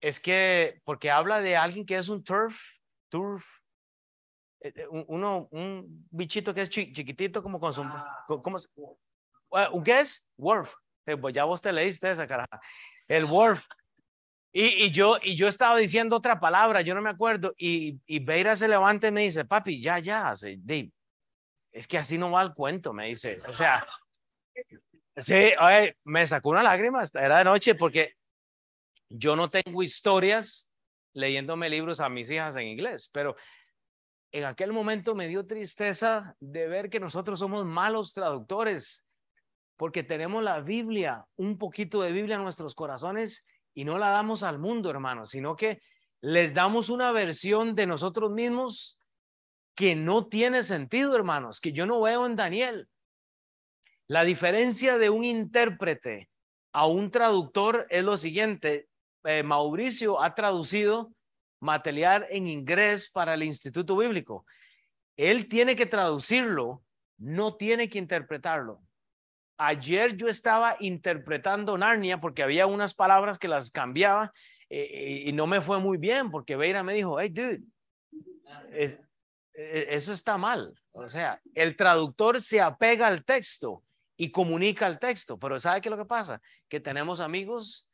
es 0.00 0.18
que, 0.18 0.80
porque 0.84 1.12
habla 1.12 1.40
de 1.40 1.56
alguien 1.56 1.86
que 1.86 1.96
es 1.96 2.08
un 2.08 2.24
turf, 2.24 2.58
turf, 3.08 3.44
uno, 5.08 5.48
un 5.50 6.06
bichito 6.10 6.54
que 6.54 6.62
es 6.62 6.70
chiquitito 6.70 7.42
como 7.42 7.60
con 7.60 7.72
su, 7.72 7.82
ah. 7.82 8.24
¿cómo 8.26 8.58
¿Un 9.72 9.84
qué 9.84 10.00
es? 10.00 10.30
Wolf. 10.36 10.74
Eh, 11.06 11.16
pues 11.16 11.34
ya 11.34 11.44
vos 11.44 11.62
te 11.62 11.72
leíste 11.72 12.10
esa 12.10 12.26
cara. 12.26 12.46
El 13.06 13.26
Wolf. 13.26 13.64
Y, 14.52 14.84
y, 14.84 14.90
yo, 14.90 15.18
y 15.22 15.36
yo 15.36 15.48
estaba 15.48 15.76
diciendo 15.76 16.16
otra 16.16 16.40
palabra, 16.40 16.80
yo 16.80 16.94
no 16.94 17.02
me 17.02 17.10
acuerdo. 17.10 17.54
Y, 17.56 18.00
y 18.06 18.18
Beira 18.20 18.56
se 18.56 18.68
levanta 18.68 19.08
y 19.08 19.12
me 19.12 19.20
dice, 19.22 19.44
papi, 19.44 19.80
ya, 19.80 19.98
ya. 19.98 20.32
Es 21.70 21.86
que 21.86 21.98
así 21.98 22.16
no 22.16 22.30
va 22.30 22.42
el 22.42 22.54
cuento, 22.54 22.92
me 22.92 23.06
dice. 23.06 23.38
O 23.46 23.52
sea, 23.52 23.86
sí, 25.16 25.52
oye, 25.60 25.96
me 26.04 26.26
sacó 26.26 26.48
una 26.50 26.62
lágrima, 26.62 27.04
era 27.14 27.38
de 27.38 27.44
noche, 27.44 27.74
porque 27.74 28.14
yo 29.10 29.36
no 29.36 29.50
tengo 29.50 29.82
historias 29.82 30.72
leyéndome 31.12 31.68
libros 31.68 32.00
a 32.00 32.08
mis 32.08 32.30
hijas 32.30 32.56
en 32.56 32.68
inglés, 32.68 33.10
pero 33.12 33.36
en 34.36 34.44
aquel 34.44 34.70
momento 34.70 35.14
me 35.14 35.28
dio 35.28 35.46
tristeza 35.46 36.36
de 36.40 36.68
ver 36.68 36.90
que 36.90 37.00
nosotros 37.00 37.38
somos 37.38 37.64
malos 37.64 38.12
traductores, 38.12 39.08
porque 39.78 40.02
tenemos 40.02 40.42
la 40.42 40.60
Biblia, 40.60 41.24
un 41.36 41.56
poquito 41.56 42.02
de 42.02 42.12
Biblia 42.12 42.36
en 42.36 42.42
nuestros 42.42 42.74
corazones 42.74 43.48
y 43.72 43.86
no 43.86 43.96
la 43.96 44.10
damos 44.10 44.42
al 44.42 44.58
mundo, 44.58 44.90
hermanos, 44.90 45.30
sino 45.30 45.56
que 45.56 45.80
les 46.20 46.52
damos 46.52 46.90
una 46.90 47.12
versión 47.12 47.74
de 47.74 47.86
nosotros 47.86 48.30
mismos 48.30 49.00
que 49.74 49.96
no 49.96 50.26
tiene 50.26 50.62
sentido, 50.62 51.16
hermanos, 51.16 51.58
que 51.58 51.72
yo 51.72 51.86
no 51.86 52.02
veo 52.02 52.26
en 52.26 52.36
Daniel. 52.36 52.90
La 54.06 54.24
diferencia 54.24 54.98
de 54.98 55.08
un 55.08 55.24
intérprete 55.24 56.28
a 56.72 56.86
un 56.86 57.10
traductor 57.10 57.86
es 57.88 58.04
lo 58.04 58.18
siguiente. 58.18 58.86
Eh, 59.24 59.42
Mauricio 59.42 60.22
ha 60.22 60.34
traducido 60.34 61.15
material 61.60 62.26
en 62.30 62.46
inglés 62.46 63.10
para 63.10 63.34
el 63.34 63.42
Instituto 63.42 63.96
Bíblico. 63.96 64.44
Él 65.16 65.48
tiene 65.48 65.74
que 65.74 65.86
traducirlo, 65.86 66.82
no 67.18 67.56
tiene 67.56 67.88
que 67.88 67.98
interpretarlo. 67.98 68.82
Ayer 69.58 70.16
yo 70.16 70.28
estaba 70.28 70.76
interpretando 70.80 71.78
Narnia 71.78 72.20
porque 72.20 72.42
había 72.42 72.66
unas 72.66 72.92
palabras 72.92 73.38
que 73.38 73.48
las 73.48 73.70
cambiaba 73.70 74.32
eh, 74.68 75.24
y 75.26 75.32
no 75.32 75.46
me 75.46 75.62
fue 75.62 75.80
muy 75.80 75.96
bien 75.96 76.30
porque 76.30 76.56
Veira 76.56 76.82
me 76.82 76.92
dijo, 76.92 77.18
hey, 77.18 77.30
dude, 77.30 77.62
e, 78.72 78.98
eso 79.54 80.12
está 80.12 80.36
mal. 80.36 80.78
O 80.92 81.08
sea, 81.08 81.40
el 81.54 81.76
traductor 81.76 82.40
se 82.40 82.60
apega 82.60 83.06
al 83.06 83.24
texto 83.24 83.82
y 84.16 84.30
comunica 84.30 84.86
el 84.86 84.98
texto, 84.98 85.38
pero 85.38 85.58
¿sabe 85.58 85.80
qué 85.80 85.90
lo 85.90 85.96
que 85.96 86.04
pasa? 86.04 86.40
Que 86.68 86.80
tenemos 86.80 87.20
amigos, 87.20 87.88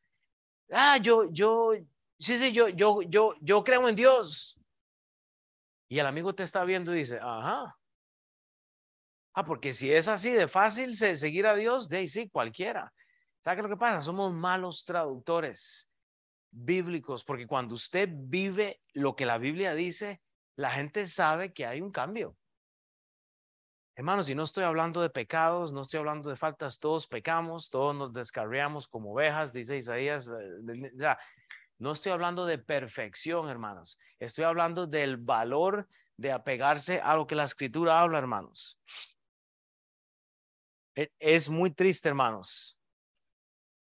ah, 0.70 0.98
yo, 0.98 1.30
yo, 1.30 1.72
sí, 2.22 2.38
sí, 2.38 2.52
yo, 2.52 2.68
yo, 2.68 3.02
yo, 3.02 3.34
yo 3.40 3.64
creo 3.64 3.88
en 3.88 3.94
Dios. 3.94 4.58
Y 5.88 5.98
el 5.98 6.06
amigo 6.06 6.34
te 6.34 6.42
está 6.42 6.64
viendo 6.64 6.94
y 6.94 6.98
dice, 6.98 7.18
ajá, 7.20 7.76
Ah, 9.34 9.44
porque 9.44 9.72
si 9.72 9.90
es 9.92 10.08
así 10.08 10.30
de 10.30 10.46
fácil 10.46 10.94
seguir 10.94 11.46
a 11.46 11.54
Dios, 11.54 11.88
de 11.88 11.98
ahí 11.98 12.08
sí, 12.08 12.28
cualquiera. 12.28 12.92
¿Sabe 13.42 13.56
qué 13.56 13.62
lo 13.62 13.68
que 13.70 13.76
pasa? 13.76 14.02
Somos 14.02 14.32
malos 14.34 14.84
traductores 14.84 15.90
bíblicos, 16.50 17.24
porque 17.24 17.46
cuando 17.46 17.74
usted 17.74 18.10
vive 18.12 18.82
lo 18.92 19.16
que 19.16 19.24
la 19.24 19.38
Biblia 19.38 19.74
dice, 19.74 20.20
la 20.56 20.70
gente 20.70 21.06
sabe 21.06 21.52
que 21.52 21.64
hay 21.64 21.80
un 21.80 21.90
cambio. 21.90 22.36
Hermanos, 23.94 24.28
y 24.28 24.34
no 24.34 24.42
estoy 24.42 24.64
hablando 24.64 25.00
de 25.00 25.10
pecados, 25.10 25.72
no 25.72 25.80
estoy 25.80 25.98
hablando 25.98 26.28
de 26.28 26.36
faltas, 26.36 26.78
todos 26.78 27.06
pecamos, 27.06 27.70
todos 27.70 27.94
nos 27.96 28.12
descarriamos 28.12 28.86
como 28.86 29.12
ovejas, 29.12 29.52
dice 29.52 29.78
Isaías. 29.78 30.30
No 31.82 31.90
estoy 31.90 32.12
hablando 32.12 32.46
de 32.46 32.58
perfección, 32.58 33.48
hermanos. 33.48 33.98
Estoy 34.20 34.44
hablando 34.44 34.86
del 34.86 35.16
valor 35.16 35.88
de 36.16 36.30
apegarse 36.30 37.00
a 37.00 37.16
lo 37.16 37.26
que 37.26 37.34
la 37.34 37.42
escritura 37.42 37.98
habla, 37.98 38.18
hermanos. 38.18 38.78
E, 40.94 41.10
es 41.18 41.50
muy 41.50 41.72
triste, 41.72 42.08
hermanos. 42.08 42.78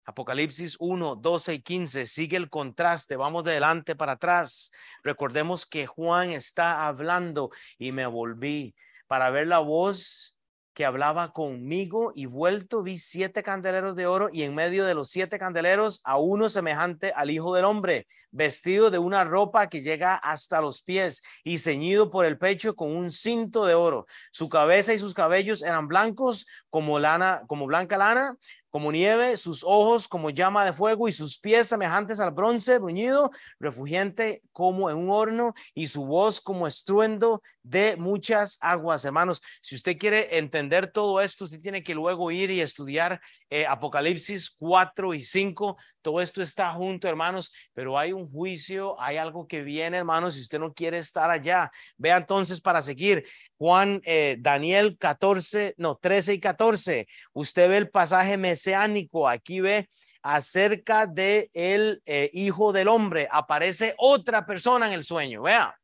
Apocalipsis 0.06 0.76
1, 0.80 1.14
12 1.14 1.54
y 1.54 1.62
15 1.62 2.06
sigue 2.06 2.36
el 2.36 2.50
contraste. 2.50 3.14
Vamos 3.14 3.44
de 3.44 3.52
adelante 3.52 3.94
para 3.94 4.14
atrás. 4.14 4.72
Recordemos 5.04 5.64
que 5.64 5.86
Juan 5.86 6.32
está 6.32 6.88
hablando 6.88 7.50
y 7.78 7.92
me 7.92 8.06
volví 8.06 8.74
para 9.06 9.30
ver 9.30 9.46
la 9.46 9.60
voz 9.60 10.33
que 10.74 10.84
hablaba 10.84 11.32
conmigo 11.32 12.12
y 12.14 12.26
vuelto 12.26 12.82
vi 12.82 12.98
siete 12.98 13.42
candeleros 13.42 13.94
de 13.94 14.06
oro 14.06 14.28
y 14.32 14.42
en 14.42 14.54
medio 14.54 14.84
de 14.84 14.94
los 14.94 15.08
siete 15.08 15.38
candeleros 15.38 16.00
a 16.04 16.18
uno 16.18 16.48
semejante 16.48 17.12
al 17.14 17.30
Hijo 17.30 17.54
del 17.54 17.64
Hombre, 17.64 18.06
vestido 18.32 18.90
de 18.90 18.98
una 18.98 19.24
ropa 19.24 19.68
que 19.68 19.82
llega 19.82 20.16
hasta 20.16 20.60
los 20.60 20.82
pies 20.82 21.22
y 21.44 21.58
ceñido 21.58 22.10
por 22.10 22.26
el 22.26 22.38
pecho 22.38 22.74
con 22.74 22.94
un 22.94 23.12
cinto 23.12 23.64
de 23.64 23.74
oro. 23.74 24.06
Su 24.32 24.48
cabeza 24.48 24.92
y 24.92 24.98
sus 24.98 25.14
cabellos 25.14 25.62
eran 25.62 25.86
blancos 25.86 26.46
como 26.68 26.98
lana, 26.98 27.42
como 27.46 27.66
blanca 27.66 27.96
lana, 27.96 28.36
como 28.74 28.90
nieve, 28.90 29.36
sus 29.36 29.62
ojos 29.62 30.08
como 30.08 30.30
llama 30.30 30.64
de 30.64 30.72
fuego 30.72 31.06
y 31.06 31.12
sus 31.12 31.38
pies 31.38 31.68
semejantes 31.68 32.18
al 32.18 32.32
bronce 32.32 32.80
bruñido, 32.80 33.30
refugiente 33.60 34.42
como 34.50 34.90
en 34.90 34.96
un 34.96 35.10
horno 35.10 35.54
y 35.76 35.86
su 35.86 36.04
voz 36.04 36.40
como 36.40 36.66
estruendo 36.66 37.40
de 37.62 37.94
muchas 37.96 38.58
aguas. 38.60 39.04
Hermanos, 39.04 39.40
si 39.62 39.76
usted 39.76 39.96
quiere 39.96 40.38
entender 40.38 40.90
todo 40.90 41.20
esto, 41.20 41.44
usted 41.44 41.60
tiene 41.60 41.84
que 41.84 41.94
luego 41.94 42.32
ir 42.32 42.50
y 42.50 42.62
estudiar 42.62 43.20
eh, 43.54 43.66
Apocalipsis 43.68 44.50
4 44.58 45.14
y 45.14 45.20
5. 45.20 45.76
Todo 46.02 46.20
esto 46.20 46.42
está 46.42 46.72
junto, 46.72 47.06
hermanos, 47.06 47.54
pero 47.72 47.96
hay 47.96 48.12
un 48.12 48.28
juicio, 48.28 49.00
hay 49.00 49.16
algo 49.16 49.46
que 49.46 49.62
viene, 49.62 49.98
hermanos, 49.98 50.34
si 50.34 50.40
usted 50.40 50.58
no 50.58 50.74
quiere 50.74 50.98
estar 50.98 51.30
allá. 51.30 51.70
Vea 51.96 52.16
entonces 52.16 52.60
para 52.60 52.82
seguir 52.82 53.24
Juan, 53.56 54.00
eh, 54.04 54.38
Daniel 54.40 54.98
14, 54.98 55.76
no, 55.78 55.94
13 55.94 56.34
y 56.34 56.40
14. 56.40 57.06
Usted 57.32 57.68
ve 57.68 57.76
el 57.76 57.90
pasaje 57.90 58.36
mesiánico, 58.36 59.28
aquí 59.28 59.60
ve 59.60 59.88
acerca 60.20 61.06
de 61.06 61.48
el 61.52 62.02
eh, 62.06 62.30
hijo 62.32 62.72
del 62.72 62.88
hombre. 62.88 63.28
Aparece 63.30 63.94
otra 63.98 64.44
persona 64.46 64.88
en 64.88 64.94
el 64.94 65.04
sueño. 65.04 65.42
Vea, 65.42 65.78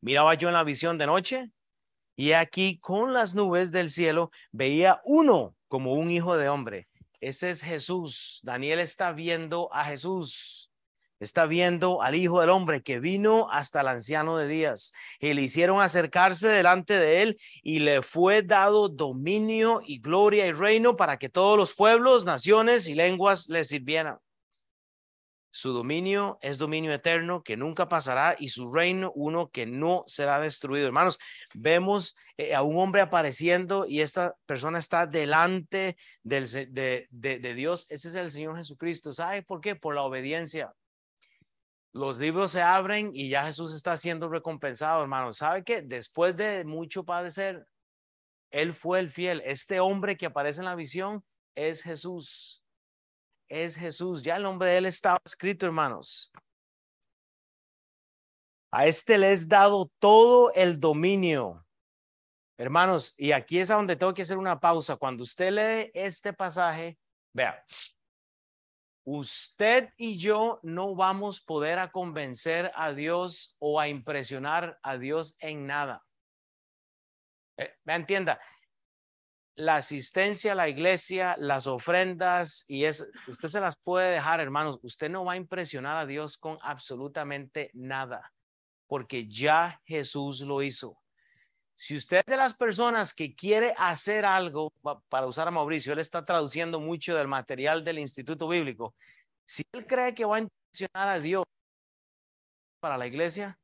miraba 0.00 0.34
yo 0.34 0.46
en 0.46 0.54
la 0.54 0.62
visión 0.62 0.96
de 0.98 1.06
noche 1.06 1.50
y 2.20 2.34
aquí 2.34 2.78
con 2.80 3.14
las 3.14 3.34
nubes 3.34 3.72
del 3.72 3.88
cielo 3.88 4.30
veía 4.52 5.00
uno 5.06 5.56
como 5.68 5.94
un 5.94 6.10
hijo 6.10 6.36
de 6.36 6.50
hombre. 6.50 6.86
Ese 7.18 7.48
es 7.48 7.62
Jesús. 7.62 8.40
Daniel 8.42 8.80
está 8.80 9.12
viendo 9.12 9.72
a 9.72 9.86
Jesús 9.86 10.70
está 11.18 11.44
viendo 11.44 12.00
al 12.00 12.14
Hijo 12.14 12.40
del 12.40 12.48
Hombre 12.48 12.82
que 12.82 12.98
vino 12.98 13.50
hasta 13.50 13.82
el 13.82 13.88
anciano 13.88 14.38
de 14.38 14.48
días 14.48 14.94
y 15.20 15.34
le 15.34 15.42
hicieron 15.42 15.82
acercarse 15.82 16.48
delante 16.48 16.98
de 16.98 17.20
él 17.20 17.38
y 17.62 17.80
le 17.80 18.00
fue 18.00 18.42
dado 18.42 18.88
dominio 18.88 19.82
y 19.84 20.00
gloria 20.00 20.46
y 20.46 20.52
reino 20.52 20.96
para 20.96 21.18
que 21.18 21.28
todos 21.28 21.58
los 21.58 21.74
pueblos, 21.74 22.24
naciones 22.24 22.88
y 22.88 22.94
lenguas 22.94 23.50
le 23.50 23.64
sirvieran. 23.64 24.16
Su 25.50 25.72
dominio 25.72 26.38
es 26.42 26.58
dominio 26.58 26.92
eterno 26.92 27.42
que 27.42 27.56
nunca 27.56 27.88
pasará 27.88 28.36
y 28.38 28.48
su 28.48 28.72
reino 28.72 29.12
uno 29.14 29.50
que 29.50 29.66
no 29.66 30.04
será 30.06 30.38
destruido. 30.40 30.86
Hermanos, 30.86 31.18
vemos 31.54 32.16
eh, 32.36 32.54
a 32.54 32.62
un 32.62 32.78
hombre 32.78 33.00
apareciendo 33.00 33.86
y 33.86 34.00
esta 34.00 34.36
persona 34.46 34.78
está 34.78 35.06
delante 35.06 35.96
del, 36.22 36.46
de, 36.48 37.08
de 37.10 37.54
Dios. 37.54 37.86
Ese 37.90 38.08
es 38.08 38.14
el 38.14 38.30
Señor 38.30 38.56
Jesucristo. 38.56 39.12
¿Sabe 39.12 39.42
por 39.42 39.60
qué? 39.60 39.74
Por 39.74 39.94
la 39.94 40.02
obediencia 40.02 40.72
los 41.92 42.18
libros 42.18 42.52
se 42.52 42.62
abren 42.62 43.10
y 43.14 43.28
ya 43.28 43.44
Jesús 43.44 43.74
está 43.74 43.96
siendo 43.96 44.28
recompensado, 44.28 45.02
hermano. 45.02 45.32
¿Sabe 45.32 45.64
qué? 45.64 45.82
Después 45.82 46.36
de 46.36 46.64
mucho 46.64 47.04
padecer, 47.04 47.66
Él 48.50 48.74
fue 48.74 49.00
el 49.00 49.10
fiel. 49.10 49.42
Este 49.44 49.80
hombre 49.80 50.16
que 50.16 50.26
aparece 50.26 50.60
en 50.60 50.66
la 50.66 50.76
visión 50.76 51.24
es 51.54 51.82
Jesús. 51.82 52.62
Es 53.50 53.76
Jesús. 53.76 54.22
Ya 54.22 54.36
el 54.36 54.44
nombre 54.44 54.70
de 54.70 54.78
Él 54.78 54.86
estaba 54.86 55.20
escrito, 55.24 55.66
hermanos. 55.66 56.30
A 58.72 58.86
este 58.86 59.18
le 59.18 59.32
es 59.32 59.48
dado 59.48 59.90
todo 59.98 60.52
el 60.54 60.78
dominio. 60.78 61.66
Hermanos, 62.56 63.14
y 63.18 63.32
aquí 63.32 63.58
es 63.58 63.70
a 63.70 63.74
donde 63.74 63.96
tengo 63.96 64.14
que 64.14 64.22
hacer 64.22 64.38
una 64.38 64.60
pausa. 64.60 64.96
Cuando 64.96 65.24
usted 65.24 65.50
lee 65.50 65.90
este 65.94 66.32
pasaje, 66.32 66.96
vea, 67.34 67.64
usted 69.04 69.90
y 69.96 70.16
yo 70.16 70.60
no 70.62 70.94
vamos 70.94 71.40
a 71.40 71.46
poder 71.46 71.78
a 71.80 71.90
convencer 71.90 72.70
a 72.76 72.92
Dios 72.92 73.56
o 73.58 73.80
a 73.80 73.88
impresionar 73.88 74.78
a 74.84 74.96
Dios 74.96 75.36
en 75.40 75.66
nada. 75.66 76.04
Eh, 77.56 77.74
me 77.82 77.94
entienda, 77.94 78.38
la 79.60 79.76
asistencia 79.76 80.52
a 80.52 80.54
la 80.54 80.68
iglesia, 80.68 81.36
las 81.38 81.66
ofrendas 81.66 82.64
y 82.66 82.84
es, 82.84 83.06
usted 83.28 83.48
se 83.48 83.60
las 83.60 83.76
puede 83.76 84.10
dejar, 84.10 84.40
hermanos. 84.40 84.78
Usted 84.82 85.10
no 85.10 85.24
va 85.24 85.34
a 85.34 85.36
impresionar 85.36 85.98
a 85.98 86.06
Dios 86.06 86.38
con 86.38 86.58
absolutamente 86.62 87.70
nada, 87.74 88.32
porque 88.86 89.28
ya 89.28 89.80
Jesús 89.84 90.40
lo 90.40 90.62
hizo. 90.62 90.96
Si 91.76 91.94
usted 91.94 92.18
es 92.18 92.24
de 92.26 92.36
las 92.36 92.54
personas 92.54 93.12
que 93.12 93.34
quiere 93.34 93.74
hacer 93.76 94.24
algo, 94.24 94.72
para 95.08 95.26
usar 95.26 95.48
a 95.48 95.50
Mauricio, 95.50 95.92
él 95.92 95.98
está 95.98 96.24
traduciendo 96.24 96.80
mucho 96.80 97.14
del 97.14 97.28
material 97.28 97.84
del 97.84 97.98
Instituto 97.98 98.48
Bíblico. 98.48 98.94
Si 99.44 99.62
él 99.72 99.86
cree 99.86 100.14
que 100.14 100.24
va 100.24 100.36
a 100.36 100.40
intencionar 100.40 101.08
a 101.08 101.20
Dios 101.20 101.44
para 102.80 102.96
la 102.96 103.06
iglesia, 103.06 103.58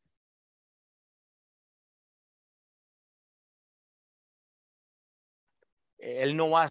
él 5.99 6.37
no 6.37 6.51
va 6.51 6.65
a 6.65 6.69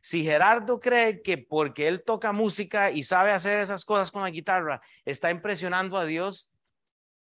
si 0.00 0.22
Gerardo 0.22 0.78
cree 0.78 1.22
que 1.22 1.38
porque 1.38 1.88
él 1.88 2.04
toca 2.04 2.32
música 2.32 2.90
y 2.90 3.02
sabe 3.02 3.32
hacer 3.32 3.58
esas 3.58 3.84
cosas 3.84 4.10
con 4.10 4.22
la 4.22 4.30
guitarra, 4.30 4.80
está 5.04 5.30
impresionando 5.30 5.96
a 5.96 6.04
Dios, 6.04 6.50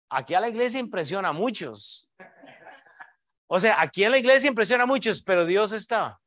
aquí 0.09 0.35
a 0.35 0.39
la 0.39 0.49
iglesia 0.49 0.79
impresiona 0.79 1.29
a 1.29 1.33
muchos. 1.33 2.09
O 3.47 3.59
sea, 3.59 3.81
aquí 3.81 4.03
en 4.03 4.11
la 4.11 4.17
iglesia 4.17 4.47
impresiona 4.47 4.83
a 4.83 4.87
muchos, 4.87 5.21
pero 5.21 5.45
Dios 5.45 5.71
está. 5.71 6.19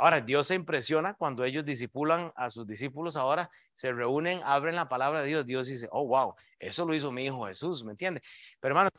Ahora, 0.00 0.20
Dios 0.20 0.46
se 0.46 0.54
impresiona 0.54 1.14
cuando 1.14 1.42
ellos 1.42 1.64
disipulan 1.64 2.32
a 2.36 2.50
sus 2.50 2.64
discípulos. 2.68 3.16
Ahora 3.16 3.50
se 3.74 3.90
reúnen, 3.90 4.40
abren 4.44 4.76
la 4.76 4.88
palabra 4.88 5.22
de 5.22 5.26
Dios. 5.26 5.44
Dios 5.44 5.66
dice, 5.66 5.88
oh, 5.90 6.06
wow, 6.06 6.36
eso 6.60 6.86
lo 6.86 6.94
hizo 6.94 7.10
mi 7.10 7.24
hijo 7.24 7.46
Jesús, 7.46 7.82
¿me 7.82 7.90
entiende? 7.90 8.22
Pero 8.60 8.74
hermanos, 8.74 8.92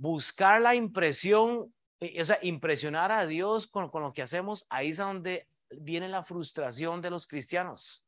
buscar 0.00 0.62
la 0.62 0.74
impresión, 0.74 1.74
eh, 2.00 2.20
o 2.22 2.24
sea, 2.24 2.38
impresionar 2.40 3.12
a 3.12 3.26
Dios 3.26 3.66
con, 3.66 3.90
con 3.90 4.02
lo 4.02 4.14
que 4.14 4.22
hacemos, 4.22 4.66
ahí 4.70 4.88
es 4.88 4.96
donde 4.96 5.46
viene 5.70 6.08
la 6.08 6.22
frustración 6.22 7.02
de 7.02 7.10
los 7.10 7.26
cristianos. 7.26 8.06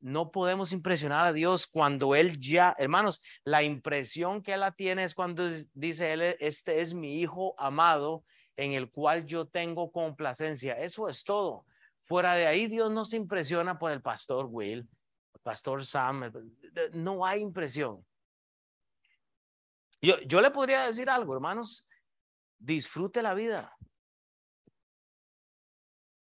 No 0.00 0.32
podemos 0.32 0.72
impresionar 0.72 1.28
a 1.28 1.32
Dios 1.32 1.68
cuando 1.68 2.16
Él 2.16 2.40
ya, 2.40 2.74
hermanos, 2.76 3.22
la 3.44 3.62
impresión 3.62 4.42
que 4.42 4.54
Él 4.54 4.62
tiene 4.76 5.04
es 5.04 5.14
cuando 5.14 5.48
dice 5.72 6.12
Él, 6.12 6.36
este 6.40 6.80
es 6.80 6.94
mi 6.94 7.20
Hijo 7.20 7.54
amado 7.58 8.24
en 8.56 8.72
el 8.72 8.90
cual 8.90 9.24
yo 9.24 9.46
tengo 9.46 9.92
complacencia. 9.92 10.72
Eso 10.74 11.08
es 11.08 11.22
todo. 11.22 11.64
Fuera 12.02 12.34
de 12.34 12.48
ahí, 12.48 12.66
Dios 12.66 12.90
no 12.90 13.04
se 13.04 13.16
impresiona 13.16 13.78
por 13.78 13.92
el 13.92 14.02
pastor 14.02 14.46
Will, 14.50 14.80
el 14.80 15.40
pastor 15.42 15.86
Sam. 15.86 16.32
No 16.92 17.24
hay 17.24 17.40
impresión. 17.40 18.04
Yo, 20.02 20.20
yo 20.26 20.40
le 20.40 20.50
podría 20.50 20.84
decir 20.84 21.08
algo, 21.08 21.34
hermanos. 21.34 21.88
Disfrute 22.58 23.22
la 23.22 23.34
vida 23.34 23.74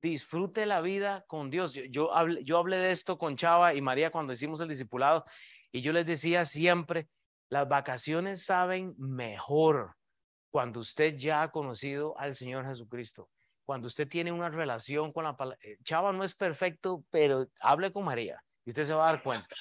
disfrute 0.05 0.65
la 0.65 0.81
vida 0.81 1.25
con 1.27 1.49
Dios. 1.49 1.73
Yo, 1.73 1.83
yo, 1.85 2.13
hablé, 2.13 2.43
yo 2.43 2.57
hablé 2.57 2.77
de 2.77 2.91
esto 2.91 3.17
con 3.17 3.35
Chava 3.35 3.73
y 3.73 3.81
María 3.81 4.11
cuando 4.11 4.33
hicimos 4.33 4.61
el 4.61 4.67
discipulado 4.67 5.25
y 5.71 5.81
yo 5.81 5.91
les 5.91 6.05
decía 6.05 6.45
siempre, 6.45 7.09
las 7.49 7.67
vacaciones 7.67 8.45
saben 8.45 8.95
mejor 8.97 9.95
cuando 10.51 10.79
usted 10.79 11.15
ya 11.17 11.41
ha 11.41 11.51
conocido 11.51 12.17
al 12.17 12.35
Señor 12.35 12.65
Jesucristo, 12.65 13.29
cuando 13.65 13.87
usted 13.87 14.07
tiene 14.07 14.31
una 14.31 14.49
relación 14.49 15.11
con 15.11 15.25
la 15.25 15.35
palabra. 15.35 15.59
Eh, 15.61 15.77
Chava 15.83 16.13
no 16.13 16.23
es 16.23 16.35
perfecto, 16.35 17.03
pero 17.09 17.47
hable 17.59 17.91
con 17.91 18.05
María 18.05 18.41
y 18.63 18.69
usted 18.69 18.83
se 18.83 18.93
va 18.93 19.09
a 19.09 19.11
dar 19.11 19.23
cuenta. 19.23 19.55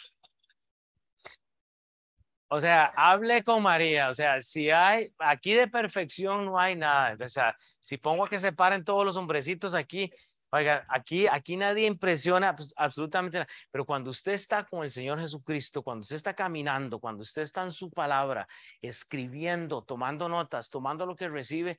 O 2.48 2.60
sea, 2.60 2.92
hable 2.96 3.42
con 3.42 3.62
María. 3.62 4.08
O 4.08 4.14
sea, 4.14 4.40
si 4.42 4.70
hay, 4.70 5.12
aquí 5.18 5.54
de 5.54 5.68
perfección 5.68 6.46
no 6.46 6.58
hay 6.58 6.76
nada. 6.76 7.16
O 7.24 7.28
sea, 7.28 7.56
si 7.80 7.96
pongo 7.96 8.24
a 8.24 8.28
que 8.28 8.38
se 8.38 8.52
paren 8.52 8.84
todos 8.84 9.04
los 9.04 9.16
hombrecitos 9.16 9.74
aquí, 9.74 10.12
Oiga, 10.54 10.86
aquí, 10.88 11.26
aquí 11.26 11.56
nadie 11.56 11.84
impresiona 11.84 12.54
pues, 12.54 12.72
absolutamente 12.76 13.38
nada, 13.38 13.50
pero 13.72 13.84
cuando 13.84 14.10
usted 14.10 14.34
está 14.34 14.62
con 14.62 14.84
el 14.84 14.90
Señor 14.92 15.18
Jesucristo, 15.18 15.82
cuando 15.82 16.02
usted 16.02 16.14
está 16.14 16.32
caminando, 16.32 17.00
cuando 17.00 17.22
usted 17.22 17.42
está 17.42 17.64
en 17.64 17.72
su 17.72 17.90
palabra, 17.90 18.46
escribiendo, 18.80 19.82
tomando 19.82 20.28
notas, 20.28 20.70
tomando 20.70 21.06
lo 21.06 21.16
que 21.16 21.28
recibe, 21.28 21.76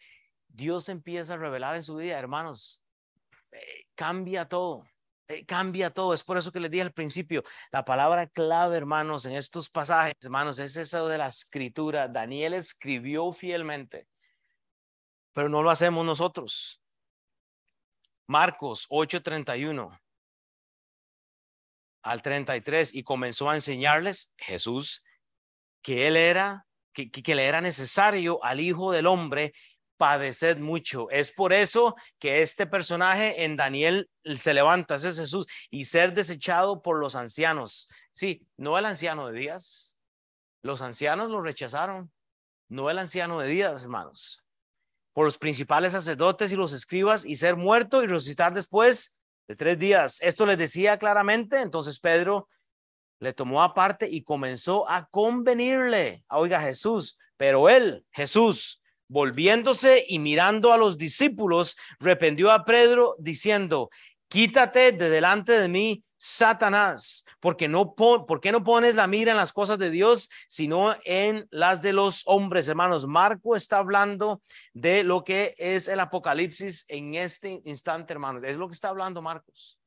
Dios 0.49 0.89
empieza 0.89 1.35
a 1.35 1.37
revelar 1.37 1.75
en 1.75 1.83
su 1.83 1.95
vida, 1.95 2.19
hermanos, 2.19 2.83
eh, 3.53 3.85
cambia 3.95 4.49
todo. 4.49 4.83
Eh, 5.27 5.45
cambia 5.45 5.89
todo. 5.89 6.13
Es 6.13 6.23
por 6.23 6.37
eso 6.37 6.51
que 6.51 6.59
les 6.59 6.69
dije 6.69 6.83
al 6.83 6.93
principio, 6.93 7.43
la 7.71 7.83
palabra 7.83 8.27
clave, 8.27 8.77
hermanos, 8.77 9.25
en 9.25 9.33
estos 9.33 9.69
pasajes, 9.69 10.15
hermanos, 10.21 10.59
es 10.59 10.75
eso 10.75 11.07
de 11.07 11.17
la 11.17 11.27
escritura. 11.27 12.07
Daniel 12.07 12.53
escribió 12.53 13.31
fielmente, 13.31 14.07
pero 15.33 15.49
no 15.49 15.63
lo 15.63 15.71
hacemos 15.71 16.05
nosotros. 16.05 16.81
Marcos 18.27 18.87
8:31 18.89 19.99
al 22.03 22.21
33 22.21 22.93
y 22.93 23.03
comenzó 23.03 23.49
a 23.49 23.55
enseñarles 23.55 24.31
Jesús 24.37 25.03
que 25.81 26.07
él 26.07 26.15
era, 26.17 26.67
que, 26.93 27.09
que, 27.09 27.35
le 27.35 27.45
era 27.45 27.61
necesario 27.61 28.43
al 28.43 28.59
Hijo 28.59 28.91
del 28.91 29.07
Hombre 29.07 29.53
padecer 29.97 30.59
mucho. 30.59 31.09
Es 31.09 31.31
por 31.31 31.53
eso 31.53 31.95
que 32.19 32.41
este 32.41 32.65
personaje 32.67 33.43
en 33.43 33.55
Daniel 33.55 34.09
se 34.37 34.53
levanta, 34.53 34.95
ese 34.95 35.09
es 35.09 35.19
Jesús, 35.19 35.47
y 35.69 35.85
ser 35.85 36.13
desechado 36.13 36.81
por 36.81 36.99
los 36.99 37.15
ancianos. 37.15 37.89
Sí, 38.11 38.47
no 38.57 38.77
el 38.77 38.85
anciano 38.85 39.27
de 39.27 39.39
Díaz. 39.39 39.99
Los 40.61 40.81
ancianos 40.81 41.29
lo 41.29 41.41
rechazaron, 41.41 42.11
no 42.69 42.89
el 42.89 42.99
anciano 42.99 43.39
de 43.39 43.47
Díaz, 43.47 43.83
hermanos 43.83 44.45
por 45.15 45.23
los 45.23 45.37
principales 45.37 45.93
sacerdotes 45.93 46.51
y 46.51 46.57
los 46.57 46.73
escribas 46.73 47.23
y 47.23 47.37
ser 47.37 47.55
muerto 47.55 48.03
y 48.03 48.07
resucitar 48.07 48.53
después 48.53 49.21
de 49.47 49.55
tres 49.55 49.79
días. 49.79 50.21
Esto 50.21 50.45
les 50.45 50.57
decía 50.57 50.99
claramente, 50.99 51.61
entonces 51.61 52.01
Pedro 52.01 52.49
le 53.19 53.31
tomó 53.31 53.63
aparte 53.63 54.09
y 54.09 54.23
comenzó 54.23 54.89
a 54.89 55.07
convenirle, 55.07 56.25
a 56.27 56.37
oiga 56.37 56.59
Jesús, 56.59 57.17
pero 57.37 57.69
él, 57.69 58.05
Jesús, 58.11 58.83
volviéndose 59.07 60.05
y 60.07 60.19
mirando 60.19 60.73
a 60.73 60.77
los 60.77 60.97
discípulos, 60.97 61.77
reprendió 61.99 62.51
a 62.51 62.65
Pedro 62.65 63.15
diciendo, 63.19 63.89
quítate 64.27 64.91
de 64.91 65.09
delante 65.09 65.53
de 65.53 65.67
mí, 65.67 66.03
Satanás, 66.17 67.25
porque 67.39 67.67
no 67.67 67.93
¿por 67.93 68.41
qué 68.41 68.51
no 68.51 68.63
pones 68.63 68.95
la 68.95 69.05
mira 69.05 69.31
en 69.31 69.37
las 69.37 69.53
cosas 69.53 69.77
de 69.77 69.91
Dios, 69.91 70.29
sino 70.47 70.95
en 71.03 71.47
las 71.51 71.81
de 71.81 71.93
los 71.93 72.23
hombres, 72.25 72.67
hermanos? 72.67 73.05
Marco 73.05 73.55
está 73.55 73.77
hablando 73.77 74.41
de 74.73 75.03
lo 75.03 75.23
que 75.23 75.53
es 75.57 75.87
el 75.87 75.99
Apocalipsis 75.99 76.85
en 76.87 77.15
este 77.15 77.61
instante, 77.65 78.13
hermanos. 78.13 78.43
Es 78.43 78.57
lo 78.57 78.67
que 78.67 78.73
está 78.73 78.89
hablando 78.89 79.21
Marcos. 79.21 79.77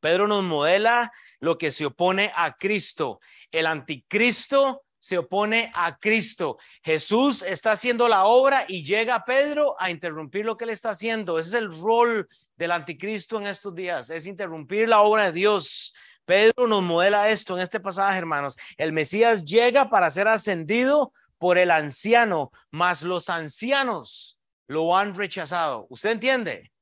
Pedro 0.00 0.26
nos 0.26 0.42
modela 0.42 1.12
lo 1.40 1.58
que 1.58 1.70
se 1.70 1.86
opone 1.86 2.32
a 2.34 2.56
Cristo. 2.56 3.20
El 3.50 3.66
anticristo 3.66 4.85
se 5.06 5.18
opone 5.18 5.70
a 5.72 5.98
Cristo. 5.98 6.58
Jesús 6.82 7.44
está 7.44 7.70
haciendo 7.70 8.08
la 8.08 8.24
obra 8.24 8.64
y 8.66 8.84
llega 8.84 9.24
Pedro 9.24 9.76
a 9.78 9.88
interrumpir 9.88 10.44
lo 10.44 10.56
que 10.56 10.64
él 10.64 10.70
está 10.70 10.90
haciendo. 10.90 11.38
Ese 11.38 11.50
es 11.50 11.54
el 11.54 11.70
rol 11.70 12.28
del 12.56 12.72
anticristo 12.72 13.38
en 13.38 13.46
estos 13.46 13.72
días, 13.72 14.10
es 14.10 14.26
interrumpir 14.26 14.88
la 14.88 15.02
obra 15.02 15.26
de 15.26 15.32
Dios. 15.32 15.94
Pedro 16.24 16.66
nos 16.66 16.82
modela 16.82 17.28
esto 17.28 17.54
en 17.56 17.62
este 17.62 17.78
pasaje, 17.78 18.18
hermanos. 18.18 18.56
El 18.76 18.92
Mesías 18.92 19.44
llega 19.44 19.90
para 19.90 20.10
ser 20.10 20.26
ascendido 20.26 21.12
por 21.38 21.56
el 21.56 21.70
anciano, 21.70 22.50
mas 22.72 23.02
los 23.02 23.28
ancianos 23.28 24.42
lo 24.66 24.96
han 24.96 25.14
rechazado. 25.14 25.86
¿Usted 25.88 26.10
entiende? 26.10 26.72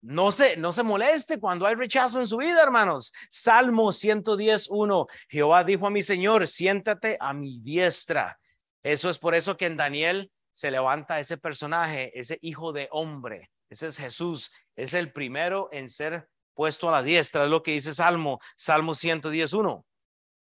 No 0.00 0.30
se, 0.30 0.56
no 0.56 0.72
se 0.72 0.82
moleste 0.82 1.40
cuando 1.40 1.66
hay 1.66 1.74
rechazo 1.74 2.20
en 2.20 2.26
su 2.26 2.36
vida, 2.36 2.62
hermanos. 2.62 3.12
Salmo 3.30 3.88
110.1. 3.88 5.06
Jehová 5.28 5.64
dijo 5.64 5.86
a 5.86 5.90
mi 5.90 6.02
Señor, 6.02 6.46
siéntate 6.46 7.16
a 7.18 7.34
mi 7.34 7.60
diestra. 7.60 8.38
Eso 8.82 9.10
es 9.10 9.18
por 9.18 9.34
eso 9.34 9.56
que 9.56 9.66
en 9.66 9.76
Daniel 9.76 10.30
se 10.52 10.70
levanta 10.70 11.18
ese 11.18 11.36
personaje, 11.36 12.18
ese 12.18 12.38
hijo 12.42 12.72
de 12.72 12.88
hombre. 12.92 13.50
Ese 13.68 13.88
es 13.88 13.98
Jesús, 13.98 14.52
es 14.76 14.94
el 14.94 15.12
primero 15.12 15.68
en 15.72 15.88
ser 15.88 16.28
puesto 16.54 16.88
a 16.88 16.92
la 16.92 17.02
diestra, 17.02 17.44
es 17.44 17.50
lo 17.50 17.62
que 17.62 17.72
dice 17.72 17.94
Salmo, 17.94 18.40
Salmo 18.56 18.94
111. 18.94 19.84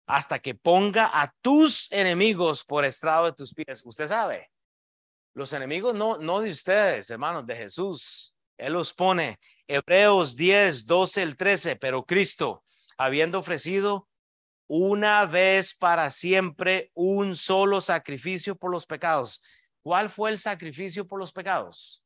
Hasta 0.07 0.38
que 0.38 0.55
ponga 0.55 1.11
a 1.12 1.32
tus 1.40 1.90
enemigos 1.92 2.64
por 2.64 2.84
estrado 2.84 3.26
de 3.26 3.32
tus 3.32 3.55
pies. 3.55 3.82
Usted 3.84 4.07
sabe, 4.07 4.51
los 5.34 5.53
enemigos 5.53 5.94
no, 5.94 6.18
no 6.18 6.40
de 6.40 6.51
ustedes, 6.51 7.11
hermanos, 7.11 7.46
de 7.46 7.57
Jesús. 7.57 8.34
Él 8.61 8.74
los 8.74 8.92
pone. 8.92 9.40
Hebreos 9.66 10.36
10, 10.36 10.86
12, 10.86 11.22
el 11.22 11.36
13, 11.36 11.76
pero 11.76 12.04
Cristo, 12.04 12.62
habiendo 12.98 13.38
ofrecido 13.38 14.08
una 14.66 15.24
vez 15.26 15.74
para 15.74 16.11
siempre 16.11 16.90
un 16.94 17.34
solo 17.34 17.80
sacrificio 17.80 18.54
por 18.54 18.70
los 18.70 18.86
pecados. 18.86 19.42
¿Cuál 19.82 20.11
fue 20.11 20.30
el 20.30 20.38
sacrificio 20.38 21.08
por 21.08 21.18
los 21.18 21.32
pecados? 21.32 22.04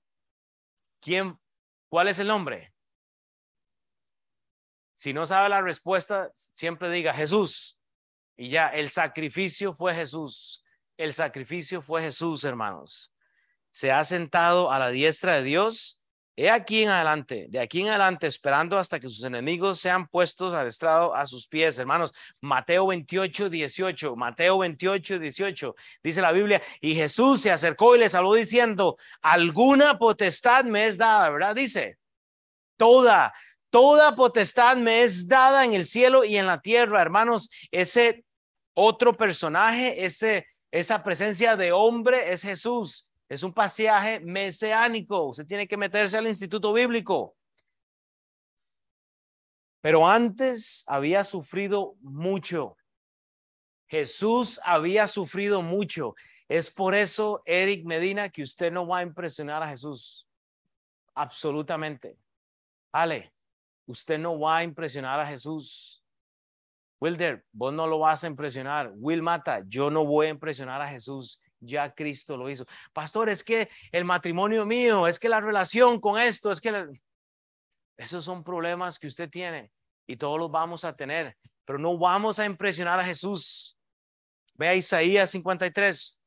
¿Quién? 1.01 1.39
¿Cuál 1.89 2.09
es 2.09 2.19
el 2.21 2.29
nombre? 2.29 2.73
Si 4.95 5.13
no 5.13 5.27
sabe 5.27 5.49
la 5.49 5.61
respuesta, 5.61 6.31
siempre 6.37 6.89
diga 6.89 7.13
Jesús. 7.13 7.81
Y 8.37 8.49
ya, 8.49 8.69
el 8.69 8.89
sacrificio 8.91 9.75
fue 9.75 9.95
Jesús. 9.95 10.65
El 10.97 11.13
sacrificio 11.13 11.83
fue 11.83 12.03
Jesús, 12.03 12.45
hermanos. 12.45 13.13
Se 13.73 13.91
ha 13.91 14.05
sentado 14.05 14.71
a 14.71 14.79
la 14.79 14.91
diestra 14.91 15.35
de 15.35 15.43
Dios 15.43 16.01
He 16.37 16.51
aquí 16.51 16.83
en 16.83 16.89
adelante, 16.89 17.47
de 17.49 17.61
aquí 17.61 17.83
en 17.83 17.91
adelante, 17.91 18.27
esperando 18.27 18.77
hasta 18.77 18.99
que 18.99 19.09
sus 19.09 19.23
enemigos 19.23 19.79
sean 19.79 20.09
puestos 20.09 20.53
al 20.53 20.67
estrado 20.67 21.15
a 21.15 21.27
sus 21.27 21.47
pies, 21.47 21.79
hermanos. 21.79 22.13
Mateo 22.41 22.89
28, 22.89 23.49
18, 23.49 24.17
Mateo 24.17 24.59
28, 24.59 25.21
18, 25.21 25.77
dice 26.03 26.21
la 26.21 26.33
Biblia, 26.33 26.61
y 26.81 26.97
Jesús 26.97 27.41
se 27.41 27.53
acercó 27.53 27.95
y 27.95 28.01
le 28.01 28.09
saludó 28.09 28.35
diciendo, 28.35 28.97
alguna 29.23 29.97
potestad 29.97 30.65
me 30.65 30.87
es 30.87 30.99
dada, 30.99 31.31
¿verdad? 31.31 31.55
Dice, 31.55 31.99
toda, 32.77 33.33
toda 33.71 34.17
potestad 34.17 34.77
me 34.77 35.05
es 35.05 35.29
dada 35.29 35.65
en 35.65 35.73
el 35.75 35.85
cielo 35.85 36.25
y 36.25 36.37
en 36.37 36.49
la 36.49 36.61
tierra, 36.61 37.01
hermanos. 37.01 37.49
Ese 37.71 38.25
otro 38.75 39.17
personaje, 39.17 40.05
ese, 40.05 40.49
esa 40.73 41.05
presencia 41.05 41.55
de 41.55 41.71
hombre 41.71 42.33
es 42.33 42.43
Jesús. 42.43 43.09
Es 43.29 43.43
un 43.43 43.53
pasaje 43.53 44.21
mesiánico. 44.21 45.29
Usted 45.29 45.47
tiene 45.47 45.67
que 45.67 45.77
meterse 45.77 46.19
al 46.19 46.27
instituto 46.27 46.73
bíblico. 46.73 47.37
Pero 49.81 50.07
antes 50.07 50.85
había 50.87 51.25
sufrido 51.25 51.97
mucho. 52.01 52.77
Jesús 53.87 54.61
había 54.65 55.07
sufrido 55.07 55.63
mucho. 55.63 56.15
Es 56.49 56.71
por 56.71 56.95
eso, 56.95 57.43
Eric 57.45 57.85
Medina, 57.85 58.31
que 58.31 58.43
usted 58.43 58.73
no 58.73 58.87
va 58.87 58.99
a 58.99 59.03
impresionar 59.03 59.63
a 59.63 59.69
Jesús. 59.69 60.27
Absolutamente. 61.15 62.19
Ale, 62.93 63.33
usted 63.87 64.19
no 64.19 64.39
va 64.39 64.59
a 64.59 64.65
impresionar 64.65 65.21
a 65.21 65.27
Jesús. 65.27 66.03
Wilder, 67.01 67.45
vos 67.53 67.73
no 67.73 67.87
lo 67.87 67.99
vas 67.99 68.25
a 68.25 68.27
impresionar. 68.27 68.91
Will 68.95 69.23
Mata, 69.23 69.63
yo 69.67 69.91
no 69.91 70.05
voy 70.05 70.27
a 70.27 70.31
impresionar 70.31 70.81
a 70.81 70.89
Jesús 70.89 71.43
ya 71.65 71.95
Cristo 71.95 72.37
lo 72.37 72.49
hizo. 72.49 72.67
Pastor, 72.93 73.29
es 73.29 73.43
que 73.45 73.69
el 73.93 74.05
matrimonio 74.05 74.67
mío, 74.67 75.07
es 75.07 75.19
que 75.19 75.29
la 75.29 75.41
relación 75.41 76.01
con 76.01 76.19
esto, 76.21 76.51
es 76.51 76.61
que 76.61 76.87
esos 77.97 78.25
son 78.25 78.43
problemas 78.45 78.99
que 78.99 79.07
usted 79.07 79.29
tiene. 79.31 79.71
y 80.07 80.17
todos 80.17 80.39
los 80.39 80.51
vamos 80.51 80.85
a 80.85 80.95
tener, 80.95 81.35
pero 81.65 81.79
no 81.79 81.97
vamos 81.97 82.39
a 82.39 82.45
impresionar 82.45 83.01
a 83.01 83.05
Jesús. 83.05 83.79
Ve 84.55 84.77
Isaías 84.77 85.31
53. 85.31 86.19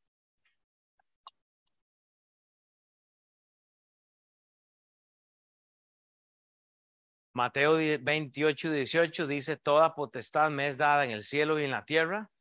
Mateo 7.38 7.76
28, 7.76 8.72
18 8.72 9.28
dice, 9.28 9.58
toda 9.58 9.94
potestad 9.94 10.50
me 10.50 10.68
es 10.68 10.76
dada 10.76 11.06
en 11.06 11.12
el 11.12 11.22
cielo 11.22 11.60
y 11.60 11.66
en 11.66 11.72
la 11.72 11.86
tierra. 11.86 12.32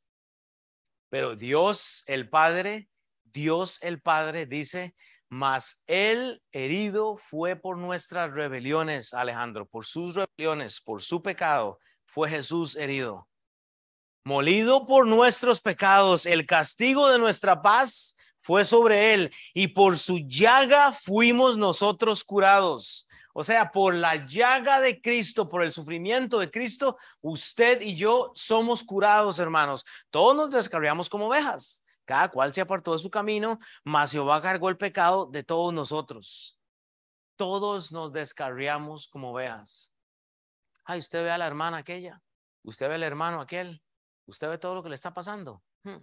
Pero 1.09 1.36
Dios 1.36 2.04
el 2.07 2.28
Padre, 2.28 2.88
Dios 3.24 3.78
el 3.82 4.00
Padre 4.00 4.46
dice, 4.46 4.94
mas 5.28 5.82
el 5.86 6.42
herido 6.52 7.16
fue 7.16 7.57
por 7.57 7.78
nuestras 7.78 8.34
rebeliones, 8.34 9.12
Alejandro, 9.12 9.66
por 9.66 9.84
sus 9.84 10.14
rebeliones, 10.14 10.80
por 10.80 11.02
su 11.02 11.22
pecado, 11.22 11.78
fue 12.04 12.30
Jesús 12.30 12.76
herido. 12.76 13.28
Molido 14.24 14.86
por 14.86 15.07
nuestros 15.07 15.61
pecados, 15.61 16.26
el 16.26 16.46
castigo 16.46 17.09
de 17.09 17.18
nuestra 17.18 17.62
paz 17.62 18.16
fue 18.40 18.64
sobre 18.64 19.14
él 19.14 19.32
y 19.54 19.68
por 19.68 19.98
su 19.98 20.18
llaga 20.18 20.92
fuimos 20.92 21.59
nosotros 21.59 22.24
curados. 22.24 23.05
O 23.39 23.45
sea, 23.45 23.70
por 23.70 23.95
la 23.95 24.24
llaga 24.24 24.80
de 24.80 24.99
Cristo, 24.99 25.47
por 25.47 25.62
el 25.62 25.70
sufrimiento 25.70 26.39
de 26.39 26.51
Cristo, 26.51 26.97
usted 27.20 27.82
y 27.82 27.95
yo 27.95 28.32
somos 28.34 28.82
curados, 28.82 29.39
hermanos. 29.39 29.84
Todos 30.09 30.34
nos 30.34 30.51
descarriamos 30.51 31.11
como 31.11 31.26
ovejas. 31.26 31.84
Cada 32.07 32.30
cual 32.30 32.55
se 32.55 32.62
apartó 32.62 32.95
de 32.95 32.99
su 32.99 33.11
camino, 33.11 33.59
mas 33.84 34.12
Jehová 34.12 34.41
cargó 34.41 34.70
el 34.70 34.78
pecado 34.78 35.26
de 35.26 35.43
todos 35.43 35.74
nosotros. 35.74 36.59
Todos 37.37 37.93
nos 37.93 38.11
descarriamos 38.11 39.07
como 39.07 39.32
ovejas. 39.32 39.93
Ay, 40.87 41.01
usted 41.01 41.22
ve 41.22 41.30
a 41.30 41.37
la 41.37 41.47
hermana 41.47 41.76
aquella, 41.76 42.22
usted 42.62 42.89
ve 42.89 42.95
al 42.95 43.03
hermano 43.03 43.43
aquel, 43.43 43.82
usted 44.24 44.49
ve 44.49 44.57
todo 44.57 44.76
lo 44.76 44.82
que 44.82 44.89
le 44.89 44.95
está 44.95 45.12
pasando. 45.12 45.62
Hmm. 45.84 45.99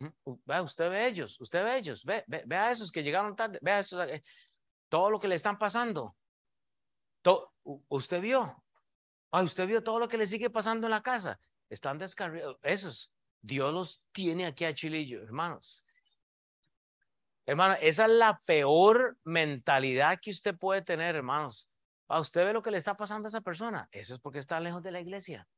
Hmm. 0.00 0.62
usted 0.62 0.90
ve 0.90 1.08
ellos, 1.08 1.40
usted 1.40 1.64
ve 1.64 1.76
ellos, 1.76 2.04
ve, 2.04 2.22
ve, 2.28 2.56
a 2.56 2.70
esos 2.70 2.92
que 2.92 3.02
llegaron 3.02 3.34
tarde, 3.34 3.58
ve 3.60 3.72
a 3.72 3.80
esos, 3.80 4.08
eh, 4.08 4.22
todo 4.88 5.10
lo 5.10 5.18
que 5.18 5.28
le 5.28 5.34
están 5.34 5.58
pasando. 5.58 6.16
usted 7.88 8.20
vio, 8.20 8.64
ay, 9.30 9.44
usted 9.44 9.66
vio 9.66 9.82
todo 9.82 9.98
lo 9.98 10.08
que 10.08 10.18
le 10.18 10.26
sigue 10.26 10.50
pasando 10.50 10.86
en 10.86 10.92
la 10.92 11.02
casa. 11.02 11.40
Están 11.68 11.98
descarriados, 11.98 12.56
esos, 12.62 13.12
Dios 13.40 13.72
los 13.72 14.02
tiene 14.12 14.46
aquí 14.46 14.64
a 14.64 14.74
Chilillo, 14.74 15.22
hermanos. 15.22 15.84
Hermano, 17.46 17.76
esa 17.80 18.04
es 18.04 18.10
la 18.10 18.40
peor 18.44 19.18
mentalidad 19.24 20.18
que 20.20 20.30
usted 20.30 20.56
puede 20.56 20.82
tener, 20.82 21.16
hermanos. 21.16 21.68
A 22.08 22.20
usted 22.20 22.44
ve 22.44 22.52
lo 22.52 22.62
que 22.62 22.70
le 22.70 22.76
está 22.78 22.94
pasando 22.94 23.26
a 23.26 23.30
esa 23.30 23.40
persona. 23.40 23.88
Eso 23.90 24.14
es 24.14 24.20
porque 24.20 24.38
está 24.38 24.60
lejos 24.60 24.82
de 24.82 24.90
la 24.90 25.00
iglesia. 25.00 25.48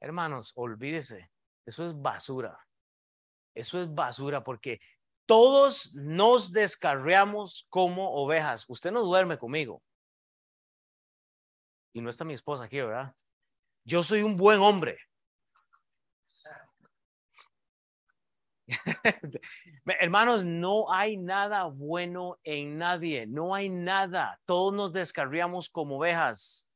Hermanos, 0.00 0.52
olvídese. 0.56 1.30
Eso 1.64 1.86
es 1.86 1.94
basura. 1.94 2.58
Eso 3.54 3.80
es 3.80 3.94
basura 3.94 4.42
porque 4.42 4.80
todos 5.32 5.94
nos 5.94 6.52
descarriamos 6.52 7.66
como 7.70 8.10
ovejas. 8.10 8.66
Usted 8.68 8.92
no 8.92 9.02
duerme 9.02 9.38
conmigo. 9.38 9.82
Y 11.94 12.02
no 12.02 12.10
está 12.10 12.22
mi 12.26 12.34
esposa 12.34 12.64
aquí, 12.64 12.82
¿verdad? 12.82 13.14
Yo 13.82 14.02
soy 14.02 14.20
un 14.20 14.36
buen 14.36 14.60
hombre. 14.60 14.98
Hermanos, 19.86 20.44
no 20.44 20.92
hay 20.92 21.16
nada 21.16 21.64
bueno 21.64 22.38
en 22.44 22.76
nadie, 22.76 23.26
no 23.26 23.54
hay 23.54 23.70
nada. 23.70 24.38
Todos 24.44 24.74
nos 24.74 24.92
descarriamos 24.92 25.70
como 25.70 25.96
ovejas. 25.96 26.70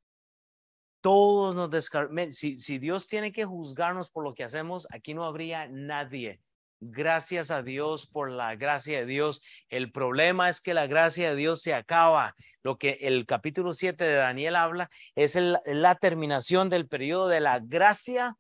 Todos 1.03 1.55
nos 1.55 1.69
descarriamos. 1.69 2.37
Si, 2.37 2.57
si 2.57 2.79
Dios 2.79 3.07
tiene 3.07 3.33
que 3.33 3.45
juzgarnos 3.45 4.09
por 4.09 4.25
lo 4.25 4.33
que 4.33 4.45
hacemos, 4.45 4.89
aquí 4.91 5.13
no 5.13 5.27
habría 5.27 5.69
nadie. 5.69 6.41
Gracias 6.81 7.51
a 7.51 7.63
Dios 7.63 8.07
por 8.07 8.31
la 8.31 8.55
gracia 8.55 8.99
de 8.99 9.07
Dios. 9.07 9.41
El 9.71 9.91
problema 9.91 10.49
es 10.49 10.61
que 10.61 10.75
la 10.75 10.87
gracia 10.87 11.31
de 11.31 11.37
Dios 11.37 11.63
se 11.63 11.73
acaba. 11.73 12.35
Lo 12.63 12.77
que 12.77 12.99
el 13.01 13.25
capítulo 13.25 13.73
7 13.73 14.05
de 14.05 14.15
Daniel 14.15 14.57
habla 14.57 14.91
es 15.15 15.37
la 15.37 15.95
terminación 15.95 16.69
del 16.69 16.87
periodo 16.87 17.29
de 17.29 17.41
la 17.41 17.61
gracia 17.61 18.37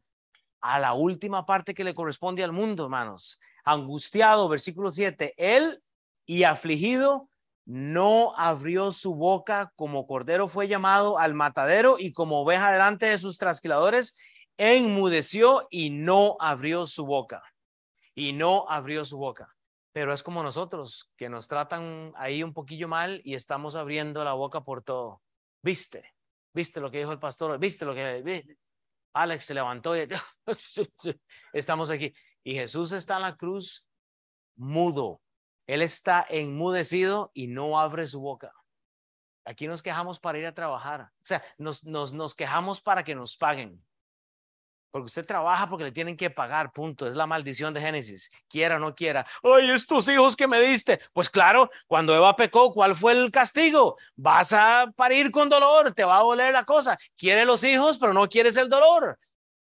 a 0.60 0.78
la 0.80 0.92
última 0.92 1.46
parte 1.46 1.74
que 1.74 1.84
le 1.84 1.94
corresponde 1.94 2.44
al 2.44 2.52
mundo, 2.52 2.84
hermanos. 2.84 3.40
Angustiado, 3.64 4.48
versículo 4.48 4.90
7, 4.90 5.34
él 5.36 5.82
y 6.26 6.44
afligido 6.44 7.28
no 7.64 8.32
abrió 8.36 8.92
su 8.92 9.16
boca 9.16 9.72
como 9.76 10.06
cordero 10.06 10.46
fue 10.46 10.68
llamado 10.68 11.18
al 11.18 11.34
matadero 11.34 11.96
y 11.98 12.12
como 12.12 12.40
oveja 12.40 12.70
delante 12.70 13.06
de 13.06 13.18
sus 13.18 13.38
trasquiladores, 13.38 14.18
enmudeció 14.56 15.66
y 15.70 15.90
no 15.90 16.36
abrió 16.38 16.86
su 16.86 17.06
boca. 17.06 17.42
Y 18.16 18.32
no 18.32 18.68
abrió 18.68 19.04
su 19.04 19.18
boca. 19.18 19.54
Pero 19.92 20.12
es 20.12 20.22
como 20.22 20.42
nosotros, 20.42 21.12
que 21.16 21.28
nos 21.28 21.46
tratan 21.46 22.12
ahí 22.16 22.42
un 22.42 22.52
poquillo 22.52 22.88
mal 22.88 23.20
y 23.24 23.34
estamos 23.34 23.76
abriendo 23.76 24.24
la 24.24 24.32
boca 24.32 24.62
por 24.62 24.82
todo. 24.82 25.22
¿Viste? 25.62 26.12
¿Viste 26.52 26.80
lo 26.80 26.90
que 26.90 26.98
dijo 26.98 27.12
el 27.12 27.18
pastor? 27.18 27.58
¿Viste 27.58 27.84
lo 27.84 27.94
que... 27.94 28.44
Alex 29.12 29.44
se 29.44 29.54
levantó 29.54 29.96
y 29.96 30.08
estamos 31.52 31.90
aquí. 31.90 32.12
Y 32.42 32.54
Jesús 32.54 32.92
está 32.92 33.16
en 33.16 33.22
la 33.22 33.36
cruz 33.36 33.88
mudo. 34.56 35.20
Él 35.66 35.82
está 35.82 36.26
enmudecido 36.28 37.30
y 37.34 37.48
no 37.48 37.78
abre 37.78 38.06
su 38.06 38.20
boca. 38.20 38.52
Aquí 39.44 39.66
nos 39.66 39.82
quejamos 39.82 40.18
para 40.18 40.38
ir 40.38 40.46
a 40.46 40.54
trabajar. 40.54 41.02
O 41.02 41.26
sea, 41.26 41.42
nos, 41.56 41.84
nos, 41.84 42.12
nos 42.12 42.34
quejamos 42.34 42.80
para 42.80 43.04
que 43.04 43.14
nos 43.14 43.36
paguen. 43.36 43.82
Porque 44.96 45.08
usted 45.08 45.26
trabaja 45.26 45.68
porque 45.68 45.84
le 45.84 45.92
tienen 45.92 46.16
que 46.16 46.30
pagar, 46.30 46.72
punto. 46.72 47.06
Es 47.06 47.14
la 47.14 47.26
maldición 47.26 47.74
de 47.74 47.82
Génesis, 47.82 48.30
quiera 48.48 48.76
o 48.76 48.78
no 48.78 48.94
quiera. 48.94 49.26
Ay, 49.42 49.68
estos 49.68 50.08
hijos 50.08 50.34
que 50.34 50.48
me 50.48 50.58
diste. 50.58 50.98
Pues 51.12 51.28
claro, 51.28 51.70
cuando 51.86 52.16
Eva 52.16 52.34
pecó, 52.34 52.72
¿cuál 52.72 52.96
fue 52.96 53.12
el 53.12 53.30
castigo? 53.30 53.98
Vas 54.14 54.54
a 54.54 54.90
parir 54.96 55.30
con 55.30 55.50
dolor, 55.50 55.92
te 55.92 56.02
va 56.02 56.16
a 56.16 56.22
doler 56.22 56.50
la 56.50 56.64
cosa. 56.64 56.96
Quiere 57.14 57.44
los 57.44 57.62
hijos, 57.62 57.98
pero 57.98 58.14
no 58.14 58.26
quieres 58.26 58.56
el 58.56 58.70
dolor. 58.70 59.18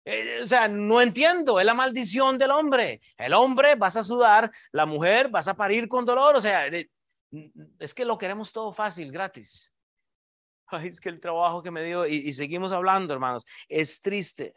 Eh, 0.05 0.41
o 0.43 0.47
sea, 0.47 0.69
no 0.69 1.01
entiendo, 1.01 1.59
es 1.59 1.65
la 1.65 1.73
maldición 1.73 2.37
del 2.37 2.51
hombre. 2.51 3.01
El 3.17 3.33
hombre 3.33 3.77
vas 3.77 3.97
a 3.97 4.03
sudar, 4.03 4.53
la 4.73 4.85
mujer 4.85 5.31
vas 5.31 5.49
a 5.49 5.57
parir 5.57 5.89
con 5.89 6.05
dolor. 6.05 6.37
O 6.37 6.41
sea, 6.43 6.67
eh, 6.67 6.91
es 7.79 7.95
que 7.95 8.05
lo 8.05 8.19
queremos 8.19 8.53
todo 8.53 8.75
fácil, 8.75 9.11
gratis. 9.11 9.75
Ay, 10.67 10.89
es 10.89 11.01
que 11.01 11.09
el 11.09 11.19
trabajo 11.19 11.63
que 11.63 11.71
me 11.71 11.83
dio, 11.83 12.07
y, 12.07 12.17
y 12.17 12.35
seguimos 12.35 12.75
hablando, 12.75 13.15
hermanos, 13.15 13.47
es 13.71 14.03
triste. 14.03 14.55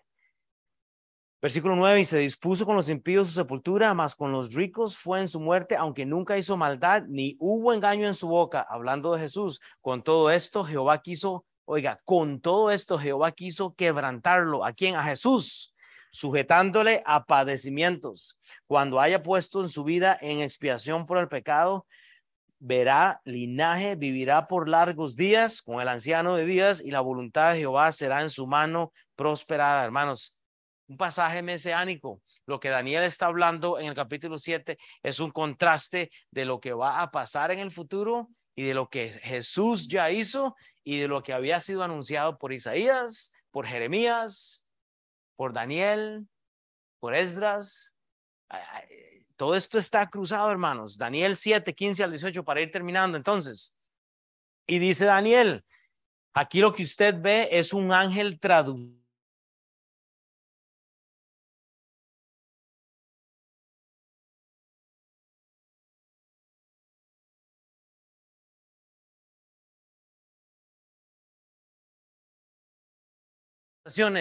Versículo 1.39 1.75
9, 1.75 1.99
y 1.99 2.05
se 2.05 2.17
dispuso 2.17 2.65
con 2.65 2.75
los 2.75 2.89
impíos 2.89 3.27
su 3.27 3.35
sepultura, 3.35 3.93
mas 3.93 4.15
con 4.15 4.31
los 4.31 4.55
ricos 4.55 4.97
fue 4.97 5.21
en 5.21 5.27
su 5.27 5.39
muerte, 5.39 5.75
aunque 5.75 6.03
nunca 6.03 6.35
hizo 6.35 6.57
maldad, 6.57 7.03
ni 7.07 7.35
hubo 7.39 7.73
engaño 7.73 8.07
en 8.07 8.15
su 8.15 8.27
boca. 8.27 8.65
Hablando 8.67 9.13
de 9.13 9.19
Jesús, 9.19 9.61
con 9.79 10.01
todo 10.01 10.31
esto 10.31 10.63
Jehová 10.63 10.99
quiso, 11.03 11.45
oiga, 11.65 12.01
con 12.05 12.41
todo 12.41 12.71
esto 12.71 12.97
Jehová 12.97 13.33
quiso 13.33 13.75
quebrantarlo. 13.75 14.65
¿A 14.65 14.73
quién? 14.73 14.95
A 14.95 15.03
Jesús, 15.03 15.75
sujetándole 16.09 17.03
a 17.05 17.25
padecimientos. 17.25 18.39
Cuando 18.65 18.99
haya 18.99 19.21
puesto 19.21 19.61
en 19.61 19.69
su 19.69 19.83
vida 19.83 20.17
en 20.19 20.41
expiación 20.41 21.05
por 21.05 21.19
el 21.19 21.27
pecado, 21.27 21.85
verá 22.57 23.21
linaje, 23.25 23.93
vivirá 23.93 24.47
por 24.47 24.67
largos 24.67 25.15
días 25.15 25.61
con 25.61 25.81
el 25.81 25.87
anciano 25.87 26.35
de 26.35 26.45
días 26.45 26.81
y 26.83 26.89
la 26.89 27.01
voluntad 27.01 27.53
de 27.53 27.59
Jehová 27.59 27.91
será 27.91 28.23
en 28.23 28.31
su 28.31 28.47
mano 28.47 28.91
prosperada, 29.15 29.85
hermanos 29.85 30.36
un 30.87 30.97
pasaje 30.97 31.41
mesiánico. 31.41 32.21
Lo 32.45 32.59
que 32.59 32.69
Daniel 32.69 33.03
está 33.03 33.27
hablando 33.27 33.79
en 33.79 33.87
el 33.87 33.93
capítulo 33.93 34.37
7 34.37 34.77
es 35.03 35.19
un 35.19 35.31
contraste 35.31 36.09
de 36.31 36.45
lo 36.45 36.59
que 36.59 36.73
va 36.73 37.01
a 37.01 37.11
pasar 37.11 37.51
en 37.51 37.59
el 37.59 37.71
futuro 37.71 38.29
y 38.55 38.63
de 38.63 38.73
lo 38.73 38.89
que 38.89 39.09
Jesús 39.09 39.87
ya 39.87 40.09
hizo 40.09 40.55
y 40.83 40.99
de 40.99 41.07
lo 41.07 41.21
que 41.21 41.33
había 41.33 41.59
sido 41.59 41.83
anunciado 41.83 42.37
por 42.37 42.53
Isaías, 42.53 43.33
por 43.51 43.67
Jeremías, 43.67 44.65
por 45.35 45.53
Daniel, 45.53 46.27
por 46.99 47.13
Esdras. 47.13 47.97
Todo 49.35 49.55
esto 49.55 49.77
está 49.77 50.09
cruzado, 50.09 50.49
hermanos. 50.49 50.97
Daniel 50.97 51.35
7, 51.35 51.75
15 51.75 52.03
al 52.03 52.11
18 52.11 52.43
para 52.43 52.61
ir 52.61 52.71
terminando 52.71 53.17
entonces. 53.17 53.77
Y 54.65 54.79
dice 54.79 55.05
Daniel, 55.05 55.63
aquí 56.33 56.59
lo 56.59 56.73
que 56.73 56.83
usted 56.83 57.15
ve 57.19 57.49
es 57.51 57.73
un 57.73 57.91
ángel 57.91 58.39
traducido 58.39 58.96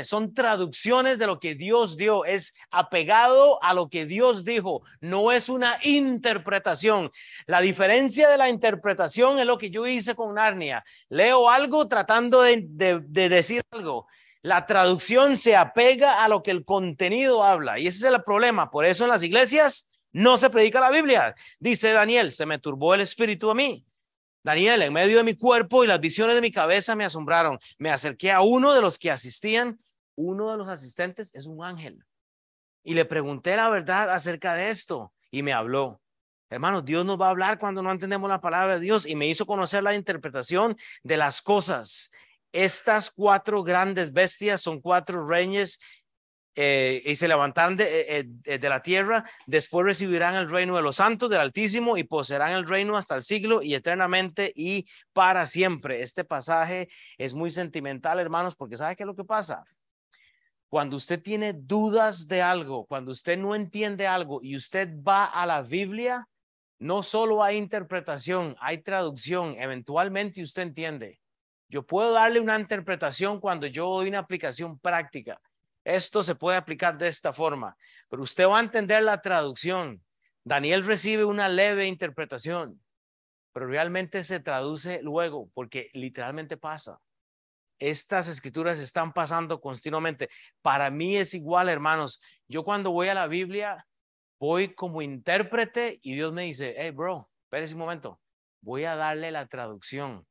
son 0.05 0.35
traducciones 0.35 1.19
de 1.19 1.27
lo 1.27 1.39
que 1.41 1.55
Dios 1.55 1.97
dio, 1.97 2.25
es 2.25 2.57
apegado 2.71 3.63
a 3.63 3.75
lo 3.75 3.89
que 3.89 4.07
Dios 4.07 4.45
dijo, 4.45 4.83
no 5.01 5.33
es 5.33 5.49
una 5.49 5.79
interpretación. 5.83 7.11
La 7.47 7.61
diferencia 7.61 8.29
de 8.29 8.39
la 8.39 8.49
interpretación 8.49 9.39
es 9.39 9.47
lo 9.47 9.59
que 9.59 9.71
yo 9.71 9.87
hice 9.87 10.15
con 10.15 10.35
Narnia. 10.35 10.85
Leo 11.09 11.51
algo 11.51 11.89
tratando 11.89 12.43
de, 12.43 12.65
de 12.67 13.29
decir 13.29 13.63
algo. 13.71 14.07
La 14.43 14.65
traducción 14.65 15.37
se 15.37 15.57
apega 15.57 16.25
a 16.25 16.29
lo 16.29 16.43
que 16.43 16.53
el 16.53 16.65
contenido 16.65 17.43
habla 17.43 17.79
y 17.79 17.89
ese 17.89 17.99
es 17.99 18.15
el 18.15 18.23
problema. 18.23 18.71
Por 18.71 18.85
eso 18.85 19.05
en 19.05 19.11
las 19.11 19.23
iglesias 19.23 19.91
no 20.13 20.37
se 20.37 20.51
predica 20.51 20.81
la 20.81 20.91
Biblia. 20.91 21.35
Dice 21.59 21.93
Daniel, 21.93 22.31
se 22.31 22.47
me 22.47 22.59
turbó 22.59 22.95
el 22.95 23.01
espíritu 23.01 23.51
a 23.51 23.55
mí. 23.55 23.85
Daniel, 24.47 24.81
en 24.83 24.93
medio 24.93 25.17
de 25.17 25.25
mi 25.25 25.35
cuerpo 25.35 25.83
y 25.83 25.89
las 25.89 25.99
visiones 25.99 26.37
de 26.37 26.41
mi 26.41 26.53
cabeza 26.53 26.95
me 26.95 27.05
asombraron. 27.05 27.59
Me 27.79 27.91
acerqué 27.91 28.31
a 28.31 28.43
uno 28.43 28.73
de 28.73 28.81
los 28.81 28.97
que 28.97 29.11
asistían. 29.11 29.77
Uno 30.15 30.53
de 30.53 30.57
los 30.57 30.69
asistentes 30.69 31.35
es 31.35 31.47
un 31.47 31.65
ángel. 31.65 31.99
Y 32.85 32.95
le 32.95 33.05
pregunté 33.07 33.57
la 33.57 33.69
verdad 33.69 34.09
acerca 34.09 34.55
de 34.55 34.69
esto 34.69 35.13
y 35.33 35.43
me 35.43 35.53
habló. 35.53 36.01
Hermanos, 36.49 36.85
Dios 36.85 37.05
nos 37.05 37.21
va 37.21 37.27
a 37.27 37.31
hablar 37.31 37.59
cuando 37.59 37.83
no 37.83 37.91
entendemos 37.91 38.31
la 38.31 38.41
palabra 38.41 38.75
de 38.75 38.83
Dios 38.83 39.05
y 39.05 39.17
me 39.17 39.27
hizo 39.27 39.47
conocer 39.47 39.83
la 39.83 39.97
interpretación 39.97 40.77
de 41.03 41.17
las 41.17 41.43
cosas. 41.43 42.13
Estas 42.53 43.11
cuatro 43.11 43.65
grandes 43.65 44.13
bestias 44.13 44.61
son 44.61 44.81
cuatro 44.81 45.27
reyes 45.27 45.81
eh, 46.59 47.03
y 47.05 47.15
se 47.17 47.29
levantarán 47.29 47.77
eh, 47.79 48.25
eh, 48.47 48.59
de, 48.59 48.69
la 48.71 48.81
tierra, 48.81 49.29
después 49.47 49.85
recibirán 49.85 50.35
el 50.37 50.49
reino 50.49 50.75
de 50.75 50.81
los 50.81 50.97
santos 50.97 51.29
del 51.29 51.41
Altísimo 51.41 51.99
y 51.99 52.05
poseerán 52.05 52.53
el 52.53 52.67
reino 52.67 52.97
hasta 52.97 53.15
el 53.15 53.25
siglo 53.25 53.61
y 53.63 53.75
eternamente 53.75 54.55
y 54.57 54.87
para 55.13 55.45
siempre. 55.45 56.01
Este 56.01 56.25
pasaje 56.25 56.89
es 57.19 57.35
muy 57.35 57.51
sentimental, 57.51 58.19
hermanos, 58.21 58.57
porque 58.57 58.79
¿sabe 58.79 58.97
qué 58.97 59.03
es 59.03 59.07
lo 59.07 59.15
que 59.15 59.25
pasa? 59.25 59.65
Cuando 60.71 60.97
usted 60.97 61.21
tiene 61.21 61.53
dudas 61.53 62.27
de 62.27 62.41
algo, 62.41 62.87
cuando 62.87 63.11
usted 63.11 63.37
no 63.37 63.55
entiende 63.55 64.07
algo 64.07 64.41
y 64.43 64.57
usted 64.57 64.89
va 65.07 65.27
a 65.27 65.45
la 65.45 65.61
Biblia, 65.61 66.27
no 66.79 67.03
solo 67.03 67.45
hay 67.45 67.59
interpretación, 67.59 68.57
hay 68.61 68.79
traducción, 68.79 69.57
eventualmente 69.59 70.41
usted 70.41 70.63
entiende. 70.63 71.21
Yo 71.69 71.85
puedo 71.85 72.13
darle 72.13 72.41
una 72.41 72.59
interpretación 72.59 73.41
cuando 73.41 73.67
yo 73.67 73.91
doy 73.91 74.09
una 74.09 74.21
aplicación 74.21 74.79
práctica 74.79 75.39
esto 75.87 76.25
se 76.25 76.35
puede 76.35 76.57
aplicar 76.57 76.99
de 76.99 77.07
esta 77.07 77.33
forma, 77.33 77.77
pero 78.09 78.25
usted 78.25 78.49
va 78.49 78.59
a 78.59 78.63
entender 78.63 79.05
la 79.05 79.23
traducción. 79.23 80.05
Daniel 80.43 80.85
recibe 80.85 81.25
una 81.25 81.49
leve 81.49 81.87
interpretación, 81.87 82.83
pero 83.53 83.69
realmente 83.69 84.25
se 84.25 84.41
traduce 84.41 85.01
luego 85.01 85.49
porque 85.55 85.91
literalmente 85.95 86.57
pasa. 86.57 86.99
Estas 87.79 88.27
escrituras 88.27 88.81
están 88.81 89.13
pasando 89.13 89.61
continuamente. 89.61 90.29
Para 90.61 90.91
mí 90.91 91.19
es 91.19 91.35
igual, 91.35 91.69
hermanos. 91.69 92.21
Yo 92.49 92.65
cuando 92.65 92.91
voy 92.91 93.07
a 93.07 93.15
la 93.15 93.29
Biblia, 93.29 93.87
voy 94.41 94.75
como 94.75 95.03
intérprete 95.03 96.01
y 96.03 96.17
Dios 96.17 96.33
me 96.33 96.43
dice, 96.43 96.75
hey, 96.77 96.91
bro, 96.91 97.31
espérese 97.45 97.75
un 97.75 97.81
momento, 97.81 98.21
voy 98.61 98.87
a 98.87 98.97
darle 98.97 99.31
la 99.31 99.47
traducción. 99.47 100.27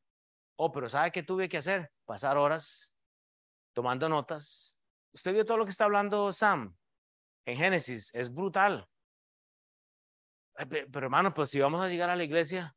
Oh, 0.57 0.73
pero 0.73 0.89
¿sabe 0.89 1.13
qué 1.13 1.23
tuve 1.23 1.47
que 1.47 1.59
hacer? 1.59 1.91
Pasar 2.03 2.37
horas 2.37 2.93
tomando 3.71 4.09
notas, 4.09 4.74
Usted 5.15 5.31
vio 5.31 5.45
todo 5.45 5.57
lo 5.57 5.63
que 5.63 5.71
está 5.71 5.85
hablando 5.85 6.33
Sam 6.33 6.75
en 7.45 7.57
Génesis, 7.57 8.13
es 8.13 8.33
brutal. 8.33 8.85
Pero 10.57 11.05
hermano, 11.05 11.33
pues 11.33 11.49
si 11.49 11.59
vamos 11.61 11.79
a 11.79 11.87
llegar 11.87 12.09
a 12.09 12.17
la 12.17 12.25
iglesia, 12.25 12.75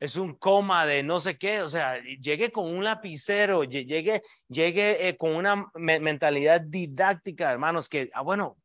es 0.00 0.16
un 0.16 0.34
coma 0.34 0.84
de 0.84 1.04
no 1.04 1.20
sé 1.20 1.38
qué, 1.38 1.62
o 1.62 1.68
sea, 1.68 2.02
llegue 2.02 2.50
con 2.50 2.66
un 2.66 2.82
lapicero, 2.82 3.62
llegue, 3.62 4.22
llegue 4.48 5.08
eh, 5.08 5.16
con 5.16 5.36
una 5.36 5.70
mentalidad 5.76 6.60
didáctica, 6.60 7.52
hermanos, 7.52 7.88
que, 7.88 8.10
ah, 8.14 8.22
bueno, 8.22 8.58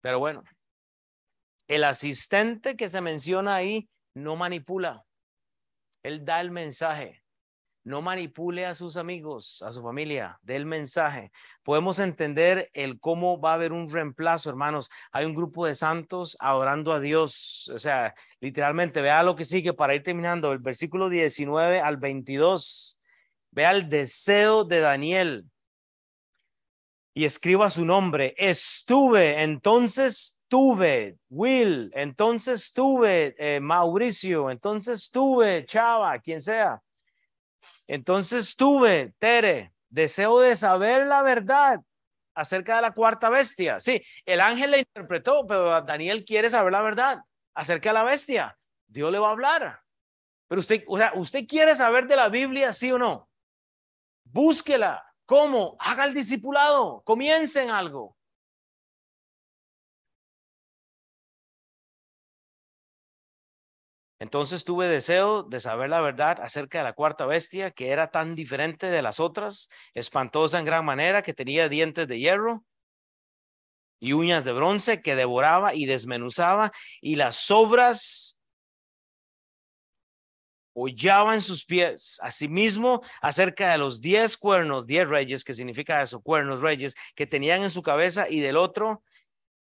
pero 0.00 0.20
bueno, 0.20 0.44
el 1.66 1.82
asistente 1.82 2.76
que 2.76 2.88
se 2.88 3.00
menciona 3.00 3.56
ahí 3.56 3.88
no 4.14 4.36
manipula, 4.36 5.04
él 6.04 6.24
da 6.24 6.40
el 6.40 6.52
mensaje 6.52 7.20
no 7.84 8.02
manipule 8.02 8.66
a 8.66 8.74
sus 8.74 8.96
amigos, 8.96 9.62
a 9.62 9.72
su 9.72 9.82
familia, 9.82 10.38
del 10.42 10.66
mensaje. 10.66 11.32
Podemos 11.62 11.98
entender 11.98 12.70
el 12.74 13.00
cómo 13.00 13.40
va 13.40 13.52
a 13.52 13.54
haber 13.54 13.72
un 13.72 13.90
reemplazo, 13.90 14.50
hermanos. 14.50 14.90
Hay 15.12 15.24
un 15.24 15.34
grupo 15.34 15.66
de 15.66 15.74
santos 15.74 16.36
adorando 16.40 16.92
a 16.92 17.00
Dios. 17.00 17.70
O 17.74 17.78
sea, 17.78 18.14
literalmente, 18.40 19.00
vea 19.00 19.22
lo 19.22 19.34
que 19.34 19.44
sigue 19.44 19.72
para 19.72 19.94
ir 19.94 20.02
terminando, 20.02 20.52
el 20.52 20.58
versículo 20.58 21.08
19 21.08 21.80
al 21.80 21.96
22. 21.96 22.98
Vea 23.52 23.70
el 23.72 23.88
deseo 23.88 24.64
de 24.64 24.80
Daniel 24.80 25.46
y 27.14 27.24
escriba 27.24 27.70
su 27.70 27.84
nombre. 27.84 28.34
Estuve, 28.36 29.42
entonces 29.42 30.38
tuve, 30.48 31.16
Will, 31.30 31.90
entonces 31.94 32.72
tuve, 32.72 33.34
eh, 33.38 33.60
Mauricio, 33.60 34.50
entonces 34.50 35.10
tuve, 35.10 35.64
Chava, 35.64 36.18
quien 36.18 36.40
sea 36.40 36.82
entonces 37.92 38.54
tuve, 38.54 39.14
Tere, 39.18 39.72
deseo 39.88 40.38
de 40.38 40.54
saber 40.54 41.08
la 41.08 41.22
verdad 41.22 41.80
acerca 42.36 42.76
de 42.76 42.82
la 42.82 42.92
cuarta 42.92 43.28
bestia. 43.28 43.80
Sí, 43.80 44.00
el 44.24 44.40
ángel 44.40 44.70
le 44.70 44.78
interpretó, 44.78 45.44
pero 45.44 45.82
Daniel 45.82 46.24
quiere 46.24 46.48
saber 46.48 46.70
la 46.70 46.82
verdad 46.82 47.18
acerca 47.52 47.88
de 47.88 47.94
la 47.94 48.04
bestia. 48.04 48.56
Dios 48.86 49.10
le 49.10 49.18
va 49.18 49.28
a 49.28 49.32
hablar. 49.32 49.80
Pero 50.46 50.60
usted, 50.60 50.84
o 50.86 50.98
sea, 50.98 51.10
usted 51.16 51.48
quiere 51.48 51.74
saber 51.74 52.06
de 52.06 52.14
la 52.14 52.28
Biblia, 52.28 52.72
sí 52.72 52.92
o 52.92 52.98
no. 52.98 53.28
Búsquela. 54.22 55.04
¿Cómo? 55.26 55.76
Haga 55.80 56.04
el 56.04 56.14
discipulado. 56.14 57.02
Comiencen 57.02 57.70
algo. 57.70 58.16
Entonces 64.20 64.66
tuve 64.66 64.86
deseo 64.86 65.44
de 65.44 65.60
saber 65.60 65.88
la 65.88 66.02
verdad 66.02 66.40
acerca 66.42 66.78
de 66.78 66.84
la 66.84 66.92
cuarta 66.92 67.24
bestia, 67.24 67.70
que 67.70 67.88
era 67.88 68.10
tan 68.10 68.34
diferente 68.34 68.86
de 68.86 69.00
las 69.00 69.18
otras, 69.18 69.70
espantosa 69.94 70.58
en 70.58 70.66
gran 70.66 70.84
manera, 70.84 71.22
que 71.22 71.32
tenía 71.32 71.70
dientes 71.70 72.06
de 72.06 72.18
hierro 72.18 72.62
y 73.98 74.12
uñas 74.12 74.44
de 74.44 74.52
bronce, 74.52 75.00
que 75.00 75.16
devoraba 75.16 75.74
y 75.74 75.86
desmenuzaba, 75.86 76.70
y 77.00 77.16
las 77.16 77.36
sobras 77.36 78.38
hollaban 80.74 81.40
sus 81.40 81.64
pies. 81.64 82.18
Asimismo, 82.22 83.00
acerca 83.22 83.72
de 83.72 83.78
los 83.78 84.02
diez 84.02 84.36
cuernos, 84.36 84.86
diez 84.86 85.08
reyes, 85.08 85.44
que 85.44 85.54
significa 85.54 86.02
eso, 86.02 86.20
cuernos, 86.20 86.60
reyes, 86.60 86.94
que 87.14 87.26
tenían 87.26 87.62
en 87.62 87.70
su 87.70 87.82
cabeza, 87.82 88.28
y 88.28 88.40
del 88.40 88.58
otro 88.58 89.02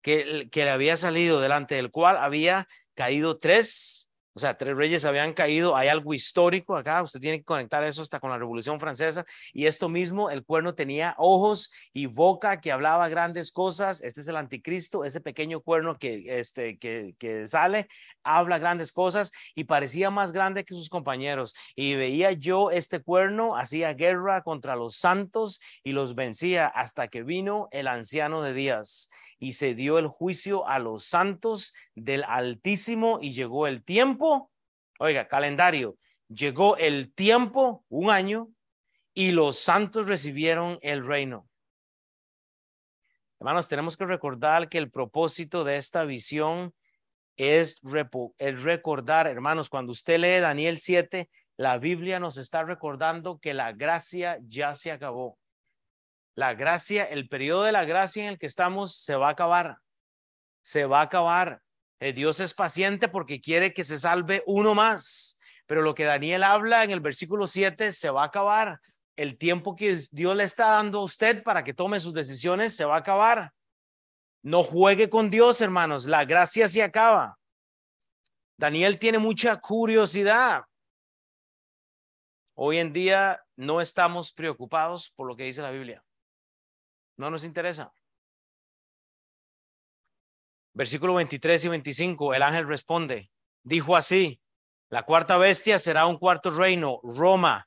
que 0.01 0.49
le 0.53 0.69
había 0.69 0.95
salido, 0.95 1.41
delante 1.41 1.75
del 1.75 1.91
cual 1.91 2.15
había 2.15 2.69
caído 2.93 3.39
tres 3.39 4.06
o 4.37 4.39
sea, 4.39 4.55
tres 4.55 4.77
reyes 4.77 5.03
habían 5.03 5.33
caído, 5.33 5.75
hay 5.75 5.87
algo 5.87 6.13
histórico 6.13 6.77
acá, 6.77 7.01
usted 7.01 7.19
tiene 7.19 7.39
que 7.39 7.43
conectar 7.43 7.83
eso 7.83 8.03
hasta 8.03 8.19
con 8.19 8.29
la 8.29 8.37
Revolución 8.37 8.79
Francesa. 8.79 9.25
Y 9.51 9.65
esto 9.65 9.89
mismo, 9.89 10.29
el 10.29 10.45
cuerno 10.45 10.75
tenía 10.75 11.15
ojos 11.17 11.73
y 11.91 12.05
boca 12.05 12.61
que 12.61 12.71
hablaba 12.71 13.09
grandes 13.09 13.51
cosas. 13.51 13.99
Este 14.03 14.21
es 14.21 14.27
el 14.27 14.35
anticristo, 14.35 15.05
ese 15.05 15.21
pequeño 15.21 15.61
cuerno 15.61 15.97
que, 15.97 16.39
este, 16.39 16.77
que, 16.77 17.15
que 17.17 17.47
sale, 17.47 17.87
habla 18.23 18.59
grandes 18.59 18.91
cosas 18.91 19.31
y 19.55 19.63
parecía 19.63 20.11
más 20.11 20.33
grande 20.33 20.65
que 20.65 20.75
sus 20.75 20.89
compañeros. 20.89 21.55
Y 21.75 21.95
veía 21.95 22.31
yo 22.33 22.69
este 22.69 22.99
cuerno, 23.01 23.57
hacía 23.57 23.91
guerra 23.93 24.43
contra 24.43 24.75
los 24.75 24.97
santos 24.97 25.59
y 25.83 25.93
los 25.93 26.13
vencía 26.13 26.67
hasta 26.67 27.07
que 27.07 27.23
vino 27.23 27.69
el 27.71 27.87
anciano 27.87 28.43
de 28.43 28.53
días 28.53 29.09
y 29.39 29.53
se 29.53 29.75
dio 29.75 29.99
el 29.99 30.07
juicio 30.07 30.67
a 30.67 30.79
los 30.79 31.05
santos 31.05 31.73
del 31.95 32.23
Altísimo 32.23 33.19
y 33.21 33.31
llegó 33.31 33.67
el 33.67 33.83
tiempo, 33.83 34.51
oiga, 34.99 35.27
calendario, 35.27 35.97
llegó 36.27 36.77
el 36.77 37.13
tiempo, 37.13 37.85
un 37.89 38.09
año, 38.09 38.49
y 39.13 39.31
los 39.31 39.59
santos 39.59 40.07
recibieron 40.07 40.79
el 40.81 41.05
reino. 41.05 41.47
Hermanos, 43.39 43.69
tenemos 43.69 43.97
que 43.97 44.05
recordar 44.05 44.69
que 44.69 44.77
el 44.77 44.89
propósito 44.89 45.63
de 45.63 45.77
esta 45.77 46.03
visión 46.03 46.73
es, 47.35 47.79
es 48.39 48.63
recordar, 48.63 49.27
hermanos, 49.27 49.69
cuando 49.69 49.91
usted 49.91 50.19
lee 50.19 50.39
Daniel 50.39 50.79
7, 50.79 51.29
la 51.55 51.77
Biblia 51.77 52.19
nos 52.19 52.37
está 52.37 52.63
recordando 52.63 53.39
que 53.39 53.53
la 53.53 53.73
gracia 53.73 54.39
ya 54.47 54.73
se 54.73 54.91
acabó. 54.91 55.37
La 56.37 56.53
gracia, 56.53 57.03
el 57.03 57.27
periodo 57.27 57.63
de 57.63 57.71
la 57.71 57.83
gracia 57.83 58.21
en 58.21 58.29
el 58.29 58.37
que 58.37 58.45
estamos 58.45 58.95
se 58.95 59.15
va 59.15 59.29
a 59.29 59.31
acabar. 59.31 59.79
Se 60.61 60.85
va 60.85 60.99
a 60.99 61.05
acabar. 61.05 61.63
Eh, 61.99 62.13
Dios 62.13 62.39
es 62.41 62.53
paciente 62.53 63.07
porque 63.07 63.41
quiere 63.41 63.73
que 63.73 63.83
se 63.83 63.97
salve 63.97 64.43
uno 64.45 64.75
más. 64.75 65.39
Pero 65.65 65.81
lo 65.81 65.95
que 65.95 66.03
Daniel 66.03 66.43
habla 66.43 66.83
en 66.83 66.91
el 66.91 66.99
versículo 66.99 67.47
7 67.47 67.91
se 67.91 68.11
va 68.11 68.21
a 68.21 68.27
acabar. 68.27 68.79
El 69.15 69.39
tiempo 69.39 69.75
que 69.75 69.99
Dios 70.11 70.35
le 70.35 70.43
está 70.43 70.69
dando 70.69 70.99
a 70.99 71.05
usted 71.05 71.41
para 71.41 71.63
que 71.63 71.73
tome 71.73 71.99
sus 71.99 72.13
decisiones 72.13 72.75
se 72.75 72.85
va 72.85 72.97
a 72.97 72.99
acabar. 72.99 73.51
No 74.43 74.61
juegue 74.61 75.09
con 75.09 75.31
Dios, 75.31 75.59
hermanos. 75.59 76.05
La 76.05 76.23
gracia 76.23 76.67
se 76.67 76.83
acaba. 76.83 77.39
Daniel 78.57 78.99
tiene 78.99 79.17
mucha 79.17 79.59
curiosidad. 79.59 80.65
Hoy 82.53 82.77
en 82.77 82.93
día 82.93 83.43
no 83.55 83.81
estamos 83.81 84.31
preocupados 84.31 85.09
por 85.09 85.27
lo 85.27 85.35
que 85.35 85.45
dice 85.45 85.63
la 85.63 85.71
Biblia. 85.71 86.03
No 87.17 87.31
nos 87.31 87.43
interesa. 87.43 87.91
Versículo 90.73 91.15
23 91.15 91.65
y 91.65 91.67
25, 91.69 92.35
el 92.35 92.43
ángel 92.43 92.67
responde, 92.67 93.31
dijo 93.63 93.95
así, 93.95 94.39
la 94.89 95.01
cuarta 95.01 95.37
bestia 95.37 95.79
será 95.79 96.05
un 96.05 96.17
cuarto 96.17 96.51
reino, 96.51 96.99
Roma. 97.03 97.65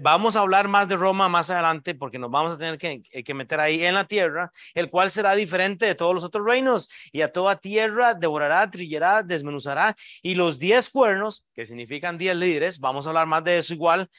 vamos 0.00 0.34
a 0.34 0.40
hablar 0.40 0.66
más 0.66 0.88
de 0.88 0.96
Roma 0.96 1.28
más 1.28 1.50
adelante 1.50 1.94
porque 1.94 2.18
nos 2.18 2.32
vamos 2.32 2.52
a 2.52 2.58
tener 2.58 2.76
que, 2.76 3.00
eh, 3.12 3.22
que, 3.22 3.32
meter 3.32 3.60
ahí 3.60 3.84
en 3.84 3.94
la 3.94 4.06
tierra, 4.06 4.50
el 4.74 4.90
cual 4.90 5.12
será 5.12 5.36
diferente 5.36 5.86
de 5.86 5.94
todos 5.94 6.12
los 6.12 6.24
otros 6.24 6.44
reinos 6.44 6.90
y 7.12 7.22
a 7.22 7.32
toda 7.32 7.60
tierra 7.60 8.14
devorará, 8.14 8.68
trillará, 8.68 9.22
desmenuzará 9.22 9.96
y 10.20 10.34
los 10.34 10.58
diez 10.58 10.90
cuernos, 10.90 11.46
que 11.54 11.64
significan 11.64 12.18
diez 12.18 12.34
líderes, 12.34 12.80
vamos 12.80 13.06
a 13.06 13.10
hablar 13.10 13.28
más 13.28 13.44
de 13.44 13.58
eso 13.58 13.72
igual, 13.72 14.10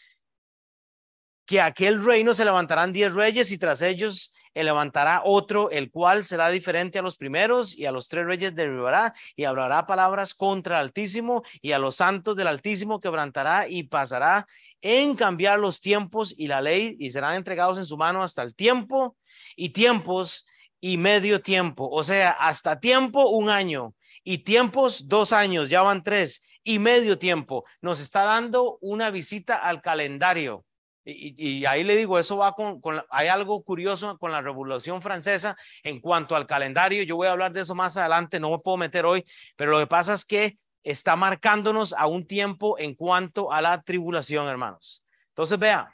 que 1.50 1.60
aquel 1.60 2.06
reino 2.06 2.36
se 2.36 2.46
levantarán 2.46 2.94
diez 2.94 3.12
reyes 3.16 3.52
y 3.52 3.58
tras 3.58 3.82
ellos 3.82 4.36
levantará 4.54 5.24
otro, 5.26 5.72
el 5.72 5.90
cual 5.90 6.24
será 6.24 6.50
diferente 6.50 7.00
a 7.00 7.02
los 7.02 7.18
primeros 7.18 7.76
y 7.76 7.88
a 7.88 7.92
los 7.92 8.08
tres 8.08 8.28
reyes 8.28 8.54
derribará 8.54 9.16
y 9.36 9.46
hablará 9.46 9.88
palabras 9.88 10.36
contra 10.36 10.76
el 10.76 10.86
Altísimo 10.90 11.42
y 11.60 11.72
a 11.72 11.80
los 11.80 11.96
santos 11.96 12.36
del 12.36 12.46
Altísimo 12.46 13.02
quebrantará 13.02 13.68
y 13.68 13.82
pasará 13.82 14.46
en 14.84 15.16
cambiar 15.16 15.58
los 15.58 15.82
tiempos 15.82 16.36
y 16.38 16.46
la 16.46 16.62
ley 16.62 16.96
y 17.00 17.10
serán 17.10 17.34
entregados 17.34 17.80
en 17.80 17.86
su 17.86 17.98
mano 17.98 18.22
hasta 18.22 18.44
el 18.44 18.54
tiempo 18.54 19.18
y 19.56 19.70
tiempos 19.70 20.46
y 20.80 20.98
medio 20.98 21.42
tiempo, 21.42 21.90
o 21.90 22.04
sea, 22.04 22.30
hasta 22.30 22.80
tiempo 22.80 23.28
un 23.28 23.50
año 23.50 23.96
y 24.24 24.40
tiempos 24.44 25.08
dos 25.08 25.34
años, 25.34 25.68
ya 25.68 25.82
van 25.82 26.04
tres 26.04 26.48
y 26.64 26.78
medio 26.78 27.18
tiempo. 27.18 27.66
Nos 27.82 28.00
está 28.00 28.24
dando 28.24 28.78
una 28.82 29.10
visita 29.10 29.56
al 29.56 29.82
calendario 29.82 30.64
y, 31.06 31.66
ahí 31.66 31.84
le 31.84 31.96
digo, 31.96 32.20
eso 32.20 32.38
va 32.38 32.54
con, 32.54 32.82
hay 33.10 33.28
algo 33.28 33.64
curioso 33.64 34.18
con 34.18 34.32
la 34.32 34.42
Revolución 34.42 35.02
Francesa 35.02 35.56
en 35.84 36.00
cuanto 36.00 36.36
al 36.36 36.46
calendario. 36.46 37.04
Yo 37.04 37.16
voy 37.16 37.28
a 37.28 37.32
hablar 37.32 37.52
de 37.52 37.62
eso 37.62 37.74
más 37.76 37.98
adelante, 37.98 38.40
no 38.40 38.52
me 38.52 38.60
puedo 38.60 38.78
meter 38.78 39.06
hoy, 39.06 39.26
pero 39.56 39.72
lo 39.72 39.80
que 39.80 39.88
pasa 39.88 40.14
es 40.14 40.26
que 40.26 40.58
está 40.84 41.16
marcándonos 41.16 41.94
a 41.94 42.08
un 42.08 42.26
tiempo 42.28 42.78
en 42.80 42.96
cuanto 42.96 43.52
a 43.52 43.62
la 43.62 43.82
tribulación, 43.82 44.48
hermanos. 44.48 45.04
Entonces, 45.30 45.58
vea, 45.58 45.90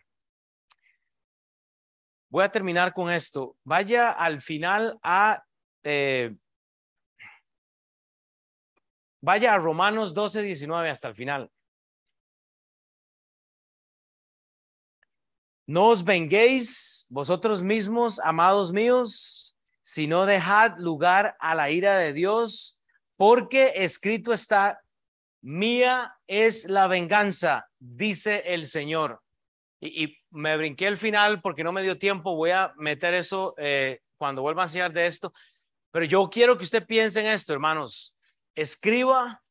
voy 2.29 2.43
a 2.43 2.49
terminar 2.49 2.93
con 2.93 3.09
esto. 3.09 3.55
Vaya 3.63 4.11
al 4.11 4.41
final 4.41 4.97
a... 5.01 5.43
Eh, 5.83 6.35
vaya 9.21 9.53
a 9.53 9.59
Romanos 9.59 10.13
12, 10.13 10.41
19 10.43 10.89
hasta 10.89 11.07
el 11.07 11.15
final. 11.15 11.49
No 15.67 15.87
os 15.89 16.03
venguéis 16.03 17.07
vosotros 17.09 17.63
mismos, 17.63 18.19
amados 18.19 18.71
míos, 18.71 19.55
sino 19.81 20.25
dejad 20.25 20.77
lugar 20.77 21.35
a 21.39 21.55
la 21.55 21.71
ira 21.71 21.97
de 21.97 22.13
Dios, 22.13 22.79
porque 23.17 23.73
escrito 23.75 24.31
está, 24.31 24.79
mía 25.41 26.15
es 26.27 26.65
la 26.65 26.87
venganza, 26.87 27.67
dice 27.79 28.43
el 28.45 28.67
Señor. 28.67 29.21
Y, 29.81 30.17
me 30.31 30.57
brinqué 30.57 30.87
el 30.87 30.97
final 30.97 31.41
porque 31.41 31.63
no 31.63 31.71
me 31.71 31.81
dio 31.81 31.97
tiempo, 31.97 32.35
voy 32.35 32.51
a 32.51 32.73
meter 32.75 33.13
eso 33.13 33.55
eh, 33.57 34.01
cuando 34.17 34.41
vuelva 34.41 34.63
a 34.63 34.65
enseñar 34.65 34.91
de 34.91 35.05
esto, 35.05 35.31
pero 35.91 36.05
yo 36.05 36.29
quiero 36.29 36.57
que 36.57 36.65
usted 36.65 36.85
piense 36.85 37.21
en 37.21 37.27
esto, 37.27 37.53
hermanos. 37.53 38.17
Escriba, 38.53 39.41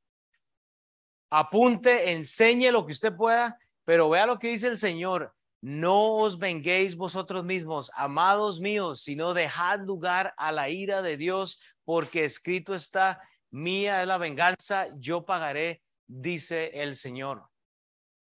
apunte, 1.30 2.12
enseñe 2.12 2.70
lo 2.70 2.84
que 2.84 2.92
usted 2.92 3.16
pueda, 3.16 3.58
pero 3.84 4.10
vea 4.10 4.26
lo 4.26 4.38
que 4.38 4.48
dice 4.48 4.68
el 4.68 4.76
Señor 4.76 5.34
no 5.64 6.16
os 6.16 6.38
venguéis 6.38 6.94
vosotros 6.94 7.42
mismos, 7.42 7.90
amados 7.96 8.60
míos, 8.60 9.00
sino 9.00 9.32
dejad 9.32 9.80
lugar 9.80 10.34
a 10.36 10.52
la 10.52 10.68
ira 10.68 11.00
de 11.00 11.16
Dios, 11.16 11.58
porque 11.86 12.26
escrito 12.26 12.74
está, 12.74 13.18
mía 13.50 14.02
es 14.02 14.06
la 14.06 14.18
venganza, 14.18 14.88
yo 14.98 15.24
pagaré, 15.24 15.80
dice 16.06 16.70
el 16.74 16.94
Señor. 16.94 17.48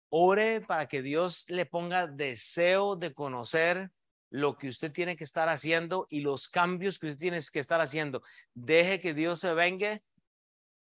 Ore 0.08 0.60
para 0.60 0.86
que 0.86 1.02
Dios 1.02 1.46
le 1.48 1.66
ponga 1.66 2.06
deseo 2.06 2.94
de 2.94 3.12
conocer 3.12 3.90
lo 4.30 4.56
que 4.56 4.68
usted 4.68 4.92
tiene 4.92 5.16
que 5.16 5.24
estar 5.24 5.48
haciendo 5.48 6.06
y 6.08 6.20
los 6.20 6.48
cambios 6.48 6.96
que 7.00 7.08
usted 7.08 7.18
tiene 7.18 7.40
que 7.52 7.58
estar 7.58 7.80
haciendo. 7.80 8.22
Deje 8.54 9.00
que 9.00 9.14
Dios 9.14 9.40
se 9.40 9.52
vengue 9.52 10.04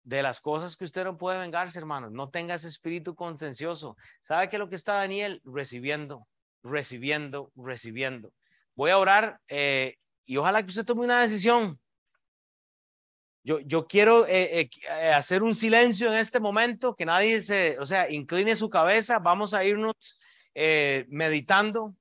de 0.06 0.22
las 0.22 0.40
cosas 0.40 0.78
que 0.78 0.86
usted 0.86 1.04
no 1.04 1.18
puede 1.18 1.40
vengarse, 1.40 1.80
hermanos. 1.80 2.12
No 2.12 2.30
tenga 2.30 2.54
ese 2.54 2.68
espíritu 2.68 3.16
contencioso. 3.16 3.98
¿Sabe 4.22 4.48
qué 4.48 4.56
es 4.56 4.60
lo 4.60 4.70
que 4.70 4.76
está 4.76 4.94
Daniel? 4.94 5.42
Recibiendo, 5.44 6.28
recibiendo, 6.64 7.52
recibiendo. 7.56 8.32
Voy 8.76 8.92
a 8.92 9.00
orar 9.00 9.40
eh, 9.48 9.98
y 10.26 10.38
ojalá 10.38 10.62
que 10.62 10.70
usted 10.70 10.86
tome 10.86 11.04
una 11.04 11.22
decisión. 11.22 11.80
Yo, 13.44 13.60
yo 13.62 13.88
quiero 13.88 14.28
eh, 14.28 14.70
eh, 14.90 15.10
hacer 15.12 15.42
un 15.42 15.56
silencio 15.56 16.12
en 16.12 16.18
este 16.18 16.40
momento, 16.40 16.96
que 16.96 17.06
nadie 17.06 17.42
se, 17.42 17.78
o 17.80 17.86
sea, 17.86 18.10
incline 18.10 18.56
su 18.56 18.70
cabeza. 18.70 19.18
Vamos 19.20 19.54
a 19.54 19.66
irnos 19.66 20.20
meditando. 21.10 21.96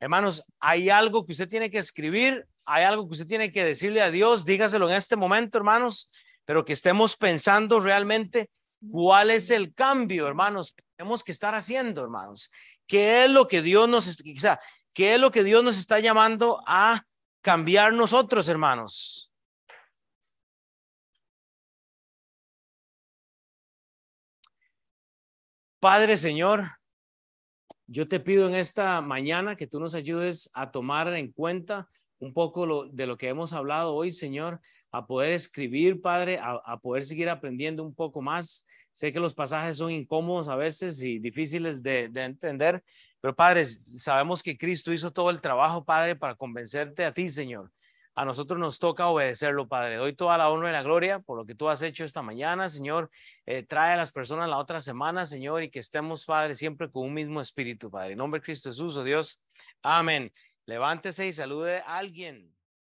Hermanos, 0.00 0.44
hay 0.58 0.90
algo 0.90 1.24
que 1.24 1.32
usted 1.32 1.48
tiene 1.48 1.70
que 1.70 1.78
escribir, 1.78 2.46
hay 2.64 2.84
algo 2.84 3.06
que 3.06 3.12
usted 3.12 3.26
tiene 3.26 3.52
que 3.52 3.64
decirle 3.64 4.02
a 4.02 4.10
Dios, 4.10 4.44
dígaselo 4.44 4.88
en 4.90 4.96
este 4.96 5.16
momento, 5.16 5.56
hermanos 5.56 6.10
pero 6.44 6.64
que 6.64 6.72
estemos 6.72 7.16
pensando 7.16 7.80
realmente 7.80 8.50
cuál 8.90 9.30
es 9.30 9.50
el 9.50 9.74
cambio, 9.74 10.26
hermanos, 10.26 10.72
que 10.72 10.82
tenemos 10.96 11.22
que 11.22 11.32
estar 11.32 11.54
haciendo, 11.54 12.02
hermanos. 12.02 12.50
¿Qué 12.86 13.24
es 13.24 13.30
lo 13.30 13.46
que 13.46 13.62
Dios 13.62 13.88
nos, 13.88 14.08
o 14.08 14.40
sea, 14.40 14.60
qué 14.92 15.14
es 15.14 15.20
lo 15.20 15.30
que 15.30 15.44
Dios 15.44 15.62
nos 15.62 15.78
está 15.78 16.00
llamando 16.00 16.62
a 16.66 17.04
cambiar 17.40 17.92
nosotros, 17.92 18.48
hermanos? 18.48 19.30
Padre 25.78 26.18
Señor, 26.18 26.72
yo 27.86 28.06
te 28.06 28.20
pido 28.20 28.46
en 28.48 28.54
esta 28.54 29.00
mañana 29.00 29.56
que 29.56 29.66
tú 29.66 29.80
nos 29.80 29.94
ayudes 29.94 30.50
a 30.52 30.70
tomar 30.70 31.08
en 31.14 31.32
cuenta 31.32 31.88
un 32.18 32.34
poco 32.34 32.86
de 32.86 33.06
lo 33.06 33.16
que 33.16 33.28
hemos 33.28 33.54
hablado 33.54 33.94
hoy, 33.94 34.10
Señor 34.10 34.60
a 34.92 35.06
poder 35.06 35.32
escribir, 35.32 36.00
Padre, 36.00 36.38
a, 36.42 36.76
poder 36.78 37.04
seguir 37.04 37.28
aprendiendo 37.28 37.82
un 37.82 37.94
poco 37.94 38.20
más. 38.20 38.66
Sé 38.92 39.12
que 39.12 39.20
los 39.20 39.34
pasajes 39.34 39.76
son 39.76 39.90
incómodos 39.90 40.48
a 40.48 40.56
veces 40.56 41.02
y 41.02 41.18
difíciles 41.18 41.82
de, 41.82 42.08
de 42.08 42.24
entender, 42.24 42.82
pero 43.20 43.36
Padre, 43.36 43.64
sabemos 43.94 44.42
que 44.42 44.56
Cristo 44.56 44.92
hizo 44.92 45.12
todo 45.12 45.30
el 45.30 45.40
trabajo, 45.40 45.84
Padre, 45.84 46.16
para 46.16 46.34
convencerte 46.34 47.04
a 47.04 47.12
ti, 47.12 47.28
Señor. 47.28 47.70
A 48.14 48.24
nosotros 48.24 48.58
nos 48.58 48.78
toca 48.78 49.06
obedecerlo, 49.06 49.68
Padre. 49.68 49.96
Doy 49.96 50.14
toda 50.14 50.36
la 50.36 50.50
honra 50.50 50.70
y 50.70 50.72
la 50.72 50.82
gloria 50.82 51.20
por 51.20 51.38
lo 51.38 51.46
que 51.46 51.54
tú 51.54 51.68
has 51.68 51.80
hecho 51.82 52.04
esta 52.04 52.22
mañana, 52.22 52.68
Señor. 52.68 53.10
Eh, 53.46 53.62
trae 53.62 53.92
a 53.92 53.96
las 53.96 54.10
personas 54.10 54.48
la 54.48 54.58
otra 54.58 54.80
semana, 54.80 55.26
Señor, 55.26 55.62
y 55.62 55.70
que 55.70 55.78
estemos, 55.78 56.24
Padre, 56.24 56.54
siempre 56.54 56.90
con 56.90 57.04
un 57.04 57.14
mismo 57.14 57.40
espíritu, 57.40 57.90
Padre. 57.90 58.12
En 58.12 58.18
nombre 58.18 58.40
de 58.40 58.44
Cristo 58.44 58.70
Jesús, 58.70 58.96
oh 58.96 59.04
Dios. 59.04 59.42
Amén. 59.82 60.32
Levántese 60.66 61.26
y 61.26 61.32
salude 61.32 61.80
a 61.80 61.98
alguien. 61.98 62.52